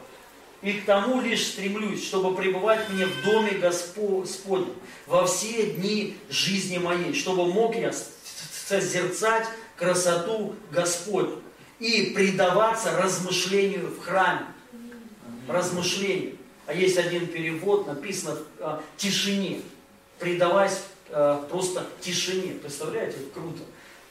и 0.62 0.74
к 0.74 0.86
тому 0.86 1.22
лишь 1.22 1.48
стремлюсь, 1.48 2.06
чтобы 2.06 2.36
пребывать 2.36 2.90
мне 2.90 3.06
в 3.06 3.24
доме 3.24 3.52
Господнем 3.52 4.74
во 5.08 5.26
все 5.26 5.74
дни 5.74 6.18
жизни 6.30 6.78
моей, 6.78 7.14
чтобы 7.14 7.52
мог 7.52 7.76
я 7.76 7.92
созерцать 8.68 9.48
красоту 9.76 10.56
Господню 10.72 11.42
и 11.80 12.14
предаваться 12.16 12.96
размышлению 12.98 13.88
в 13.88 14.00
храме. 14.00 14.46
Размышлению. 15.48 16.38
А 16.68 16.74
есть 16.74 16.98
один 16.98 17.28
перевод, 17.28 17.88
написано 17.88 18.36
в 18.36 18.44
а, 18.60 18.84
тишине. 18.96 19.62
Предаваясь 20.20 20.80
а, 21.10 21.46
просто 21.50 21.86
тишине. 22.00 22.54
Представляете, 22.54 23.18
круто. 23.34 23.64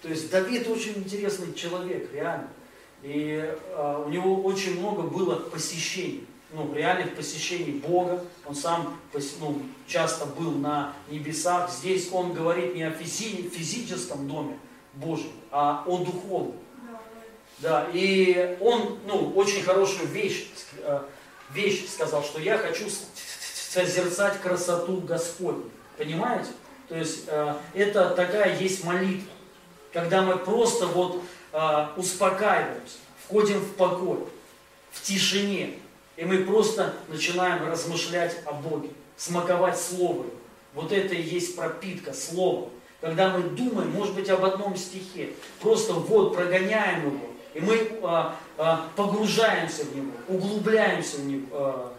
То 0.02 0.08
есть 0.08 0.30
Давид 0.30 0.66
очень 0.66 0.94
интересный 0.96 1.52
человек, 1.54 2.12
реально. 2.12 2.48
И 3.02 3.54
а, 3.72 4.02
у 4.06 4.10
него 4.10 4.42
очень 4.42 4.78
много 4.78 5.02
было 5.02 5.36
посещений, 5.36 6.26
ну, 6.52 6.72
реальных 6.74 7.14
посещений 7.14 7.72
Бога. 7.72 8.24
Он 8.46 8.54
сам 8.54 8.98
ну, 9.40 9.62
часто 9.86 10.26
был 10.26 10.52
на 10.52 10.94
небесах. 11.10 11.70
Здесь 11.70 12.08
он 12.12 12.32
говорит 12.32 12.74
не 12.74 12.82
о 12.82 12.90
физи 12.90 13.48
физическом 13.48 14.26
доме 14.26 14.58
Божьем, 14.94 15.32
а 15.50 15.84
о 15.86 15.98
духовном. 15.98 16.56
Да, 17.58 17.86
и 17.92 18.56
он, 18.60 18.98
ну, 19.06 19.32
очень 19.34 19.62
хорошую 19.62 20.08
вещь, 20.08 20.48
а, 20.82 21.06
вещь 21.52 21.86
сказал, 21.88 22.22
что 22.22 22.40
я 22.40 22.56
хочу 22.56 22.86
созерцать 23.70 24.40
красоту 24.40 25.02
Господню. 25.02 25.70
Понимаете? 25.98 26.50
То 26.88 26.96
есть 26.96 27.24
а, 27.28 27.60
это 27.74 28.10
такая 28.10 28.58
есть 28.58 28.82
молитва 28.82 29.30
когда 29.92 30.22
мы 30.22 30.36
просто 30.36 30.86
вот 30.86 31.22
э, 31.52 31.86
успокаиваемся, 31.96 32.98
входим 33.24 33.58
в 33.58 33.74
покой, 33.74 34.18
в 34.90 35.02
тишине, 35.02 35.74
и 36.16 36.24
мы 36.24 36.44
просто 36.44 36.94
начинаем 37.08 37.66
размышлять 37.66 38.36
о 38.44 38.52
Боге, 38.52 38.90
смаковать 39.16 39.80
Слово. 39.80 40.26
Вот 40.74 40.92
это 40.92 41.14
и 41.14 41.22
есть 41.22 41.56
пропитка 41.56 42.12
Слова. 42.12 42.68
Когда 43.00 43.30
мы 43.30 43.42
думаем, 43.42 43.90
может 43.92 44.14
быть, 44.14 44.28
об 44.28 44.44
одном 44.44 44.76
стихе, 44.76 45.30
просто 45.60 45.94
вот 45.94 46.34
прогоняем 46.34 47.06
его, 47.06 47.26
и 47.54 47.60
мы 47.60 47.98
а, 48.02 48.36
а, 48.58 48.88
погружаемся 48.94 49.84
в 49.84 49.96
него, 49.96 50.12
углубляемся 50.28 51.16
в 51.16 51.24
него, 51.24 51.46
а, 51.52 51.92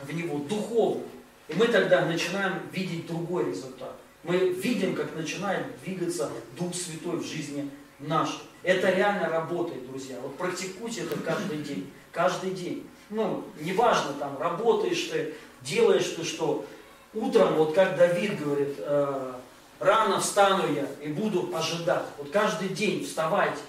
в 0.00 0.14
него 0.14 0.38
духовно. 0.38 1.02
И 1.48 1.54
мы 1.54 1.66
тогда 1.66 2.04
начинаем 2.04 2.60
видеть 2.72 3.06
другой 3.06 3.46
результат. 3.46 3.96
Мы 4.24 4.48
видим, 4.48 4.96
как 4.96 5.14
начинает 5.14 5.66
двигаться 5.84 6.30
Дух 6.58 6.74
Святой 6.74 7.18
в 7.18 7.26
жизни 7.26 7.70
нашей. 7.98 8.40
Это 8.62 8.90
реально 8.90 9.28
работает, 9.28 9.86
друзья. 9.86 10.16
Вот 10.22 10.36
практикуйте 10.36 11.02
это 11.02 11.18
каждый 11.18 11.58
день. 11.58 11.90
Каждый 12.10 12.52
день. 12.52 12.86
Ну, 13.10 13.44
неважно, 13.60 14.14
там, 14.14 14.38
работаешь 14.38 15.08
ты, 15.12 15.34
делаешь 15.60 16.14
ты 16.16 16.24
что. 16.24 16.64
Утром, 17.12 17.54
вот 17.54 17.74
как 17.74 17.96
Давид 17.96 18.40
говорит, 18.40 18.76
э, 18.78 19.32
рано 19.78 20.20
встану 20.20 20.72
я 20.72 20.86
и 21.02 21.12
буду 21.12 21.54
ожидать. 21.54 22.06
Вот 22.18 22.30
каждый 22.30 22.70
день 22.70 23.04
вставайте 23.04 23.60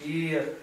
и 0.00 0.54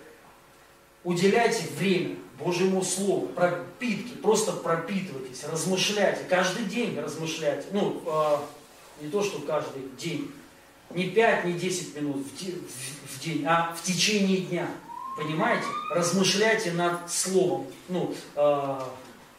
уделяйте 1.04 1.64
время 1.78 2.16
Божьему 2.40 2.84
Слову, 2.84 3.28
пропитки, 3.28 4.16
просто 4.18 4.52
пропитывайтесь, 4.52 5.44
размышляйте, 5.44 6.24
каждый 6.30 6.66
день 6.66 7.00
размышляйте. 7.00 7.68
Ну, 7.72 8.02
э, 8.06 8.38
не 9.02 9.10
то, 9.10 9.24
что 9.24 9.40
каждый 9.40 9.84
день, 9.98 10.32
не 10.92 11.10
5, 11.10 11.46
не 11.46 11.54
10 11.54 11.96
минут 11.96 12.26
в, 12.26 13.24
день, 13.24 13.46
а 13.46 13.76
в 13.76 13.84
течение 13.84 14.38
дня. 14.38 14.68
Понимаете? 15.18 15.66
Размышляйте 15.94 16.72
над 16.72 17.12
Словом, 17.12 17.68
ну, 17.90 18.14
э, 18.36 18.80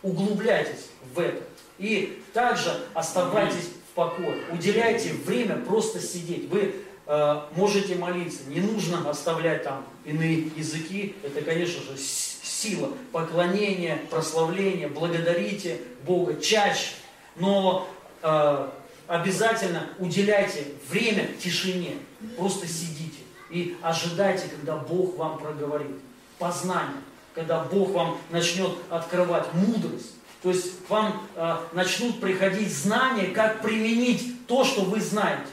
углубляйтесь 0.02 0.88
в 1.14 1.20
это. 1.20 1.42
И 1.78 2.20
также 2.32 2.70
оставайтесь 2.94 3.70
в 3.90 3.94
покое. 3.94 4.42
Уделяйте 4.52 5.12
время 5.12 5.56
просто 5.56 6.00
сидеть. 6.00 6.48
Вы 6.48 6.74
э, 7.06 7.40
можете 7.54 7.94
молиться. 7.94 8.40
Не 8.48 8.60
нужно 8.60 9.08
оставлять 9.08 9.62
там 9.62 9.84
иные 10.04 10.50
языки. 10.56 11.14
Это, 11.22 11.42
конечно 11.42 11.80
же, 11.82 11.96
сила 11.96 12.90
поклонения, 13.12 14.00
прославления. 14.10 14.88
Благодарите 14.88 15.80
Бога 16.04 16.40
чаще. 16.40 16.94
Но 17.36 17.88
э, 18.22 18.68
обязательно 19.08 19.88
уделяйте 19.98 20.66
время 20.88 21.28
тишине. 21.42 21.96
Просто 22.36 22.68
сидите 22.68 23.18
и 23.50 23.76
ожидайте, 23.82 24.48
когда 24.48 24.76
Бог 24.76 25.16
вам 25.16 25.38
проговорит. 25.38 25.96
Познание, 26.38 27.02
когда 27.34 27.64
Бог 27.64 27.90
вам 27.90 28.18
начнет 28.30 28.70
открывать 28.90 29.52
мудрость. 29.54 30.14
То 30.42 30.50
есть 30.50 30.88
вам 30.88 31.26
э, 31.34 31.56
начнут 31.72 32.20
приходить 32.20 32.72
знания, 32.72 33.28
как 33.28 33.60
применить 33.60 34.46
то, 34.46 34.64
что 34.64 34.82
вы 34.82 35.00
знаете 35.00 35.48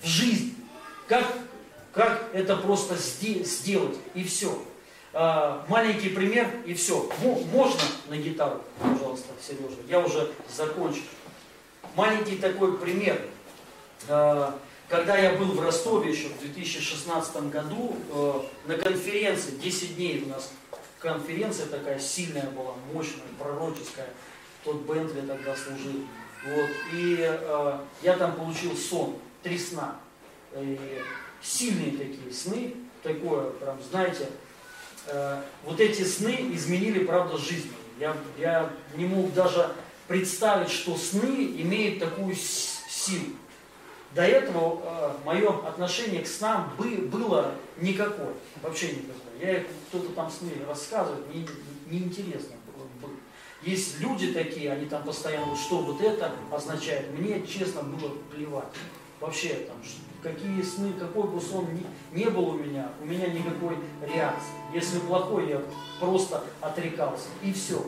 в 0.00 0.06
жизни. 0.06 0.54
Как, 1.08 1.26
как 1.92 2.28
это 2.32 2.56
просто 2.56 2.94
сделать, 2.96 3.96
и 4.14 4.22
все. 4.22 4.62
Э, 5.12 5.62
маленький 5.66 6.10
пример, 6.10 6.48
и 6.64 6.74
все. 6.74 7.10
Можно 7.52 7.80
на 8.08 8.16
гитару, 8.16 8.62
пожалуйста, 8.80 9.32
Сережа? 9.44 9.80
Я 9.88 9.98
уже 9.98 10.30
закончил. 10.48 11.02
Маленький 11.96 12.36
такой 12.36 12.78
пример. 12.78 13.20
Э, 14.06 14.52
когда 14.88 15.16
я 15.16 15.32
был 15.32 15.46
в 15.46 15.60
Ростове 15.60 16.10
еще 16.10 16.28
в 16.28 16.38
2016 16.40 17.50
году, 17.50 17.96
э, 18.12 18.40
на 18.66 18.76
конференции, 18.76 19.52
10 19.52 19.96
дней 19.96 20.22
у 20.24 20.28
нас 20.28 20.52
конференция 21.00 21.66
такая 21.66 21.98
сильная 21.98 22.48
была, 22.50 22.74
мощная, 22.92 23.24
пророческая. 23.38 24.08
Тот 24.64 24.82
Бентли 24.82 25.22
тогда 25.22 25.56
служил. 25.56 26.02
Вот. 26.44 26.70
И 26.92 27.16
э, 27.18 27.78
я 28.02 28.16
там 28.16 28.36
получил 28.36 28.76
сон, 28.76 29.16
три 29.42 29.58
сна. 29.58 29.96
И 30.54 30.78
сильные 31.42 31.92
такие 31.92 32.32
сны, 32.32 32.74
такое, 33.02 33.50
прям, 33.50 33.78
знаете, 33.88 34.28
вот 35.64 35.80
эти 35.80 36.02
сны 36.02 36.50
изменили, 36.52 37.04
правда, 37.04 37.38
жизнь. 37.38 37.72
Я, 37.98 38.16
я 38.36 38.70
не 38.96 39.06
мог 39.06 39.32
даже 39.32 39.70
представить, 40.10 40.70
что 40.70 40.96
сны 40.96 41.54
имеют 41.58 42.00
такую 42.00 42.34
силу. 42.34 43.36
До 44.12 44.22
этого 44.22 44.80
э, 44.82 45.12
мое 45.24 45.48
отношение 45.68 46.22
к 46.22 46.26
снам 46.26 46.72
бы, 46.76 46.96
было 46.96 47.54
никакое, 47.80 48.32
вообще 48.60 48.88
никакое. 48.88 49.14
Я 49.40 49.62
кто-то 49.88 50.08
там 50.08 50.28
сны 50.28 50.50
рассказывает, 50.68 51.32
не, 51.32 51.46
неинтересно 51.88 52.56
было. 53.00 53.12
Есть 53.62 54.00
люди 54.00 54.32
такие, 54.32 54.72
они 54.72 54.86
там 54.86 55.04
постоянно, 55.04 55.54
что 55.54 55.78
вот 55.78 56.00
это 56.00 56.32
означает. 56.50 57.16
Мне, 57.16 57.46
честно, 57.46 57.82
было 57.82 58.10
плевать. 58.34 58.64
Вообще, 59.20 59.68
там, 59.68 59.76
какие 60.24 60.60
сны, 60.62 60.92
какой 60.98 61.28
бы 61.28 61.40
сон 61.40 61.68
ни, 61.72 62.18
не 62.18 62.28
был 62.28 62.48
у 62.48 62.54
меня, 62.54 62.90
у 63.00 63.04
меня 63.04 63.28
никакой 63.28 63.76
реакции. 64.02 64.54
Если 64.74 64.98
плохой, 64.98 65.50
я 65.50 65.62
просто 66.00 66.42
отрекался. 66.60 67.28
И 67.44 67.52
все. 67.52 67.80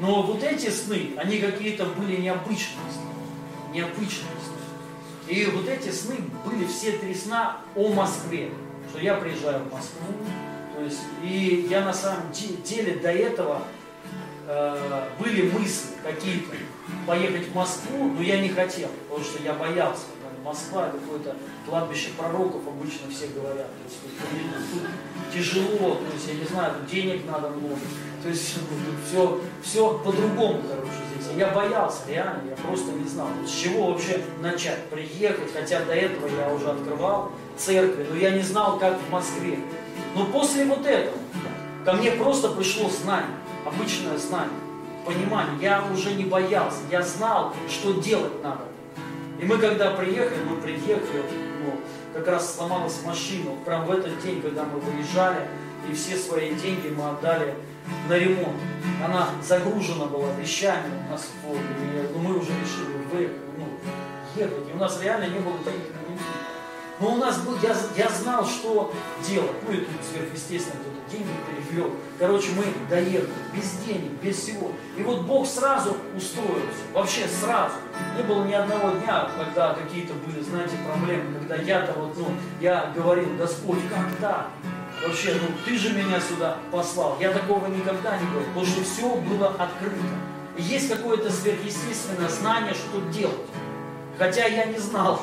Но 0.00 0.22
вот 0.22 0.42
эти 0.42 0.68
сны, 0.68 1.12
они 1.16 1.38
какие-то 1.38 1.86
были 1.86 2.16
необычные 2.16 2.90
сны. 2.92 3.72
Необычные 3.72 4.36
сны. 4.44 5.34
И 5.34 5.46
вот 5.46 5.68
эти 5.68 5.90
сны 5.90 6.16
были 6.44 6.66
все 6.66 6.92
три 6.92 7.14
сна 7.14 7.58
о 7.74 7.92
Москве. 7.92 8.50
Что 8.90 9.00
я 9.00 9.14
приезжаю 9.14 9.64
в 9.64 9.72
Москву. 9.72 10.14
То 10.76 10.82
есть, 10.82 11.00
и 11.22 11.66
я 11.70 11.84
на 11.84 11.92
самом 11.94 12.30
деле 12.32 12.96
до 12.96 13.10
этого 13.10 13.62
э, 14.46 15.08
были 15.18 15.50
мысли 15.50 15.88
какие-то 16.04 16.54
поехать 17.06 17.48
в 17.48 17.54
Москву, 17.54 18.12
но 18.16 18.22
я 18.22 18.40
не 18.40 18.50
хотел, 18.50 18.88
потому 19.08 19.24
что 19.24 19.42
я 19.42 19.54
боялся. 19.54 20.04
Москва 20.44 20.90
какое-то 20.90 21.34
кладбище 21.68 22.10
пророков, 22.16 22.62
обычно 22.68 23.10
все 23.10 23.26
говорят. 23.26 23.66
То 23.66 23.82
есть, 23.84 24.00
тут, 24.00 24.80
тут 24.80 25.34
тяжело, 25.34 25.96
то 25.96 26.06
есть, 26.14 26.28
я 26.28 26.34
не 26.34 26.44
знаю, 26.44 26.74
денег 26.88 27.22
надо 27.26 27.48
много. 27.48 27.80
То 28.26 28.30
есть 28.30 28.56
все, 29.06 29.40
все 29.62 29.98
по-другому, 29.98 30.60
короче, 30.68 30.90
здесь. 31.14 31.30
Я 31.36 31.46
боялся, 31.52 32.00
реально, 32.08 32.42
я 32.50 32.56
просто 32.56 32.90
не 32.90 33.08
знал, 33.08 33.28
с 33.46 33.50
чего 33.52 33.92
вообще 33.92 34.20
начать, 34.40 34.82
приехать, 34.86 35.52
хотя 35.54 35.84
до 35.84 35.94
этого 35.94 36.26
я 36.36 36.52
уже 36.52 36.68
открывал 36.68 37.30
церкви, 37.56 38.04
но 38.10 38.16
я 38.16 38.32
не 38.32 38.40
знал, 38.40 38.80
как 38.80 38.98
в 38.98 39.12
Москве. 39.12 39.60
Но 40.16 40.26
после 40.26 40.64
вот 40.64 40.84
этого 40.84 41.16
ко 41.84 41.92
мне 41.92 42.10
просто 42.10 42.48
пришло 42.48 42.90
знание, 42.90 43.36
обычное 43.64 44.18
знание, 44.18 44.58
понимание. 45.04 45.56
Я 45.60 45.84
уже 45.94 46.12
не 46.14 46.24
боялся, 46.24 46.78
я 46.90 47.02
знал, 47.02 47.54
что 47.68 47.92
делать 47.92 48.42
надо. 48.42 48.64
И 49.40 49.44
мы 49.44 49.58
когда 49.58 49.92
приехали, 49.92 50.40
мы 50.50 50.56
приехали, 50.56 51.22
ну, 51.64 51.74
как 52.12 52.26
раз 52.26 52.56
сломалась 52.56 53.00
машина. 53.04 53.52
Прям 53.64 53.86
в 53.86 53.92
этот 53.92 54.20
день, 54.20 54.42
когда 54.42 54.64
мы 54.64 54.80
выезжали, 54.80 55.46
и 55.88 55.94
все 55.94 56.16
свои 56.16 56.56
деньги 56.56 56.88
мы 56.88 57.08
отдали 57.08 57.54
на 58.08 58.18
ремонт. 58.18 58.56
Она 59.04 59.28
загружена 59.42 60.06
была 60.06 60.32
вещами 60.34 60.90
у 61.06 61.12
нас 61.12 61.28
в 61.42 61.52
и, 61.52 62.08
ну, 62.12 62.18
мы 62.18 62.38
уже 62.38 62.50
решили 62.50 62.96
выехать, 63.12 63.36
ну, 63.58 63.68
ехать. 64.36 64.68
И 64.68 64.72
у 64.72 64.78
нас 64.78 65.00
реально 65.02 65.26
не 65.26 65.38
было 65.40 65.58
таких 65.64 65.96
но 66.98 67.12
у 67.12 67.16
нас 67.16 67.38
был, 67.40 67.56
я, 67.62 67.76
я 67.96 68.08
знал, 68.08 68.46
что 68.46 68.92
делать. 69.26 69.56
Ну 69.66 69.72
и 69.72 69.80
тут 69.80 69.96
сверхъестественно 70.10 70.80
кто-то 70.80 71.10
деньги 71.10 71.28
перевел. 71.46 71.90
Короче, 72.18 72.48
мы 72.56 72.64
доехали, 72.88 73.28
без 73.54 73.70
денег, 73.86 74.12
без 74.22 74.36
всего. 74.36 74.72
И 74.96 75.02
вот 75.02 75.22
Бог 75.22 75.46
сразу 75.46 75.96
устроился, 76.16 76.84
вообще 76.94 77.26
сразу. 77.28 77.74
Не 78.16 78.22
было 78.22 78.44
ни 78.44 78.54
одного 78.54 78.90
дня, 78.98 79.28
когда 79.36 79.74
какие-то 79.74 80.14
были, 80.14 80.42
знаете, 80.42 80.76
проблемы, 80.86 81.38
когда 81.38 81.56
я-то 81.56 81.92
вот, 81.98 82.16
ну, 82.16 82.28
я 82.60 82.90
говорил, 82.96 83.28
Господь, 83.38 83.80
как 83.90 84.16
так? 84.18 84.48
Вообще, 85.02 85.34
ну 85.34 85.48
ты 85.64 85.76
же 85.76 85.92
меня 85.92 86.20
сюда 86.20 86.58
послал. 86.72 87.18
Я 87.20 87.30
такого 87.30 87.66
никогда 87.66 88.16
не 88.16 88.26
говорил, 88.26 88.48
потому 88.48 88.66
что 88.66 88.82
все 88.82 89.14
было 89.16 89.48
открыто. 89.48 89.96
И 90.56 90.62
есть 90.62 90.88
какое-то 90.88 91.30
сверхъестественное 91.30 92.28
знание, 92.28 92.74
что 92.74 93.00
делать. 93.12 93.36
Хотя 94.18 94.46
я 94.46 94.64
не 94.66 94.78
знал, 94.78 95.22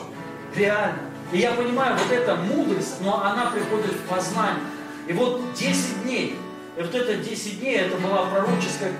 реально. 0.55 0.99
И 1.31 1.39
я 1.39 1.53
понимаю, 1.53 1.97
вот 1.97 2.11
эта 2.11 2.35
мудрость, 2.35 3.01
но 3.01 3.23
она 3.23 3.47
приходит 3.47 3.91
в 3.93 4.07
познание. 4.07 4.63
И 5.07 5.13
вот 5.13 5.53
10 5.53 6.03
дней, 6.03 6.37
и 6.77 6.81
вот 6.81 6.93
это 6.93 7.15
10 7.15 7.59
дней, 7.59 7.77
это 7.77 7.97
была 7.97 8.25
пророческая 8.25 8.93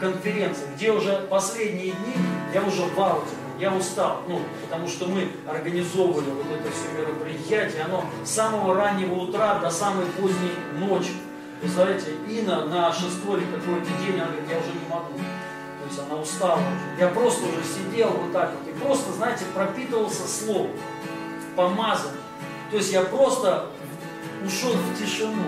конференция, 0.00 0.68
где 0.76 0.92
уже 0.92 1.26
последние 1.28 1.90
дни 1.90 2.14
я 2.52 2.62
уже 2.62 2.82
в 2.82 3.00
ауте, 3.00 3.34
я 3.58 3.72
устал, 3.74 4.22
ну, 4.28 4.40
потому 4.62 4.88
что 4.88 5.06
мы 5.06 5.28
организовывали 5.48 6.30
вот 6.30 6.46
это 6.46 6.70
все 6.70 6.90
мероприятие, 6.98 7.84
оно 7.84 8.04
с 8.24 8.30
самого 8.30 8.74
раннего 8.74 9.14
утра 9.14 9.58
до 9.58 9.70
самой 9.70 10.06
поздней 10.06 10.52
ночи. 10.78 11.12
Представляете, 11.60 12.12
Инна 12.28 12.66
на 12.66 12.92
шестой 12.92 13.42
какой-то 13.42 13.86
день, 14.04 14.16
она 14.16 14.26
говорит, 14.26 14.50
я 14.50 14.58
уже 14.58 14.68
не 14.68 14.88
могу. 14.90 15.18
То 15.18 15.88
есть 15.88 16.00
она 16.00 16.20
устала. 16.20 16.60
Я 16.98 17.08
просто 17.08 17.44
уже 17.44 17.62
сидел 17.62 18.08
вот 18.08 18.32
так 18.32 18.52
вот 18.52 18.68
и 18.68 18.78
просто, 18.78 19.12
знаете, 19.12 19.44
пропитывался 19.54 20.26
словом 20.26 20.70
помазан. 21.54 22.12
То 22.70 22.76
есть 22.76 22.92
я 22.92 23.02
просто 23.02 23.66
ушел 24.44 24.72
в 24.72 24.98
тишину. 24.98 25.44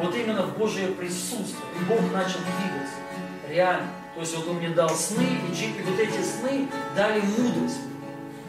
Вот 0.00 0.14
именно 0.14 0.42
в 0.42 0.56
Божье 0.56 0.88
присутствие. 0.88 1.62
И 1.78 1.84
Бог 1.84 2.00
начал 2.12 2.38
двигаться. 2.38 2.94
Реально. 3.48 3.88
То 4.18 4.22
есть 4.22 4.36
вот 4.36 4.48
Он 4.48 4.56
мне 4.56 4.70
дал 4.70 4.90
сны, 4.90 5.22
и 5.22 5.82
вот 5.86 6.00
эти 6.00 6.20
сны 6.24 6.66
дали 6.96 7.20
мудрость. 7.20 7.78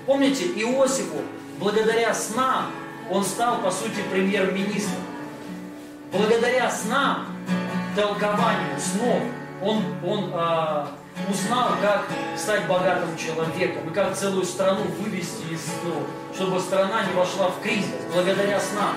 Помните, 0.07 0.45
Иосифу, 0.45 1.17
благодаря 1.59 2.11
снам, 2.11 2.71
он 3.11 3.23
стал, 3.23 3.61
по 3.61 3.69
сути, 3.69 4.01
премьер-министром. 4.11 5.03
Благодаря 6.11 6.71
снам, 6.71 7.27
толкованию 7.95 8.79
снов, 8.79 9.21
он, 9.61 9.83
он 10.03 10.31
а, 10.33 10.89
узнал, 11.29 11.73
как 11.83 12.07
стать 12.35 12.65
богатым 12.65 13.15
человеком 13.15 13.91
и 13.91 13.93
как 13.93 14.15
целую 14.15 14.45
страну 14.45 14.85
вывести 14.97 15.53
из, 15.53 15.67
ну, 15.83 16.03
чтобы 16.33 16.59
страна 16.61 17.05
не 17.05 17.13
вошла 17.13 17.49
в 17.49 17.61
кризис 17.61 17.91
благодаря 18.11 18.59
снам. 18.59 18.95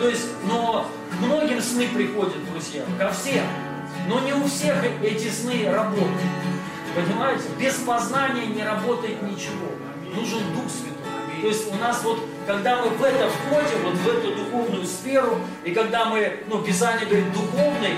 То 0.00 0.08
есть, 0.08 0.28
но 0.44 0.86
к 1.10 1.20
многим 1.20 1.60
сны 1.60 1.86
приходят, 1.88 2.50
друзья, 2.50 2.82
ко 2.98 3.10
всем. 3.10 3.44
Но 4.08 4.20
не 4.20 4.32
у 4.32 4.46
всех 4.46 4.76
эти 5.02 5.28
сны 5.28 5.70
работают. 5.70 6.10
Понимаете? 6.94 7.44
Без 7.58 7.74
познания 7.74 8.46
не 8.46 8.62
работает 8.62 9.22
ничего. 9.22 9.68
Нужен 10.14 10.40
Дух 10.54 10.64
Святой. 10.70 11.40
То 11.40 11.48
есть 11.48 11.72
у 11.72 11.76
нас 11.76 12.02
вот, 12.04 12.20
когда 12.46 12.82
мы 12.82 12.90
в 12.90 13.02
это 13.02 13.28
входим, 13.28 13.82
вот 13.84 13.94
в 13.94 14.08
эту 14.08 14.34
духовную 14.34 14.86
сферу, 14.86 15.38
и 15.64 15.72
когда 15.72 16.06
мы, 16.06 16.40
ну, 16.46 16.62
Писание 16.62 17.06
говорит, 17.06 17.32
духовный, 17.32 17.96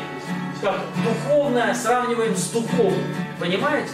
как 0.61 0.81
духовное 1.05 1.75
сравниваем 1.75 2.35
с 2.35 2.49
духовным. 2.49 3.15
Понимаете? 3.39 3.93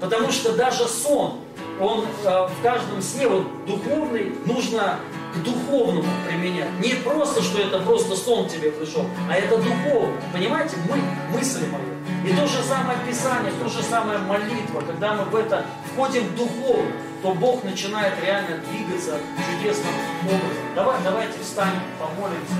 Потому 0.00 0.32
что 0.32 0.56
даже 0.56 0.88
сон, 0.88 1.40
он 1.78 2.04
э, 2.24 2.28
в 2.28 2.62
каждом 2.62 3.00
сне, 3.02 3.28
вот 3.28 3.46
духовный, 3.66 4.34
нужно 4.46 4.98
к 5.34 5.38
духовному 5.38 6.08
применять. 6.28 6.70
Не 6.80 6.94
просто, 6.94 7.42
что 7.42 7.60
это 7.60 7.78
просто 7.80 8.16
сон 8.16 8.48
тебе 8.48 8.70
пришел, 8.70 9.06
а 9.30 9.34
это 9.34 9.56
духовно. 9.56 10.20
Понимаете? 10.32 10.76
Мы, 10.88 10.98
мысли 11.36 11.66
мои. 11.66 12.30
И 12.30 12.34
то 12.34 12.46
же 12.46 12.62
самое 12.62 12.98
Писание, 13.06 13.52
то 13.62 13.68
же 13.68 13.82
самое 13.82 14.18
молитва. 14.18 14.82
Когда 14.86 15.14
мы 15.14 15.24
в 15.24 15.34
это 15.34 15.66
входим 15.92 16.34
духовно, 16.36 16.92
то 17.22 17.32
Бог 17.34 17.64
начинает 17.64 18.14
реально 18.22 18.58
двигаться 18.58 19.18
чудесным 19.36 19.94
образом. 20.24 20.64
Давай, 20.74 20.96
давайте 21.04 21.38
встанем, 21.42 21.80
помолимся. 21.98 22.54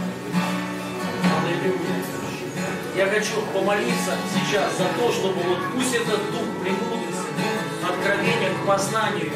Я 2.96 3.06
хочу 3.06 3.40
помолиться 3.54 4.12
сейчас 4.34 4.76
за 4.76 4.84
то, 5.00 5.10
чтобы 5.10 5.40
вот 5.42 5.58
пусть 5.74 5.94
этот 5.94 6.30
дух 6.30 6.44
премудрости, 6.62 7.22
откровения 7.82 8.50
к 8.52 8.66
познанию 8.66 9.32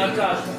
на 0.00 0.16
каждом. 0.16 0.54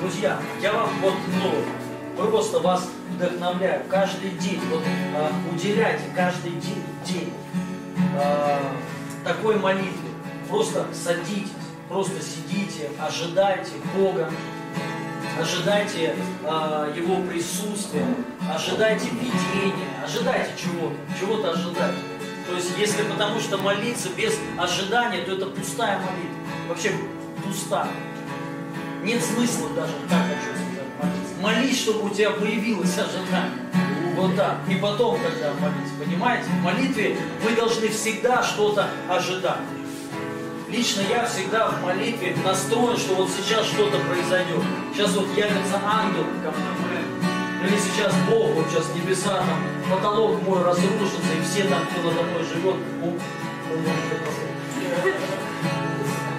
Друзья, 0.00 0.38
я 0.62 0.72
вам 0.72 0.88
вот, 1.02 1.14
ну, 2.16 2.26
просто 2.30 2.60
вас 2.60 2.88
вдохновляю 3.10 3.82
каждый 3.90 4.30
день, 4.30 4.60
вот 4.70 4.82
а, 5.14 5.30
уделяйте 5.52 6.04
каждый 6.16 6.52
день, 6.52 6.82
день 7.04 7.32
а, 8.16 8.60
такой 9.24 9.58
молитве. 9.58 10.08
Просто 10.48 10.86
садитесь, 10.94 11.52
просто 11.90 12.22
сидите, 12.22 12.88
ожидайте 12.98 13.72
Бога, 13.94 14.30
ожидайте 15.40 16.14
э, 16.44 16.92
Его 16.96 17.22
присутствия, 17.22 18.06
ожидайте 18.52 19.08
видения, 19.10 19.88
ожидайте 20.04 20.50
чего-то, 20.56 20.96
чего-то 21.18 21.52
ожидайте. 21.52 21.98
То 22.48 22.56
есть, 22.56 22.72
если 22.78 23.02
потому 23.04 23.38
что 23.40 23.58
молиться 23.58 24.08
без 24.16 24.36
ожидания, 24.58 25.22
то 25.22 25.32
это 25.32 25.46
пустая 25.46 25.98
молитва. 25.98 26.68
Вообще 26.68 26.92
пустая. 27.44 27.90
Нет 29.02 29.22
смысла 29.22 29.68
даже, 29.70 29.92
так 30.08 30.22
хочу 30.26 30.56
сказать, 30.56 30.88
молиться. 31.00 31.34
Молись, 31.40 31.80
чтобы 31.80 32.06
у 32.06 32.10
тебя 32.10 32.30
появилось 32.30 32.98
ожидание. 32.98 33.70
Вот 34.16 34.36
так. 34.36 34.56
И 34.68 34.74
потом 34.74 35.18
тогда 35.20 35.52
молиться. 35.54 35.94
Понимаете? 36.04 36.44
В 36.44 36.62
молитве 36.62 37.16
мы 37.44 37.52
должны 37.52 37.88
всегда 37.88 38.42
что-то 38.42 38.88
ожидать. 39.08 39.60
Лично 40.70 41.02
я 41.10 41.26
всегда 41.26 41.68
в 41.68 41.82
молитве 41.82 42.36
настроен, 42.44 42.96
что 42.96 43.14
вот 43.16 43.28
сейчас 43.30 43.66
что-то 43.66 43.98
произойдет. 44.08 44.62
Сейчас 44.94 45.14
вот 45.16 45.26
явится 45.36 45.80
ангел 45.84 46.24
ко 46.44 46.50
мне. 46.52 47.68
Или 47.68 47.78
сейчас 47.78 48.14
Бог, 48.28 48.50
вот 48.54 48.66
сейчас 48.70 48.86
небеса, 48.94 49.38
там, 49.38 49.90
потолок 49.90 50.40
мой 50.42 50.62
разрушится, 50.62 51.32
и 51.38 51.42
все 51.42 51.68
там, 51.68 51.80
кто 51.86 52.10
надо 52.10 52.22
мной 52.22 52.44
живет, 52.44 52.76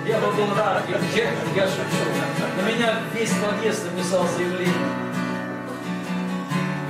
я 0.08 0.20
бы 0.20 0.32
был 0.32 0.56
рад, 0.56 0.84
я, 0.90 1.24
я, 1.24 1.32
я 1.56 1.68
шучу. 1.68 2.58
На 2.58 2.70
меня 2.70 3.00
весь 3.14 3.32
подъезд 3.32 3.86
написал 3.86 4.26
заявление 4.36 5.12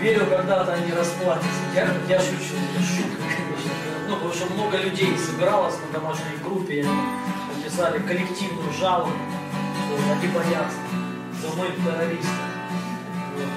верю, 0.02 0.26
когда-то 0.26 0.74
они 0.74 0.92
расплатятся. 0.92 1.50
Я, 1.76 1.88
я 2.10 2.20
шучу, 2.20 2.56
шутка, 2.80 3.22
конечно. 3.22 3.72
Ну, 4.08 4.16
потому 4.16 4.34
что 4.34 4.54
много 4.54 4.78
людей 4.78 5.16
собиралось 5.18 5.76
на 5.86 6.00
домашней 6.00 6.38
группе, 6.44 6.86
написали 7.72 8.00
коллективную 8.00 8.74
жалобу, 8.74 9.12
боятся, 10.28 10.78
что 11.40 11.56
мы 11.58 11.68
террористы. 11.68 12.28
Вот. 13.36 13.48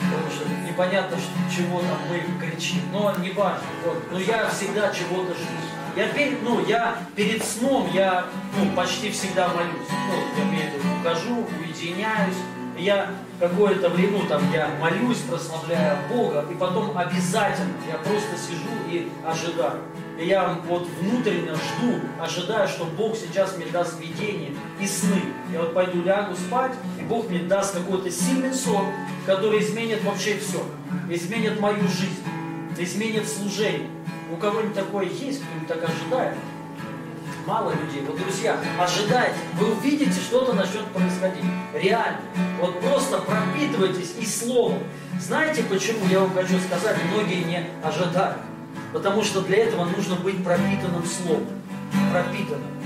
Потому 0.00 0.30
что 0.30 0.48
непонятно, 0.66 1.16
что, 1.18 1.54
чего 1.54 1.80
там 1.80 1.98
мы 2.08 2.20
кричим. 2.40 2.80
Но 2.92 3.14
не 3.18 3.30
важно. 3.30 3.66
Вот. 3.84 4.02
Но 4.10 4.18
я 4.18 4.48
всегда 4.48 4.90
чего-то 4.90 5.34
жду. 5.34 5.46
Я, 5.96 6.08
перед, 6.08 6.42
ну, 6.42 6.64
я 6.66 6.98
перед 7.14 7.44
сном 7.44 7.90
я 7.92 8.26
ну, 8.56 8.70
почти 8.74 9.10
всегда 9.10 9.48
молюсь. 9.48 9.88
Ну, 9.90 10.14
я 10.36 10.48
имею 10.48 10.70
в 10.80 11.00
ухожу, 11.00 11.46
уединяюсь 11.60 12.36
я 12.78 13.10
какое-то 13.40 13.88
время, 13.88 14.18
ну 14.18 14.28
там 14.28 14.40
я 14.52 14.68
молюсь, 14.80 15.18
прославляю 15.28 15.98
Бога, 16.08 16.46
и 16.48 16.54
потом 16.54 16.96
обязательно 16.96 17.74
я 17.88 17.98
просто 17.98 18.38
сижу 18.38 18.68
и 18.88 19.10
ожидаю. 19.26 19.80
И 20.18 20.26
я 20.26 20.58
вот 20.66 20.88
внутренне 21.00 21.54
жду, 21.54 22.00
ожидаю, 22.20 22.66
что 22.66 22.84
Бог 22.84 23.16
сейчас 23.16 23.56
мне 23.56 23.66
даст 23.66 24.00
видение 24.00 24.52
и 24.80 24.86
сны. 24.86 25.22
Я 25.52 25.60
вот 25.60 25.74
пойду 25.74 26.02
лягу 26.02 26.34
спать, 26.34 26.72
и 26.98 27.02
Бог 27.04 27.30
мне 27.30 27.40
даст 27.40 27.74
какой-то 27.74 28.10
сильный 28.10 28.52
сон, 28.52 28.86
который 29.26 29.60
изменит 29.60 30.02
вообще 30.02 30.36
все. 30.38 30.60
Изменит 31.08 31.60
мою 31.60 31.82
жизнь, 31.82 32.24
изменит 32.76 33.28
служение. 33.28 33.88
У 34.32 34.36
кого-нибудь 34.36 34.74
такое 34.74 35.04
есть, 35.04 35.42
кто-нибудь 35.42 35.68
так 35.68 35.84
ожидает? 35.88 36.36
мало 37.48 37.70
людей. 37.70 38.02
Вот, 38.06 38.18
друзья, 38.18 38.58
ожидайте, 38.78 39.38
вы 39.54 39.72
увидите, 39.72 40.20
что-то 40.20 40.52
начнет 40.52 40.84
происходить. 40.88 41.44
Реально. 41.74 42.20
Вот 42.60 42.78
просто 42.80 43.18
пропитывайтесь 43.18 44.14
и 44.20 44.26
словом. 44.26 44.80
Знаете, 45.18 45.62
почему 45.62 46.06
я 46.10 46.20
вам 46.20 46.34
хочу 46.34 46.58
сказать, 46.58 46.96
многие 47.10 47.44
не 47.44 47.64
ожидают? 47.82 48.36
Потому 48.92 49.22
что 49.22 49.42
для 49.42 49.64
этого 49.64 49.84
нужно 49.84 50.16
быть 50.16 50.42
пропитанным 50.42 51.04
словом. 51.04 51.46
Пропитанным. 52.10 52.78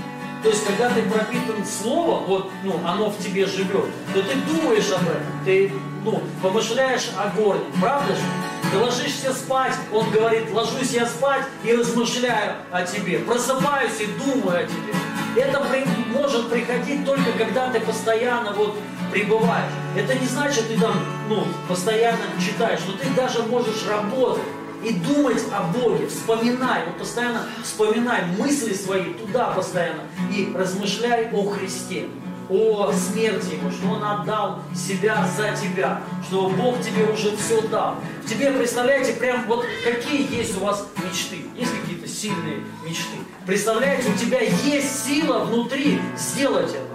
То 0.43 0.49
есть, 0.49 0.65
когда 0.65 0.89
ты 0.89 1.01
пропитан 1.03 1.65
словом, 1.65 2.25
вот, 2.25 2.51
ну, 2.65 2.77
оно 2.85 3.09
в 3.09 3.17
тебе 3.17 3.45
живет, 3.45 3.85
то 4.13 4.21
ты 4.21 4.35
думаешь 4.45 4.91
об 4.91 5.03
этом, 5.03 5.23
ты, 5.45 5.71
ну, 6.03 6.21
помышляешь 6.41 7.11
о 7.17 7.29
городе, 7.29 7.63
правда 7.79 8.13
же? 8.13 8.21
Ты 8.69 8.77
ложишься 8.77 9.33
спать, 9.33 9.73
он 9.93 10.09
говорит, 10.11 10.51
ложусь 10.51 10.91
я 10.91 11.05
спать 11.05 11.45
и 11.63 11.73
размышляю 11.73 12.55
о 12.71 12.81
тебе, 12.81 13.19
просыпаюсь 13.19 14.01
и 14.01 14.07
думаю 14.21 14.65
о 14.65 14.67
тебе. 14.67 15.41
Это 15.41 15.61
при, 15.61 15.85
может 16.11 16.49
приходить 16.49 17.05
только 17.05 17.31
когда 17.37 17.69
ты 17.69 17.79
постоянно 17.79 18.51
вот 18.51 18.75
пребываешь. 19.11 19.71
Это 19.95 20.13
не 20.15 20.25
значит, 20.25 20.67
ты 20.67 20.77
там, 20.77 21.05
ну, 21.29 21.45
постоянно 21.69 22.19
читаешь, 22.43 22.81
но 22.85 22.93
ты 22.93 23.09
даже 23.15 23.43
можешь 23.43 23.87
работать 23.87 24.43
и 24.83 24.93
думать 24.93 25.41
о 25.51 25.63
Боге, 25.63 26.07
вспоминай, 26.07 26.85
вот 26.85 26.97
постоянно 26.97 27.45
вспоминай 27.63 28.25
мысли 28.37 28.73
свои 28.73 29.13
туда 29.13 29.51
постоянно 29.51 30.03
и 30.31 30.51
размышляй 30.53 31.29
о 31.31 31.49
Христе, 31.49 32.07
о 32.49 32.91
смерти 32.91 33.55
Его, 33.55 33.71
что 33.71 33.87
Он 33.89 34.03
отдал 34.03 34.59
себя 34.75 35.27
за 35.35 35.55
тебя, 35.55 36.01
что 36.27 36.49
Бог 36.49 36.81
тебе 36.81 37.05
уже 37.05 37.35
все 37.37 37.61
дал. 37.67 37.95
Тебе, 38.27 38.51
представляете, 38.51 39.13
прям 39.13 39.45
вот 39.47 39.65
какие 39.83 40.31
есть 40.37 40.57
у 40.57 40.65
вас 40.65 40.87
мечты, 40.97 41.45
есть 41.55 41.71
какие-то 41.81 42.07
сильные 42.07 42.63
мечты. 42.85 43.17
Представляете, 43.45 44.09
у 44.09 44.17
тебя 44.17 44.39
есть 44.41 45.05
сила 45.05 45.39
внутри 45.39 46.01
сделать 46.17 46.71
это. 46.71 46.93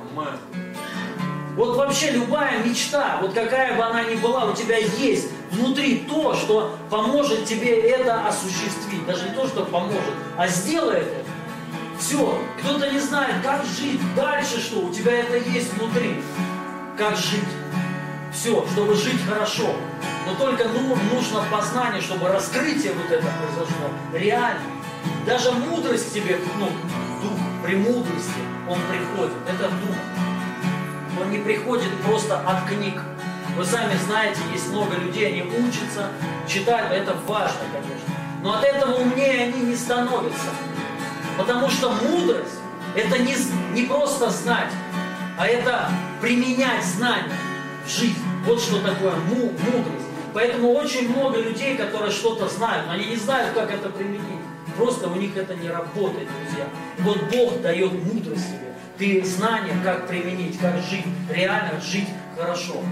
Вот 1.57 1.76
вообще 1.76 2.12
любая 2.12 2.62
мечта, 2.62 3.18
вот 3.20 3.32
какая 3.34 3.76
бы 3.76 3.82
она 3.82 4.05
ни 4.05 4.14
была, 4.14 4.45
у 4.45 4.55
тебя 4.55 4.76
есть 4.76 5.28
внутри 5.51 6.07
то, 6.09 6.34
что 6.34 6.76
поможет 6.90 7.44
тебе 7.44 7.80
это 7.90 8.26
осуществить. 8.26 9.05
Даже 9.07 9.28
не 9.28 9.34
то, 9.34 9.46
что 9.46 9.64
поможет, 9.64 10.14
а 10.36 10.49
сделает 10.49 11.07
это. 11.07 11.30
Все, 11.99 12.38
кто-то 12.61 12.90
не 12.90 13.01
знает, 13.01 13.42
как 13.42 13.64
жить, 13.64 14.01
дальше 14.14 14.61
что, 14.61 14.80
у 14.80 14.92
тебя 14.92 15.12
это 15.12 15.36
есть 15.36 15.72
внутри. 15.74 16.22
Как 16.96 17.16
жить. 17.16 17.44
Все, 18.32 18.64
чтобы 18.72 18.94
жить 18.94 19.20
хорошо. 19.28 19.74
Но 20.26 20.34
только 20.34 20.68
ну, 20.68 20.96
нужно 21.12 21.42
познание, 21.51 22.01
чтобы 22.01 22.28
раскрытие 22.28 22.92
вот 22.92 23.11
это 23.11 23.26
произошло. 23.26 23.90
Реально. 24.12 24.61
Даже 25.26 25.51
мудрость 25.53 26.14
тебе, 26.14 26.38
ну, 26.59 26.66
дух 27.22 27.38
премудрости, 27.62 28.40
он 28.68 28.78
приходит. 28.90 29.36
Это 29.49 29.68
дух. 29.68 29.96
Он 31.20 31.30
не 31.30 31.38
приходит 31.38 31.90
просто 32.03 32.38
от 32.38 32.68
книг. 32.68 33.01
Вы 33.59 33.64
сами 33.64 33.94
знаете, 34.06 34.40
есть 34.52 34.68
много 34.68 34.94
людей, 34.96 35.26
они 35.26 35.42
учатся, 35.42 36.11
читают, 36.46 36.92
это 36.92 37.12
важно, 37.26 37.59
конечно. 37.72 38.14
Но 38.40 38.54
от 38.54 38.62
этого 38.62 38.94
умнее 38.94 39.48
они 39.48 39.62
не 39.62 39.74
становятся. 39.74 40.50
Потому 41.36 41.68
что 41.68 41.90
мудрость– 41.90 42.54
Это 42.96 43.18
не, 43.18 43.34
не 43.74 43.86
просто 43.86 44.30
знать, 44.30 44.72
а 45.36 45.46
это 45.46 45.90
применять 46.20 46.84
знания 46.84 47.34
в 47.84 47.90
жизнь. 47.90 48.22
Вот 48.44 48.61
что 48.61 48.80
такое 48.80 49.14
му, 49.16 49.52
мудрость. 49.52 50.06
Поэтому 50.32 50.72
очень 50.72 51.09
много 51.09 51.40
людей, 51.40 51.76
которые 51.76 52.11
что-то 52.11 52.48
знают, 52.48 52.86
но 52.86 52.92
они 52.92 53.06
не 53.06 53.16
знают, 53.16 53.54
как 53.54 53.72
это 53.72 53.88
применить. 53.88 54.40
Просто 54.76 55.09
у 55.09 55.16
них 55.16 55.36
это 55.36 55.54
не 55.54 55.68
работает, 55.68 56.28
друзья. 56.28 56.66
Вот 56.98 57.22
Бог 57.30 57.61
дает 57.61 57.92
мудрость 57.92 58.46
себе. 58.46 58.74
Ты 58.96 59.24
знание, 59.24 59.74
как 59.84 60.06
применить, 60.09 60.59
как 60.59 60.76
жить, 60.78 61.06
реально 61.28 61.80
жить 61.80 62.09
хорошо. 62.36 62.82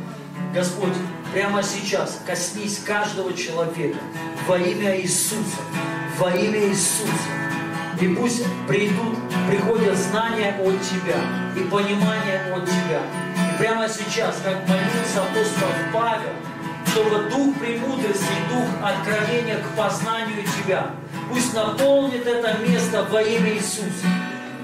Господь, 0.54 0.94
прямо 1.32 1.62
сейчас 1.62 2.20
коснись 2.26 2.78
каждого 2.78 3.32
человека 3.34 3.98
во 4.46 4.58
имя 4.58 4.98
Иисуса, 5.00 5.60
во 6.18 6.30
имя 6.30 6.68
Иисуса. 6.68 7.10
И 8.00 8.08
пусть 8.08 8.44
придут, 8.68 9.16
приходят 9.48 9.96
знания 9.96 10.54
от 10.58 10.80
Тебя 10.82 11.20
и 11.56 11.60
понимание 11.68 12.52
от 12.54 12.64
Тебя. 12.64 13.02
И 13.36 13.58
прямо 13.58 13.88
сейчас, 13.88 14.36
как 14.44 14.68
молился 14.68 15.22
апостол 15.22 15.68
Павел, 15.92 16.32
чтобы 16.88 17.30
дух 17.30 17.54
премудрости 17.58 18.32
дух 18.50 18.68
откровения 18.82 19.58
к 19.58 19.76
познанию 19.76 20.42
Тебя, 20.42 20.90
пусть 21.30 21.54
наполнит 21.54 22.26
это 22.26 22.58
место 22.58 23.06
во 23.10 23.22
имя 23.22 23.54
Иисуса. 23.54 24.06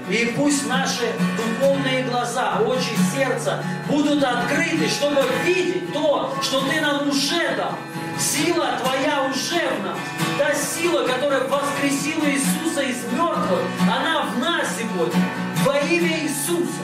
И 0.09 0.33
пусть 0.35 0.67
наши 0.67 1.13
духовные 1.37 2.03
глаза, 2.03 2.59
очи 2.65 2.91
сердца 3.15 3.63
будут 3.87 4.21
открыты, 4.23 4.87
чтобы 4.89 5.21
видеть 5.45 5.93
то, 5.93 6.35
что 6.41 6.61
Ты 6.61 6.81
нам 6.81 7.07
уже 7.07 7.55
дал. 7.55 7.77
Сила 8.19 8.79
Твоя 8.83 9.23
уже 9.23 9.69
в 9.69 9.83
нас. 9.83 9.97
Та 10.37 10.53
сила, 10.53 11.07
которая 11.07 11.41
воскресила 11.47 12.25
Иисуса 12.25 12.81
из 12.81 13.03
мертвых, 13.11 13.61
она 13.81 14.25
в 14.25 14.39
нас 14.39 14.67
сегодня. 14.77 15.21
Во 15.65 15.77
имя 15.79 16.19
Иисуса. 16.23 16.83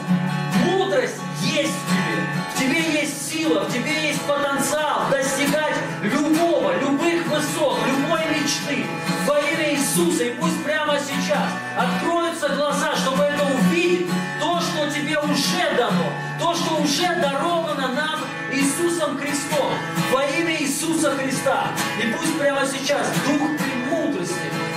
Мудрость 0.64 1.16
есть 1.42 1.72
в 1.72 1.90
тебе. 1.90 2.26
В 2.54 2.58
тебе 2.58 3.00
есть 3.00 3.30
сила, 3.30 3.64
в 3.64 3.72
тебе 3.72 4.08
есть 4.08 4.20
потенциал 4.22 5.10
достигать 5.10 5.76
любого, 6.02 6.72
любых 6.80 7.26
высот, 7.26 7.78
любой 7.86 8.20
мечты. 8.30 8.86
Во 9.26 9.38
имя 9.38 9.74
Иисуса. 9.74 10.24
И 10.24 10.30
пусть 10.30 10.59
сейчас 11.04 11.48
откроются 11.76 12.48
глаза, 12.50 12.94
чтобы 12.96 13.24
это 13.24 13.42
увидеть. 13.44 14.08
То, 14.40 14.60
что 14.60 14.90
тебе 14.90 15.18
уже 15.18 15.76
дано. 15.76 16.12
То, 16.38 16.54
что 16.54 16.76
уже 16.76 17.14
даровано 17.20 17.88
нам 17.88 18.20
Иисусом 18.52 19.18
Христом. 19.18 19.72
Во 20.12 20.24
имя 20.24 20.60
Иисуса 20.60 21.10
Христа. 21.16 21.68
И 22.02 22.12
пусть 22.12 22.38
прямо 22.38 22.62
сейчас 22.66 23.06
дух 23.26 23.48
премудрости 23.58 24.34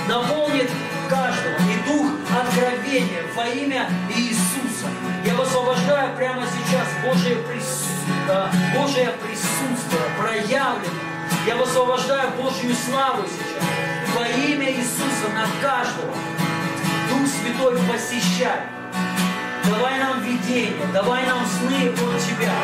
наполнит 0.08 0.70
каждого. 1.08 1.56
И 1.70 1.88
дух 1.88 2.12
откровения 2.38 3.22
во 3.34 3.46
имя 3.48 3.88
Иисуса. 4.14 4.88
Я 5.24 5.34
высвобождаю 5.34 6.14
прямо 6.16 6.42
сейчас 6.46 6.86
Божие 7.04 7.36
присутствие, 7.36 8.74
Божие 8.76 9.10
присутствие 9.22 10.02
проявлено. 10.18 10.94
Я 11.46 11.56
высвобождаю 11.56 12.30
Божью 12.32 12.74
славу 12.74 13.22
сейчас. 13.26 14.03
Во 14.14 14.28
имя 14.28 14.70
Иисуса 14.70 15.28
на 15.34 15.44
каждого. 15.60 16.14
Дух 17.10 17.26
Святой 17.26 17.76
посещай. 17.90 18.60
Давай 19.64 19.98
нам 19.98 20.22
видение, 20.22 20.86
давай 20.92 21.26
нам 21.26 21.44
сны 21.44 21.88
от 21.88 22.20
Тебя. 22.22 22.54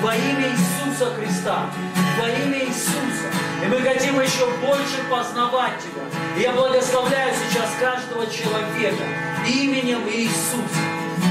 Во 0.00 0.16
имя 0.16 0.48
Иисуса 0.48 1.14
Христа. 1.14 1.66
Во 2.18 2.28
имя 2.30 2.64
Иисуса. 2.64 3.28
И 3.62 3.66
мы 3.66 3.82
хотим 3.82 4.18
еще 4.18 4.48
больше 4.62 5.02
познавать 5.10 5.74
Тебя. 5.78 6.04
И 6.38 6.40
я 6.40 6.52
благословляю 6.52 7.34
сейчас 7.34 7.68
каждого 7.78 8.26
человека 8.26 9.04
именем 9.46 10.08
Иисуса. 10.08 10.80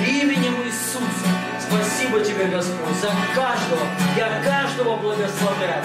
Именем 0.07 0.53
Иисуса. 0.67 1.27
Спасибо 1.67 2.19
Тебе, 2.19 2.45
Господь, 2.45 2.95
за 3.01 3.11
каждого. 3.33 3.87
Я 4.15 4.39
каждого 4.43 4.97
благословляю. 4.97 5.83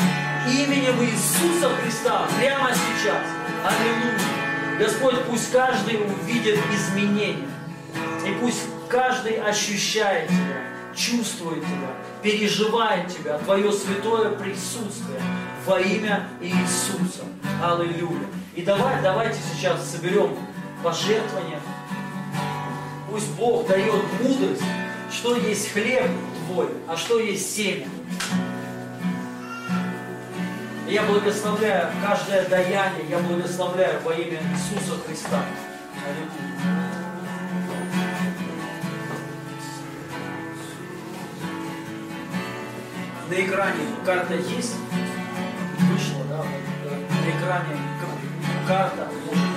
Именем 0.48 1.00
Иисуса 1.02 1.68
Христа 1.76 2.26
прямо 2.38 2.70
сейчас. 2.72 3.22
Аллилуйя. 3.64 4.78
Господь, 4.78 5.22
пусть 5.24 5.52
каждый 5.52 6.00
увидит 6.02 6.58
изменения. 6.72 7.46
И 8.26 8.32
пусть 8.40 8.62
каждый 8.88 9.40
ощущает 9.40 10.28
Тебя, 10.28 10.64
чувствует 10.94 11.62
Тебя, 11.64 11.94
переживает 12.22 13.08
Тебя, 13.08 13.38
Твое 13.38 13.70
святое 13.72 14.30
присутствие 14.30 15.20
во 15.64 15.78
имя 15.80 16.28
Иисуса. 16.40 17.24
Аллилуйя. 17.62 18.26
И 18.56 18.62
давай, 18.62 19.00
давайте 19.00 19.38
сейчас 19.54 19.90
соберем 19.90 20.36
пожертвования. 20.82 21.60
Пусть 23.08 23.30
Бог 23.36 23.68
дает 23.68 24.02
мудрость, 24.20 24.62
что 25.12 25.36
есть 25.36 25.72
хлеб 25.72 26.10
Твой, 26.46 26.68
а 26.88 26.96
что 26.96 27.20
есть 27.20 27.54
семя. 27.54 27.86
Я 30.92 31.04
благословляю 31.04 31.88
каждое 32.02 32.46
даяние, 32.50 33.06
я 33.08 33.18
благословляю 33.18 33.98
во 34.02 34.12
имя 34.12 34.38
Иисуса 34.52 35.00
Христа. 35.06 35.42
На 43.30 43.34
экране 43.34 43.84
карта 44.04 44.34
есть, 44.34 44.74
вышла, 45.78 46.24
да, 46.28 46.44
на 46.44 47.30
экране 47.30 47.80
карта, 48.68 49.08
можете 49.24 49.51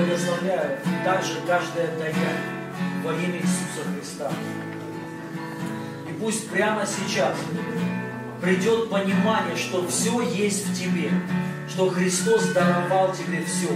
благословляю 0.00 0.78
также 1.04 1.34
каждое 1.46 1.88
даяние 1.98 2.64
во 3.04 3.12
имя 3.12 3.36
Иисуса 3.36 3.84
Христа. 3.94 4.32
И 6.08 6.12
пусть 6.14 6.48
прямо 6.50 6.84
сейчас 6.86 7.36
придет 8.40 8.90
понимание, 8.90 9.56
что 9.56 9.86
все 9.88 10.20
есть 10.22 10.68
в 10.68 10.78
тебе, 10.78 11.10
что 11.68 11.90
Христос 11.90 12.46
даровал 12.48 13.12
тебе 13.12 13.44
все 13.44 13.68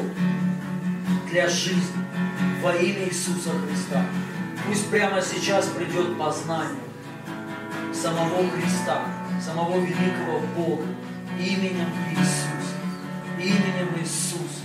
для 1.31 1.49
жизни 1.49 2.05
во 2.63 2.75
имя 2.75 3.07
Иисуса 3.09 3.51
Христа. 3.67 4.05
Пусть 4.67 4.89
прямо 4.91 5.21
сейчас 5.21 5.67
придет 5.67 6.19
познание 6.19 6.81
самого 7.93 8.49
Христа, 8.51 9.03
самого 9.45 9.79
великого 9.79 10.41
Бога, 10.57 10.87
именем 11.39 11.89
Иисуса, 12.11 12.75
именем 13.39 14.01
Иисуса. 14.01 14.65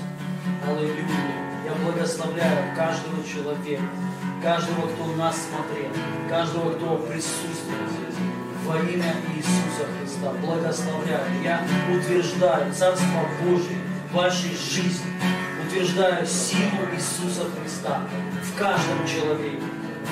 Аллилуйя. 0.66 1.49
Я 1.70 1.76
благословляю 1.86 2.76
каждого 2.76 3.24
человека, 3.24 3.84
каждого, 4.42 4.88
кто 4.88 5.04
у 5.04 5.16
нас 5.16 5.36
смотрел, 5.38 5.92
каждого, 6.28 6.74
кто 6.74 6.98
присутствует 6.98 7.90
здесь 7.92 8.16
во 8.66 8.78
имя 8.78 9.14
Иисуса 9.36 9.86
Христа. 10.00 10.32
Благословляю, 10.42 11.44
я 11.44 11.62
утверждаю 11.96 12.74
Царство 12.74 13.22
Божие 13.44 13.78
в 14.10 14.16
вашей 14.16 14.56
жизни. 14.56 15.14
Утверждаю 15.64 16.26
силу 16.26 16.88
Иисуса 16.96 17.46
Христа 17.52 18.02
в 18.42 18.58
каждом 18.58 19.06
человеке. 19.08 19.62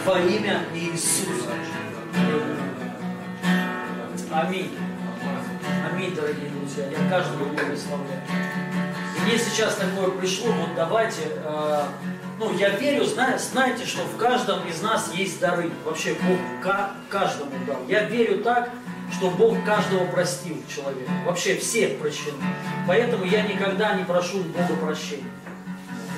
Во 0.05 0.19
имя 0.19 0.61
Иисуса. 0.75 1.49
Аминь. 4.31 4.77
Аминь, 5.91 6.13
дорогие 6.13 6.49
друзья. 6.51 6.85
Я 6.85 7.09
каждого 7.09 7.45
благословляю. 7.45 8.66
Мне 9.27 9.37
сейчас 9.37 9.75
такое 9.75 10.09
пришло, 10.11 10.53
вот 10.53 10.73
давайте 10.73 11.23
э, 11.25 11.83
ну, 12.39 12.57
я 12.57 12.69
верю, 12.69 13.03
знаю, 13.03 13.37
знаете, 13.37 13.85
что 13.85 14.03
в 14.03 14.15
каждом 14.15 14.65
из 14.69 14.81
нас 14.81 15.13
есть 15.13 15.41
дары. 15.41 15.69
Вообще 15.83 16.13
Бог 16.13 16.37
каждому 17.09 17.51
дал. 17.65 17.85
Я 17.89 18.05
верю 18.05 18.41
так, 18.41 18.69
что 19.11 19.29
Бог 19.31 19.61
каждого 19.65 20.05
простил 20.05 20.55
человека. 20.73 21.11
Вообще 21.25 21.57
всех 21.57 21.99
прощены. 21.99 22.41
Поэтому 22.87 23.25
я 23.25 23.41
никогда 23.41 23.95
не 23.95 24.05
прошу 24.05 24.43
Бога 24.43 24.79
прощения. 24.81 25.29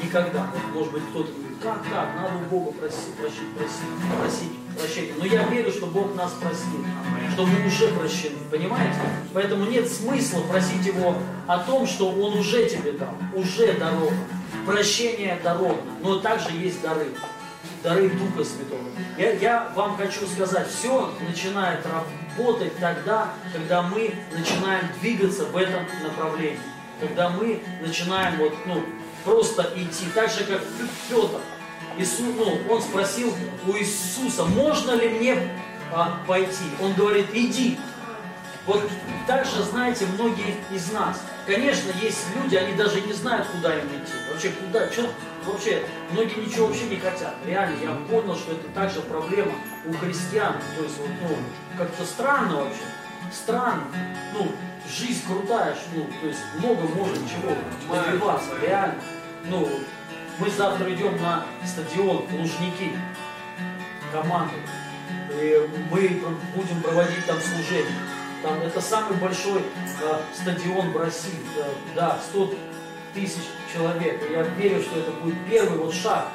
Никогда. 0.04 0.48
Вот, 0.54 0.76
может 0.76 0.94
быть, 0.94 1.04
кто-то 1.10 1.32
говорит, 1.32 1.58
как 1.64 1.82
так, 1.92 2.16
надо 2.16 2.36
у 2.36 2.42
Бога 2.42 2.74
просить, 2.74 3.16
просить, 3.16 3.56
просить, 3.58 4.20
просить 4.22 4.59
прощения. 5.00 5.14
Но 5.18 5.26
я 5.26 5.48
верю, 5.48 5.72
что 5.72 5.86
Бог 5.88 6.16
нас 6.16 6.32
простил, 6.34 6.86
что 7.34 7.46
мы 7.46 7.68
уже 7.68 7.88
прощены, 7.90 8.38
понимаете? 8.52 9.00
Поэтому 9.34 9.66
нет 9.66 9.90
смысла 9.90 10.42
просить 10.42 10.86
Его 10.86 11.16
о 11.48 11.60
том, 11.60 11.88
что 11.88 12.10
Он 12.10 12.38
уже 12.38 12.68
тебе 12.68 12.94
дал, 12.94 13.14
уже 13.34 13.74
дарован 13.74 14.14
прощение 14.66 15.40
даровано, 15.44 15.82
но 16.02 16.20
также 16.20 16.52
есть 16.52 16.82
дары, 16.82 17.08
дары 17.84 18.10
Духа 18.10 18.44
Святого. 18.44 18.84
Я, 19.18 19.32
я 19.34 19.72
вам 19.76 19.98
хочу 19.98 20.28
сказать, 20.28 20.68
все 20.70 21.12
начинает 21.28 21.86
работать 21.86 22.78
тогда, 22.80 23.34
когда 23.54 23.82
мы 23.82 24.14
начинаем 24.32 24.86
двигаться 25.02 25.46
в 25.46 25.58
этом 25.58 25.86
направлении, 26.04 26.60
когда 27.00 27.30
мы 27.30 27.62
начинаем 27.82 28.38
вот, 28.38 28.54
ну, 28.66 28.84
просто 29.24 29.72
идти, 29.76 30.06
так 30.14 30.30
же, 30.30 30.44
как 30.44 30.62
Петр. 31.10 31.40
Иисус, 31.98 32.28
ну, 32.38 32.60
он 32.70 32.82
спросил 32.82 33.34
у 33.68 33.72
Иисуса, 33.74 34.46
можно 34.46 34.92
ли 34.92 35.10
мне 35.10 35.38
а, 35.92 36.20
пойти. 36.28 36.66
Он 36.82 36.94
говорит, 36.94 37.28
иди. 37.34 37.78
Вот 38.66 38.88
так 39.26 39.46
же, 39.46 39.64
знаете, 39.64 40.06
многие 40.14 40.56
из 40.72 40.92
нас. 40.92 41.22
Конечно, 41.46 41.92
есть 42.02 42.26
люди, 42.36 42.56
они 42.56 42.74
даже 42.76 43.02
не 43.02 43.14
знают, 43.14 43.48
куда 43.48 43.76
им 43.76 43.88
идти. 43.88 44.14
Вообще, 44.32 44.52
куда, 44.52 44.92
что, 44.92 45.10
вообще, 45.46 45.84
многие 46.12 46.46
ничего 46.46 46.68
вообще 46.68 46.86
не 46.86 46.98
хотят. 46.98 47.34
Реально, 47.46 47.76
я 47.82 47.92
понял, 48.10 48.36
что 48.36 48.52
это 48.52 48.68
также 48.70 49.02
проблема 49.02 49.54
у 49.86 49.94
христиан. 49.94 50.54
То 50.78 50.84
есть, 50.84 50.98
вот, 51.00 51.10
ну, 51.22 51.36
как-то 51.78 52.06
странно 52.06 52.58
вообще. 52.58 52.84
Странно. 53.34 53.84
Ну, 54.34 54.52
жизнь 54.88 55.22
крутая, 55.26 55.76
ну, 55.96 56.08
то 56.22 56.28
есть 56.28 56.40
много 56.60 56.82
можно 56.82 57.18
чего 57.28 57.56
добиваться, 57.92 58.52
реально. 58.62 59.02
Ну, 59.46 59.68
мы 60.40 60.50
завтра 60.50 60.94
идем 60.94 61.22
на 61.22 61.46
стадион 61.66 62.26
Лужники, 62.32 62.92
команду. 64.12 64.56
И 65.32 65.70
мы 65.92 66.22
будем 66.56 66.82
проводить 66.82 67.26
там 67.26 67.40
служение. 67.40 67.94
Там 68.42 68.62
это 68.62 68.80
самый 68.80 69.18
большой 69.18 69.62
э, 69.62 70.22
стадион 70.34 70.92
в 70.92 70.98
России. 70.98 71.40
Э, 71.58 71.74
да, 71.94 72.20
100 72.30 72.54
тысяч 73.14 73.44
человек. 73.74 74.22
И 74.30 74.34
я 74.34 74.44
верю, 74.44 74.82
что 74.82 75.00
это 75.00 75.12
будет 75.12 75.36
первый 75.50 75.78
вот 75.78 75.94
шаг. 75.94 76.30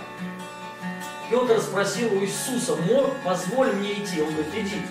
Петр 1.31 1.59
спросил 1.61 2.13
у 2.15 2.21
Иисуса, 2.21 2.77
мог, 2.77 3.17
позволь 3.25 3.73
мне 3.73 3.95
идти. 3.95 4.21
Он 4.21 4.29
говорит, 4.33 4.55
иди. 4.55 4.83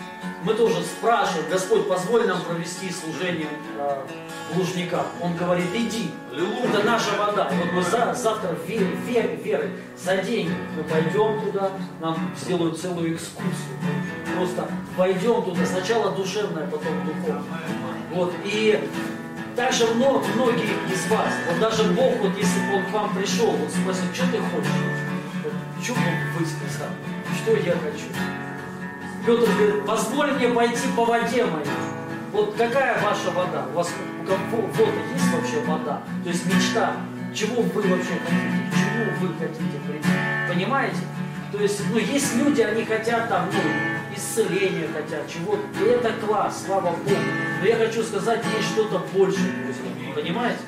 Мы 0.44 0.56
тоже 0.56 0.84
спрашиваем, 0.84 1.50
Господь, 1.50 1.88
позволь 1.88 2.28
нам 2.28 2.42
провести 2.42 2.92
служение 2.92 3.50
э, 3.78 4.06
в 4.54 4.58
Лужниках. 4.58 5.06
Он 5.22 5.36
говорит, 5.36 5.68
иди, 5.74 6.12
это 6.32 6.84
наша 6.84 7.12
вода. 7.18 7.50
Вот 7.52 7.74
мы 7.74 7.82
за, 7.82 8.14
завтра 8.14 8.56
верой, 8.68 8.96
верой, 9.08 9.36
верой, 9.38 9.70
за 9.98 10.18
деньги 10.18 10.54
мы 10.76 10.84
пойдем 10.84 11.42
туда, 11.42 11.72
нам 12.00 12.18
сделают 12.38 12.80
целую 12.80 13.16
экскурсию. 13.16 13.78
Просто 14.36 14.68
пойдем 14.98 15.44
туда, 15.44 15.66
сначала 15.66 16.12
душевное, 16.12 16.66
потом 16.68 17.06
духовное. 17.06 17.44
Вот, 18.12 18.34
и 18.46 18.90
также 19.56 19.86
много, 19.94 20.26
многие 20.36 20.74
из 20.92 21.08
вас, 21.10 21.32
вот 21.48 21.60
даже 21.60 21.84
Бог, 21.94 22.14
вот 22.22 22.38
если 22.38 22.60
бы 22.68 22.78
Он 22.78 22.86
к 22.86 22.92
вам 22.92 23.16
пришел, 23.16 23.52
вот 23.52 23.70
спросил, 23.70 24.06
что 24.14 24.26
ты 24.32 24.40
хочешь? 24.40 24.72
Вот, 25.44 25.54
что 25.84 25.94
бы 25.94 26.00
вы 26.38 26.46
сказали? 26.46 26.94
Что 27.42 27.52
я 27.58 27.74
хочу? 27.74 28.06
Петр 29.26 29.50
говорит, 29.58 29.86
позволь 29.86 30.32
мне 30.34 30.50
пойти 30.50 30.88
по 30.96 31.06
воде 31.06 31.46
моей. 31.46 31.66
Вот 32.34 32.56
какая 32.58 33.00
ваша 33.02 33.32
вода? 33.32 33.68
У 33.72 33.78
вас 33.78 33.90
у 34.24 34.26
кого-то 34.26 35.00
есть 35.14 35.34
вообще 35.34 35.60
вода? 35.66 36.02
То 36.24 36.30
есть 36.30 36.46
мечта. 36.46 36.96
Чего 37.34 37.62
вы 37.62 37.82
вообще 37.82 38.14
хотите? 38.24 38.64
Чему 38.74 39.12
вы 39.20 39.34
хотите 39.40 39.80
прийти? 39.88 40.08
Понимаете? 40.48 40.98
То 41.52 41.60
есть, 41.60 41.82
ну, 41.92 41.98
есть 41.98 42.36
люди, 42.36 42.62
они 42.62 42.84
хотят 42.86 43.28
там, 43.28 43.50
ну, 43.52 44.16
исцеления 44.16 44.88
хотят, 44.94 45.28
чего-то. 45.28 45.62
И 45.80 45.88
это 45.88 46.14
класс, 46.26 46.64
слава 46.66 46.92
Богу. 46.92 47.16
Но 47.60 47.68
я 47.68 47.76
хочу 47.76 48.04
сказать, 48.04 48.42
есть 48.58 48.70
что-то 48.70 49.00
большее, 49.14 49.52
друзья. 49.64 50.14
Понимаете? 50.16 50.60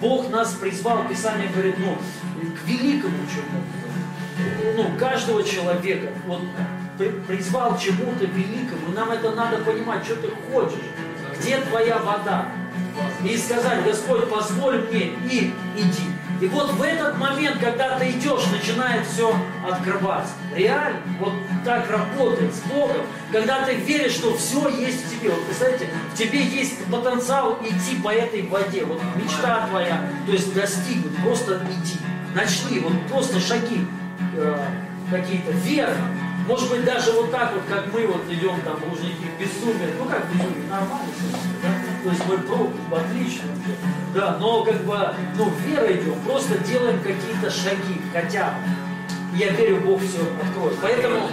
Бог 0.00 0.30
нас 0.30 0.52
призвал, 0.54 1.06
Писание 1.08 1.48
говорит, 1.48 1.76
ну, 1.78 1.96
к 1.96 2.66
великому 2.66 3.16
чему-то. 3.26 4.76
Ну, 4.76 4.98
каждого 4.98 5.42
человека. 5.44 6.12
Вот 6.26 6.40
призвал 7.26 7.78
чему-то 7.78 8.24
великому. 8.24 8.92
И 8.92 8.94
нам 8.94 9.10
это 9.10 9.30
надо 9.32 9.58
понимать, 9.58 10.04
что 10.04 10.16
ты 10.16 10.28
хочешь. 10.50 10.78
Где 11.38 11.58
твоя 11.58 11.98
вода? 11.98 12.46
И 13.24 13.36
сказать, 13.36 13.84
Господь, 13.84 14.28
позволь 14.28 14.86
мне 14.88 15.12
и 15.30 15.54
иди. 15.76 16.14
И 16.40 16.46
вот 16.46 16.72
в 16.72 16.82
этот 16.82 17.16
момент, 17.16 17.58
когда 17.58 17.98
ты 17.98 18.10
идешь, 18.10 18.46
начинает 18.50 19.06
все 19.06 19.34
открываться. 19.66 20.32
Реально, 20.54 21.00
вот 21.20 21.32
так 21.64 21.88
работает 21.90 22.52
с 22.52 22.60
Богом, 22.70 23.06
когда 23.32 23.64
ты 23.64 23.74
веришь, 23.74 24.12
что 24.12 24.36
все 24.36 24.68
есть 24.68 25.06
в 25.06 25.10
тебе. 25.10 25.30
Вот 25.30 25.44
представляете, 25.46 25.88
в 26.12 26.18
тебе 26.18 26.44
есть 26.44 26.84
потенциал 26.86 27.58
идти 27.62 27.96
по 28.02 28.12
этой 28.12 28.42
воде. 28.42 28.84
Вот 28.84 29.00
мечта 29.16 29.66
твоя, 29.68 30.10
то 30.26 30.32
есть 30.32 30.52
достигнуть, 30.52 31.16
просто 31.22 31.62
иди. 31.70 31.98
Начни, 32.34 32.80
вот 32.80 32.92
просто 33.08 33.38
шаги 33.38 33.86
э, 34.36 34.58
какие-то, 35.10 35.52
вера. 35.52 35.96
Может 36.48 36.68
быть, 36.68 36.84
даже 36.84 37.12
вот 37.12 37.30
так 37.30 37.54
вот, 37.54 37.62
как 37.68 37.92
мы 37.92 38.06
вот 38.06 38.22
идем 38.28 38.60
там 38.62 38.76
Лужники 38.90 39.24
в 39.34 39.40
безумие, 39.40 39.94
ну 39.98 40.04
как 40.04 40.28
безумие, 40.30 40.68
нормально, 40.68 41.08
да? 41.62 41.73
То 42.04 42.10
есть 42.10 42.22
мы 42.28 42.36
пробуем, 42.36 42.94
отлично, 42.94 43.48
да, 44.14 44.36
но 44.38 44.62
как 44.62 44.84
бы, 44.84 44.94
ну, 45.38 45.50
вера 45.64 45.90
идем, 45.90 46.20
просто 46.26 46.58
делаем 46.58 47.00
какие-то 47.00 47.50
шаги, 47.50 47.98
хотя. 48.12 48.54
Я 49.34 49.50
верю, 49.50 49.80
Бог 49.80 50.00
все 50.00 50.18
откроет. 50.40 50.78
Поэтому 50.80 51.28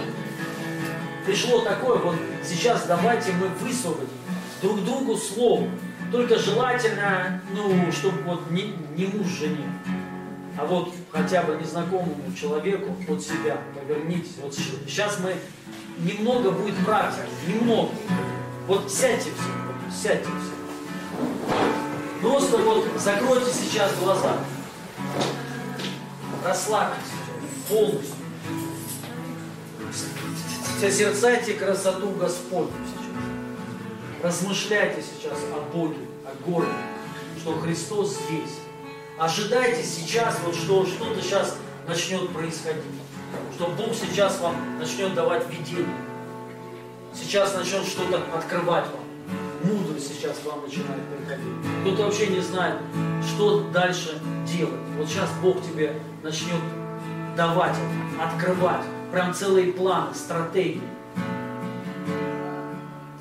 пришло 1.26 1.60
такое, 1.60 1.98
вот 1.98 2.16
сейчас 2.42 2.86
давайте 2.86 3.32
мы 3.32 3.48
высвободим 3.48 4.08
друг 4.62 4.82
другу 4.82 5.16
слово. 5.16 5.68
Только 6.10 6.38
желательно, 6.38 7.40
ну, 7.54 7.92
чтобы 7.92 8.22
вот 8.22 8.50
не, 8.50 8.74
не 8.96 9.06
муж 9.06 9.26
жене, 9.28 9.66
а 10.58 10.64
вот 10.64 10.94
хотя 11.10 11.42
бы 11.42 11.54
незнакомому 11.56 12.32
человеку 12.34 12.96
от 13.08 13.22
себя 13.22 13.58
повернитесь. 13.74 14.36
Вот 14.42 14.54
сейчас 14.54 15.20
мы 15.20 15.34
немного 15.98 16.50
будет 16.50 16.76
практики, 16.84 17.28
немного. 17.46 17.90
Вот 18.66 18.90
сядьте 18.90 19.30
все, 19.30 20.08
сядьте 20.08 20.28
все. 20.28 20.61
Просто 22.20 22.58
вот 22.58 22.86
закройте 22.96 23.50
сейчас 23.52 23.92
глаза. 23.98 24.36
Расслабьтесь 26.44 27.12
полностью. 27.68 28.16
Созерцайте 30.80 31.54
красоту 31.54 32.10
Господню 32.10 32.72
сейчас. 32.86 34.22
Размышляйте 34.22 35.02
сейчас 35.02 35.38
о 35.52 35.60
Боге, 35.76 35.98
о 36.24 36.50
городе, 36.50 36.72
что 37.40 37.58
Христос 37.60 38.18
здесь 38.26 38.58
Ожидайте 39.18 39.84
сейчас, 39.84 40.36
вот 40.44 40.54
что 40.56 40.84
что-то 40.84 41.20
сейчас 41.20 41.56
начнет 41.86 42.28
происходить. 42.30 42.82
Что 43.54 43.68
Бог 43.68 43.94
сейчас 43.94 44.40
вам 44.40 44.80
начнет 44.80 45.14
давать 45.14 45.48
видение. 45.48 45.86
Сейчас 47.14 47.54
начнет 47.54 47.86
что-то 47.86 48.20
открывать 48.36 48.86
вам. 48.86 49.01
Мудрость 49.64 50.14
сейчас 50.14 50.40
вам 50.44 50.62
начинает 50.62 51.02
приходить. 51.16 51.46
Кто-то 51.82 52.02
вообще 52.04 52.26
не 52.28 52.40
знает, 52.40 52.78
что 53.26 53.60
дальше 53.72 54.20
делать. 54.46 54.80
Вот 54.98 55.08
сейчас 55.08 55.30
Бог 55.42 55.62
тебе 55.62 55.94
начнет 56.22 56.60
давать 57.36 57.76
открывать. 58.20 58.84
Прям 59.12 59.32
целые 59.34 59.72
планы, 59.72 60.14
стратегии. 60.14 60.82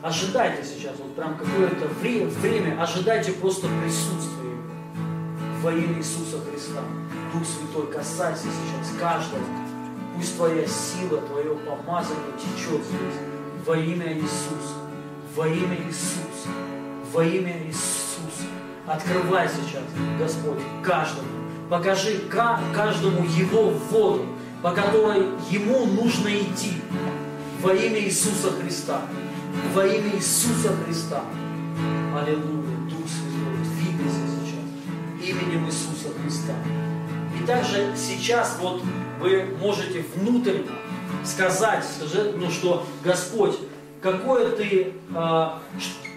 Ожидайте 0.02 0.64
сейчас, 0.64 0.96
вот 0.98 1.16
прям 1.16 1.38
какое-то 1.38 1.88
время, 2.02 2.28
время 2.28 2.82
ожидайте 2.82 3.34
просто 3.34 3.68
присутствия 3.84 4.42
во 5.62 5.72
имя 5.72 6.00
Иисуса 6.00 6.40
Христа. 6.40 6.82
Дух 7.34 7.44
Святой, 7.46 7.92
касайся 7.92 8.46
сейчас 8.46 9.00
каждого. 9.00 9.44
Пусть 10.16 10.36
Твоя 10.36 10.66
сила, 10.66 11.22
Твое 11.22 11.56
помазание 11.56 12.34
течет 12.38 12.82
здесь. 12.84 13.66
Во 13.66 13.78
имя 13.78 14.12
Иисуса. 14.14 14.81
Во 15.36 15.48
имя 15.48 15.78
Иисуса. 15.88 16.50
Во 17.14 17.24
имя 17.24 17.66
Иисуса. 17.66 18.48
Открывай 18.86 19.48
сейчас, 19.48 19.84
Господь, 20.20 20.60
каждому. 20.84 21.28
Покажи 21.70 22.20
каждому 22.30 23.24
Его 23.24 23.70
воду, 23.70 24.26
по 24.62 24.72
которой 24.72 25.28
Ему 25.50 25.86
нужно 25.86 26.30
идти. 26.30 26.82
Во 27.62 27.74
имя 27.74 28.00
Иисуса 28.00 28.52
Христа. 28.52 29.02
Во 29.74 29.86
имя 29.86 30.16
Иисуса 30.18 30.76
Христа. 30.86 31.24
Аллилуйя. 32.14 32.78
Дух 32.90 33.08
Святой, 33.08 33.58
двигайся 33.76 34.32
именем 35.22 35.68
Иисуса 35.68 36.10
Христа. 36.22 36.54
И 37.40 37.46
также 37.46 37.94
сейчас 37.96 38.58
вот 38.60 38.82
вы 39.20 39.46
можете 39.62 40.04
внутренне 40.16 40.68
сказать, 41.24 41.86
ну, 42.36 42.50
что 42.50 42.86
Господь, 43.04 43.58
какое 44.02 44.52
ты, 44.52 44.94
э, 45.14 45.48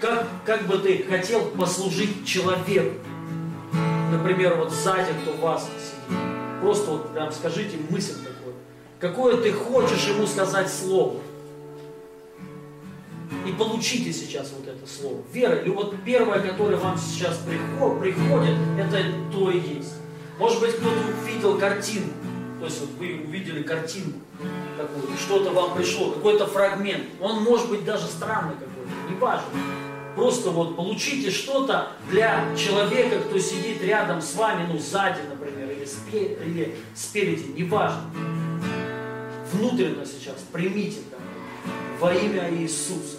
как, 0.00 0.26
как 0.44 0.66
бы 0.66 0.78
ты 0.78 1.04
хотел 1.04 1.44
послужить 1.50 2.26
человеку. 2.26 2.96
Например, 4.10 4.56
вот 4.56 4.72
сзади, 4.72 5.12
кто 5.22 5.32
вас 5.44 5.64
сидит. 5.64 6.20
Просто 6.60 6.90
вот 6.92 7.12
прям 7.12 7.30
скажите 7.32 7.76
мысль 7.90 8.14
такую. 8.14 8.54
Какое 8.98 9.36
ты 9.36 9.52
хочешь 9.52 10.06
ему 10.08 10.26
сказать 10.26 10.70
слово. 10.70 11.20
И 13.46 13.52
получите 13.52 14.12
сейчас 14.12 14.52
вот 14.56 14.66
это 14.66 14.86
слово. 14.86 15.22
Вера, 15.32 15.56
или 15.56 15.68
вот 15.68 15.94
первое, 16.04 16.40
которое 16.40 16.76
вам 16.76 16.96
сейчас 16.96 17.38
приходит, 17.38 18.56
это 18.78 19.04
то 19.32 19.50
и 19.50 19.58
есть. 19.58 19.94
Может 20.38 20.60
быть, 20.60 20.76
кто-то 20.76 21.00
увидел 21.22 21.58
картину. 21.58 22.06
То 22.60 22.66
есть 22.66 22.80
вот 22.80 22.90
вы 22.98 23.20
увидели 23.26 23.62
картинку 23.62 24.20
какую-то, 24.76 25.16
что-то 25.16 25.50
вам 25.50 25.74
пришло, 25.74 26.10
какой-то 26.10 26.46
фрагмент. 26.46 27.04
Он 27.20 27.42
может 27.42 27.68
быть 27.68 27.84
даже 27.84 28.06
странный 28.06 28.54
какой-то, 28.54 29.10
не 29.10 29.16
важно. 29.16 29.48
Просто 30.14 30.50
вот 30.50 30.76
получите 30.76 31.30
что-то 31.30 31.88
для 32.08 32.44
человека, 32.56 33.20
кто 33.20 33.38
сидит 33.38 33.82
рядом 33.82 34.22
с 34.22 34.34
вами, 34.34 34.66
ну 34.70 34.78
сзади, 34.78 35.20
например, 35.28 35.70
или, 35.70 35.84
спе 35.84 36.34
или 36.34 36.76
спереди, 36.94 37.52
неважно. 37.56 38.02
Внутренно 39.52 40.04
сейчас 40.06 40.36
примите 40.52 41.00
там 41.10 41.20
во 42.00 42.14
имя 42.14 42.48
Иисуса. 42.54 43.18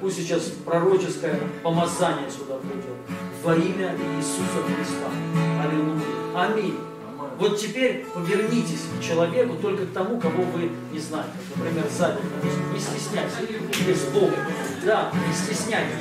Пусть 0.00 0.16
сейчас 0.16 0.52
пророческое 0.64 1.38
помазание 1.62 2.30
сюда 2.30 2.58
придет. 2.58 2.96
Во 3.42 3.54
имя 3.54 3.94
Иисуса 4.16 4.62
Христа. 4.66 5.10
Аллилуйя. 5.62 6.00
Аминь. 6.34 6.89
Вот 7.40 7.58
теперь 7.58 8.04
повернитесь 8.14 8.82
к 8.98 9.02
человеку 9.02 9.54
только 9.54 9.86
к 9.86 9.92
тому, 9.94 10.20
кого 10.20 10.42
вы 10.42 10.70
не 10.92 10.98
знаете. 10.98 11.30
Например, 11.56 11.86
сзади. 11.90 12.18
Не 12.74 12.78
стесняйтесь. 12.78 13.32
Или 13.80 13.94
с 13.94 14.04
Богом. 14.12 14.34
Да, 14.84 15.10
не 15.26 15.32
стесняйтесь. 15.32 15.94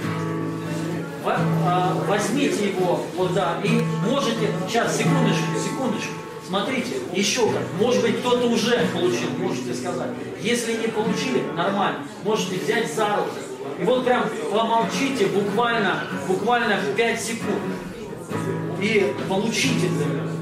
А, 1.26 1.95
возьмите 2.07 2.70
его, 2.72 3.06
вот 3.16 3.34
да, 3.34 3.57
и 3.64 3.82
можете, 4.10 4.49
сейчас, 4.68 4.98
секундочку, 4.98 5.44
секундочку, 5.64 6.14
смотрите, 6.48 6.95
еще 7.14 7.45
как, 7.52 7.61
может 7.80 8.02
быть, 8.02 8.20
кто-то 8.20 8.48
уже 8.48 8.88
получил, 8.94 9.30
можете 9.38 9.74
сказать. 9.74 10.10
Если 10.41 10.74
не 10.74 10.88
получили, 10.88 11.44
нормально, 11.56 11.99
можете 12.24 12.57
взять 12.57 12.94
за 12.94 13.18
руку. 13.18 13.30
И 13.80 13.84
вот 13.84 14.06
прям 14.06 14.26
помолчите 14.52 15.28
буквально, 15.28 16.03
буквально 16.28 16.78
5 16.98 17.22
секунд. 17.22 17.61
И 18.82 19.14
получите 19.28 19.88
это. 19.88 20.39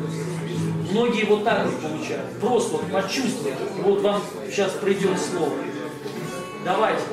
Многие 0.92 1.26
вот 1.26 1.44
так 1.44 1.66
вот 1.66 1.82
получают. 1.82 2.40
Просто 2.40 2.78
вот 2.78 2.92
почувствуйте. 2.92 3.58
Вот 3.84 4.02
вам 4.02 4.22
сейчас 4.50 4.72
придет 4.74 5.20
слово. 5.20 5.54
Давайте, 6.64 7.04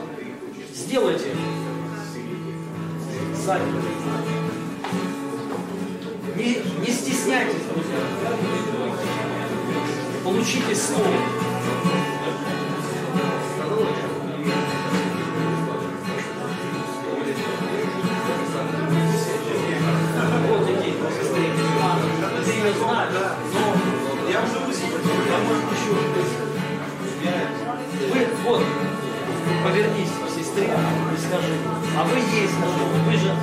сделайте 0.72 1.30
сами. 3.44 3.72
Не, 6.36 6.62
не 6.86 6.92
стесняйтесь, 6.92 7.62
друзья. 7.72 7.98
Получите 10.24 10.74
слово. 10.74 11.10
Вы, 28.12 28.26
вот, 28.44 28.62
повернись 29.64 30.10
к 30.10 30.28
сестре 30.28 30.64
и 30.64 31.18
скажи, 31.18 31.54
а 31.96 32.04
вы 32.04 32.16
ей 32.18 32.48
скажи, 32.48 32.84
вы 33.06 33.12
же, 33.16 33.34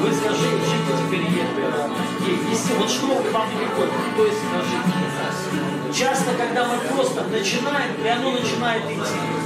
вы 0.00 0.12
скажи, 0.14 0.50
жить 0.50 0.86
теперь 1.06 1.22
ей. 1.22 1.46
Если 2.50 2.74
вот 2.74 2.90
что 2.90 3.06
вам 3.06 3.48
приходит, 3.50 3.92
то 4.16 4.24
есть 4.24 4.38
скажи. 4.38 4.76
Часто, 5.92 6.32
когда 6.34 6.66
мы 6.66 6.78
просто 6.94 7.24
начинаем, 7.24 7.94
и 8.04 8.08
оно 8.08 8.32
начинает 8.32 8.84
идти. 8.84 9.45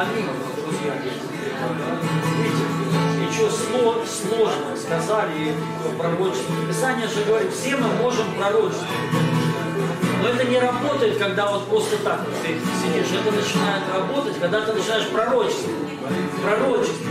Аминь, 0.00 0.24
друзья. 0.56 0.94
Видите, 2.38 2.64
ничего 3.20 3.50
сложного 3.50 4.74
сказали 4.74 5.54
пророчество. 5.98 6.54
Писание 6.66 7.06
же 7.06 7.22
говорит, 7.24 7.52
все 7.52 7.76
мы 7.76 7.86
можем 8.00 8.24
пророчествовать. 8.38 8.88
Но 10.22 10.28
это 10.30 10.44
не 10.44 10.58
работает, 10.58 11.18
когда 11.18 11.50
вот 11.50 11.68
просто 11.68 11.98
так 11.98 12.20
вот 12.20 12.34
ты 12.42 12.48
сидишь. 12.48 13.12
Это 13.12 13.30
начинает 13.30 13.82
работать, 13.92 14.40
когда 14.40 14.62
ты 14.62 14.72
начинаешь 14.72 15.08
пророчествовать. 15.08 15.78
Пророчество. 16.42 17.10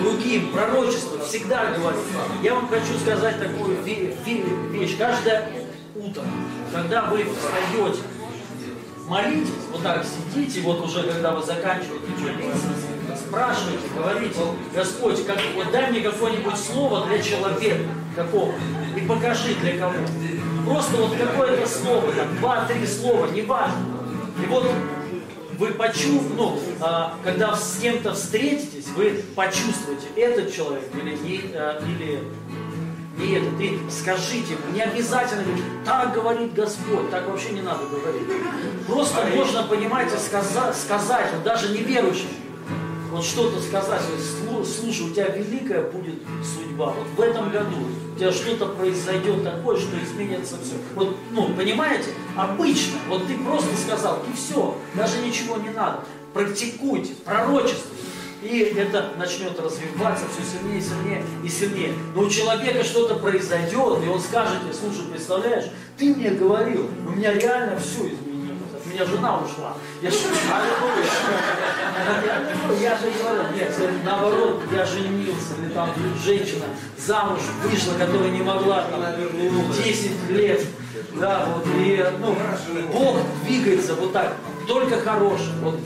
Другим 0.00 0.50
пророчество 0.50 1.20
всегда 1.20 1.66
говорит. 1.66 2.00
Я 2.42 2.54
вам 2.56 2.68
хочу 2.68 2.98
сказать 3.00 3.38
такую 3.38 3.80
вещь. 3.82 4.98
Каждое 4.98 5.52
утро, 5.94 6.24
когда 6.72 7.04
вы 7.04 7.18
встаете, 7.18 8.02
молитесь, 9.08 9.50
вот 9.72 9.82
так 9.82 10.04
сидите, 10.04 10.60
вот 10.60 10.84
уже 10.84 11.02
когда 11.04 11.32
вы 11.32 11.44
заканчиваете 11.44 12.06
молиться, 12.20 12.68
спрашивайте, 13.16 13.88
говорите, 13.96 14.40
Господь, 14.74 15.26
как, 15.26 15.38
вот 15.54 15.70
дай 15.72 15.90
мне 15.90 16.00
какое-нибудь 16.00 16.56
слово 16.56 17.06
для 17.06 17.22
человека, 17.22 17.84
какого, 18.14 18.52
и 18.96 19.00
покажи 19.00 19.54
для 19.62 19.78
кого. 19.78 19.94
Просто 20.64 20.96
вот 20.96 21.16
какое-то 21.16 21.66
слово, 21.66 22.12
там, 22.12 22.36
два-три 22.38 22.86
слова, 22.86 23.26
неважно. 23.26 23.86
И 24.42 24.46
вот 24.46 24.66
вы 25.58 25.68
почувствуете, 25.72 26.34
ну, 26.36 26.58
а, 26.80 27.16
когда 27.24 27.56
с 27.56 27.78
кем-то 27.80 28.14
встретитесь, 28.14 28.86
вы 28.96 29.24
почувствуете, 29.34 30.06
этот 30.16 30.54
человек 30.54 30.84
или, 30.94 31.16
не, 31.16 31.40
а, 31.54 31.82
или 31.84 32.22
и 33.20 33.32
это, 33.32 33.46
ты 33.56 33.78
скажите 33.90 34.54
ему, 34.54 34.72
не 34.72 34.80
обязательно 34.80 35.42
говорить, 35.42 35.64
так 35.84 36.12
говорит 36.14 36.54
Господь, 36.54 37.10
так 37.10 37.28
вообще 37.28 37.50
не 37.50 37.62
надо 37.62 37.84
говорить. 37.86 38.28
Просто 38.86 39.26
можно, 39.34 39.64
понимаете, 39.64 40.16
сказать, 40.18 40.76
сказать 40.76 41.26
вот 41.34 41.42
даже 41.42 41.70
неверующим, 41.70 42.28
вот 43.10 43.24
что-то 43.24 43.60
сказать, 43.60 44.02
слушай, 44.64 45.06
у 45.06 45.10
тебя 45.10 45.28
великая 45.28 45.82
будет 45.90 46.16
судьба. 46.44 46.92
Вот 46.92 47.06
в 47.16 47.20
этом 47.20 47.50
году 47.50 47.76
у 48.14 48.18
тебя 48.18 48.30
что-то 48.30 48.66
произойдет 48.66 49.42
такое, 49.42 49.78
что 49.78 49.96
изменится 49.98 50.56
все. 50.62 50.74
Вот, 50.94 51.16
ну, 51.32 51.48
понимаете, 51.54 52.10
обычно, 52.36 52.98
вот 53.08 53.26
ты 53.26 53.36
просто 53.38 53.74
сказал, 53.76 54.22
и 54.30 54.36
все, 54.36 54.76
даже 54.94 55.18
ничего 55.20 55.56
не 55.56 55.70
надо. 55.70 56.00
Практикуйте, 56.34 57.14
пророчествуйте. 57.24 58.07
И 58.42 58.60
это 58.76 59.12
начнет 59.16 59.58
развиваться 59.58 60.24
все 60.32 60.58
сильнее, 60.58 60.80
сильнее 60.80 61.24
и 61.42 61.48
сильнее. 61.48 61.92
Но 62.14 62.22
у 62.22 62.30
человека 62.30 62.84
что-то 62.84 63.16
произойдет, 63.16 64.04
и 64.04 64.08
он 64.08 64.20
скажет 64.20 64.62
тебе, 64.62 64.72
слушай, 64.72 65.10
представляешь, 65.10 65.66
ты 65.96 66.14
мне 66.14 66.30
говорил, 66.30 66.88
у 67.06 67.10
меня 67.10 67.32
реально 67.32 67.78
все 67.80 68.06
изменилось. 68.06 68.74
От 68.76 68.86
меня 68.86 69.04
жена 69.04 69.38
ушла. 69.38 69.74
Я, 70.00 70.10
я 72.80 72.96
же 72.96 73.10
говорю, 73.10 73.42
нет, 73.56 73.72
наоборот, 74.04 74.62
я 74.72 74.84
женился, 74.84 75.54
или 75.60 75.70
там 75.70 75.90
женщина 76.24 76.66
замуж 76.96 77.40
вышла, 77.64 77.94
которая 77.94 78.30
не 78.30 78.42
могла 78.42 78.84
там 78.84 79.02
10 79.84 80.30
лет. 80.30 80.64
Да, 81.14 81.46
вот, 81.46 81.66
и 81.76 82.04
ну, 82.20 82.36
Бог 82.92 83.18
двигается 83.44 83.94
вот 83.94 84.12
так, 84.12 84.36
только 84.68 85.00
хороший. 85.00 85.52
Вот, 85.62 85.80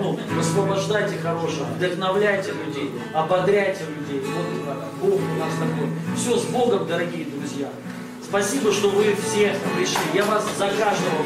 ну, 0.00 0.18
освобождайте 0.38 1.18
хорошее, 1.18 1.64
вдохновляйте 1.76 2.52
людей, 2.52 2.90
ободряйте 3.12 3.84
людей. 3.84 4.22
Вот 4.26 5.10
Бог 5.10 5.20
у 5.20 5.38
нас 5.38 5.52
такой. 5.54 5.88
Все 6.16 6.36
с 6.36 6.44
Богом, 6.44 6.86
дорогие 6.86 7.26
друзья. 7.26 7.68
Спасибо, 8.22 8.72
что 8.72 8.90
вы 8.90 9.14
все 9.14 9.54
пришли. 9.76 9.98
Я 10.14 10.24
вас 10.24 10.44
за 10.58 10.68
каждого 10.68 11.24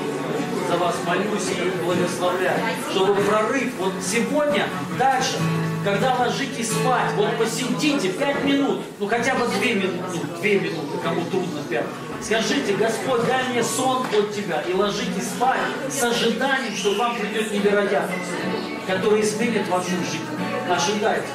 за 0.69 0.79
вас 0.79 0.95
молюсь 1.07 1.51
и 1.51 1.85
благословляю, 1.85 2.59
чтобы 2.91 3.15
прорыв 3.15 3.73
вот 3.79 3.93
сегодня, 4.03 4.67
дальше, 4.99 5.37
когда 5.85 6.15
ложитесь 6.15 6.71
спать, 6.71 7.13
вот 7.17 7.37
посидите 7.39 8.11
пять 8.11 8.45
минут, 8.45 8.81
ну 8.99 9.07
хотя 9.07 9.35
бы 9.35 9.47
две 9.49 9.75
минуты, 9.75 10.03
ну, 10.15 10.39
две 10.41 10.61
минуты, 10.61 10.99
кому 11.03 11.25
трудно 11.25 11.61
пять. 11.69 11.87
Скажите, 12.21 12.75
Господь, 12.75 13.27
дай 13.27 13.49
мне 13.49 13.63
сон 13.63 14.07
от 14.07 14.35
Тебя 14.35 14.63
и 14.63 14.73
ложитесь 14.73 15.29
спать 15.29 15.61
с 15.91 16.03
ожиданием, 16.03 16.75
что 16.77 16.95
вам 16.95 17.17
придет 17.17 17.53
невероятность, 17.53 18.31
которая 18.87 19.23
изменит 19.23 19.69
вашу 19.69 19.91
жизнь. 19.91 20.25
Ожидайте. 20.71 21.27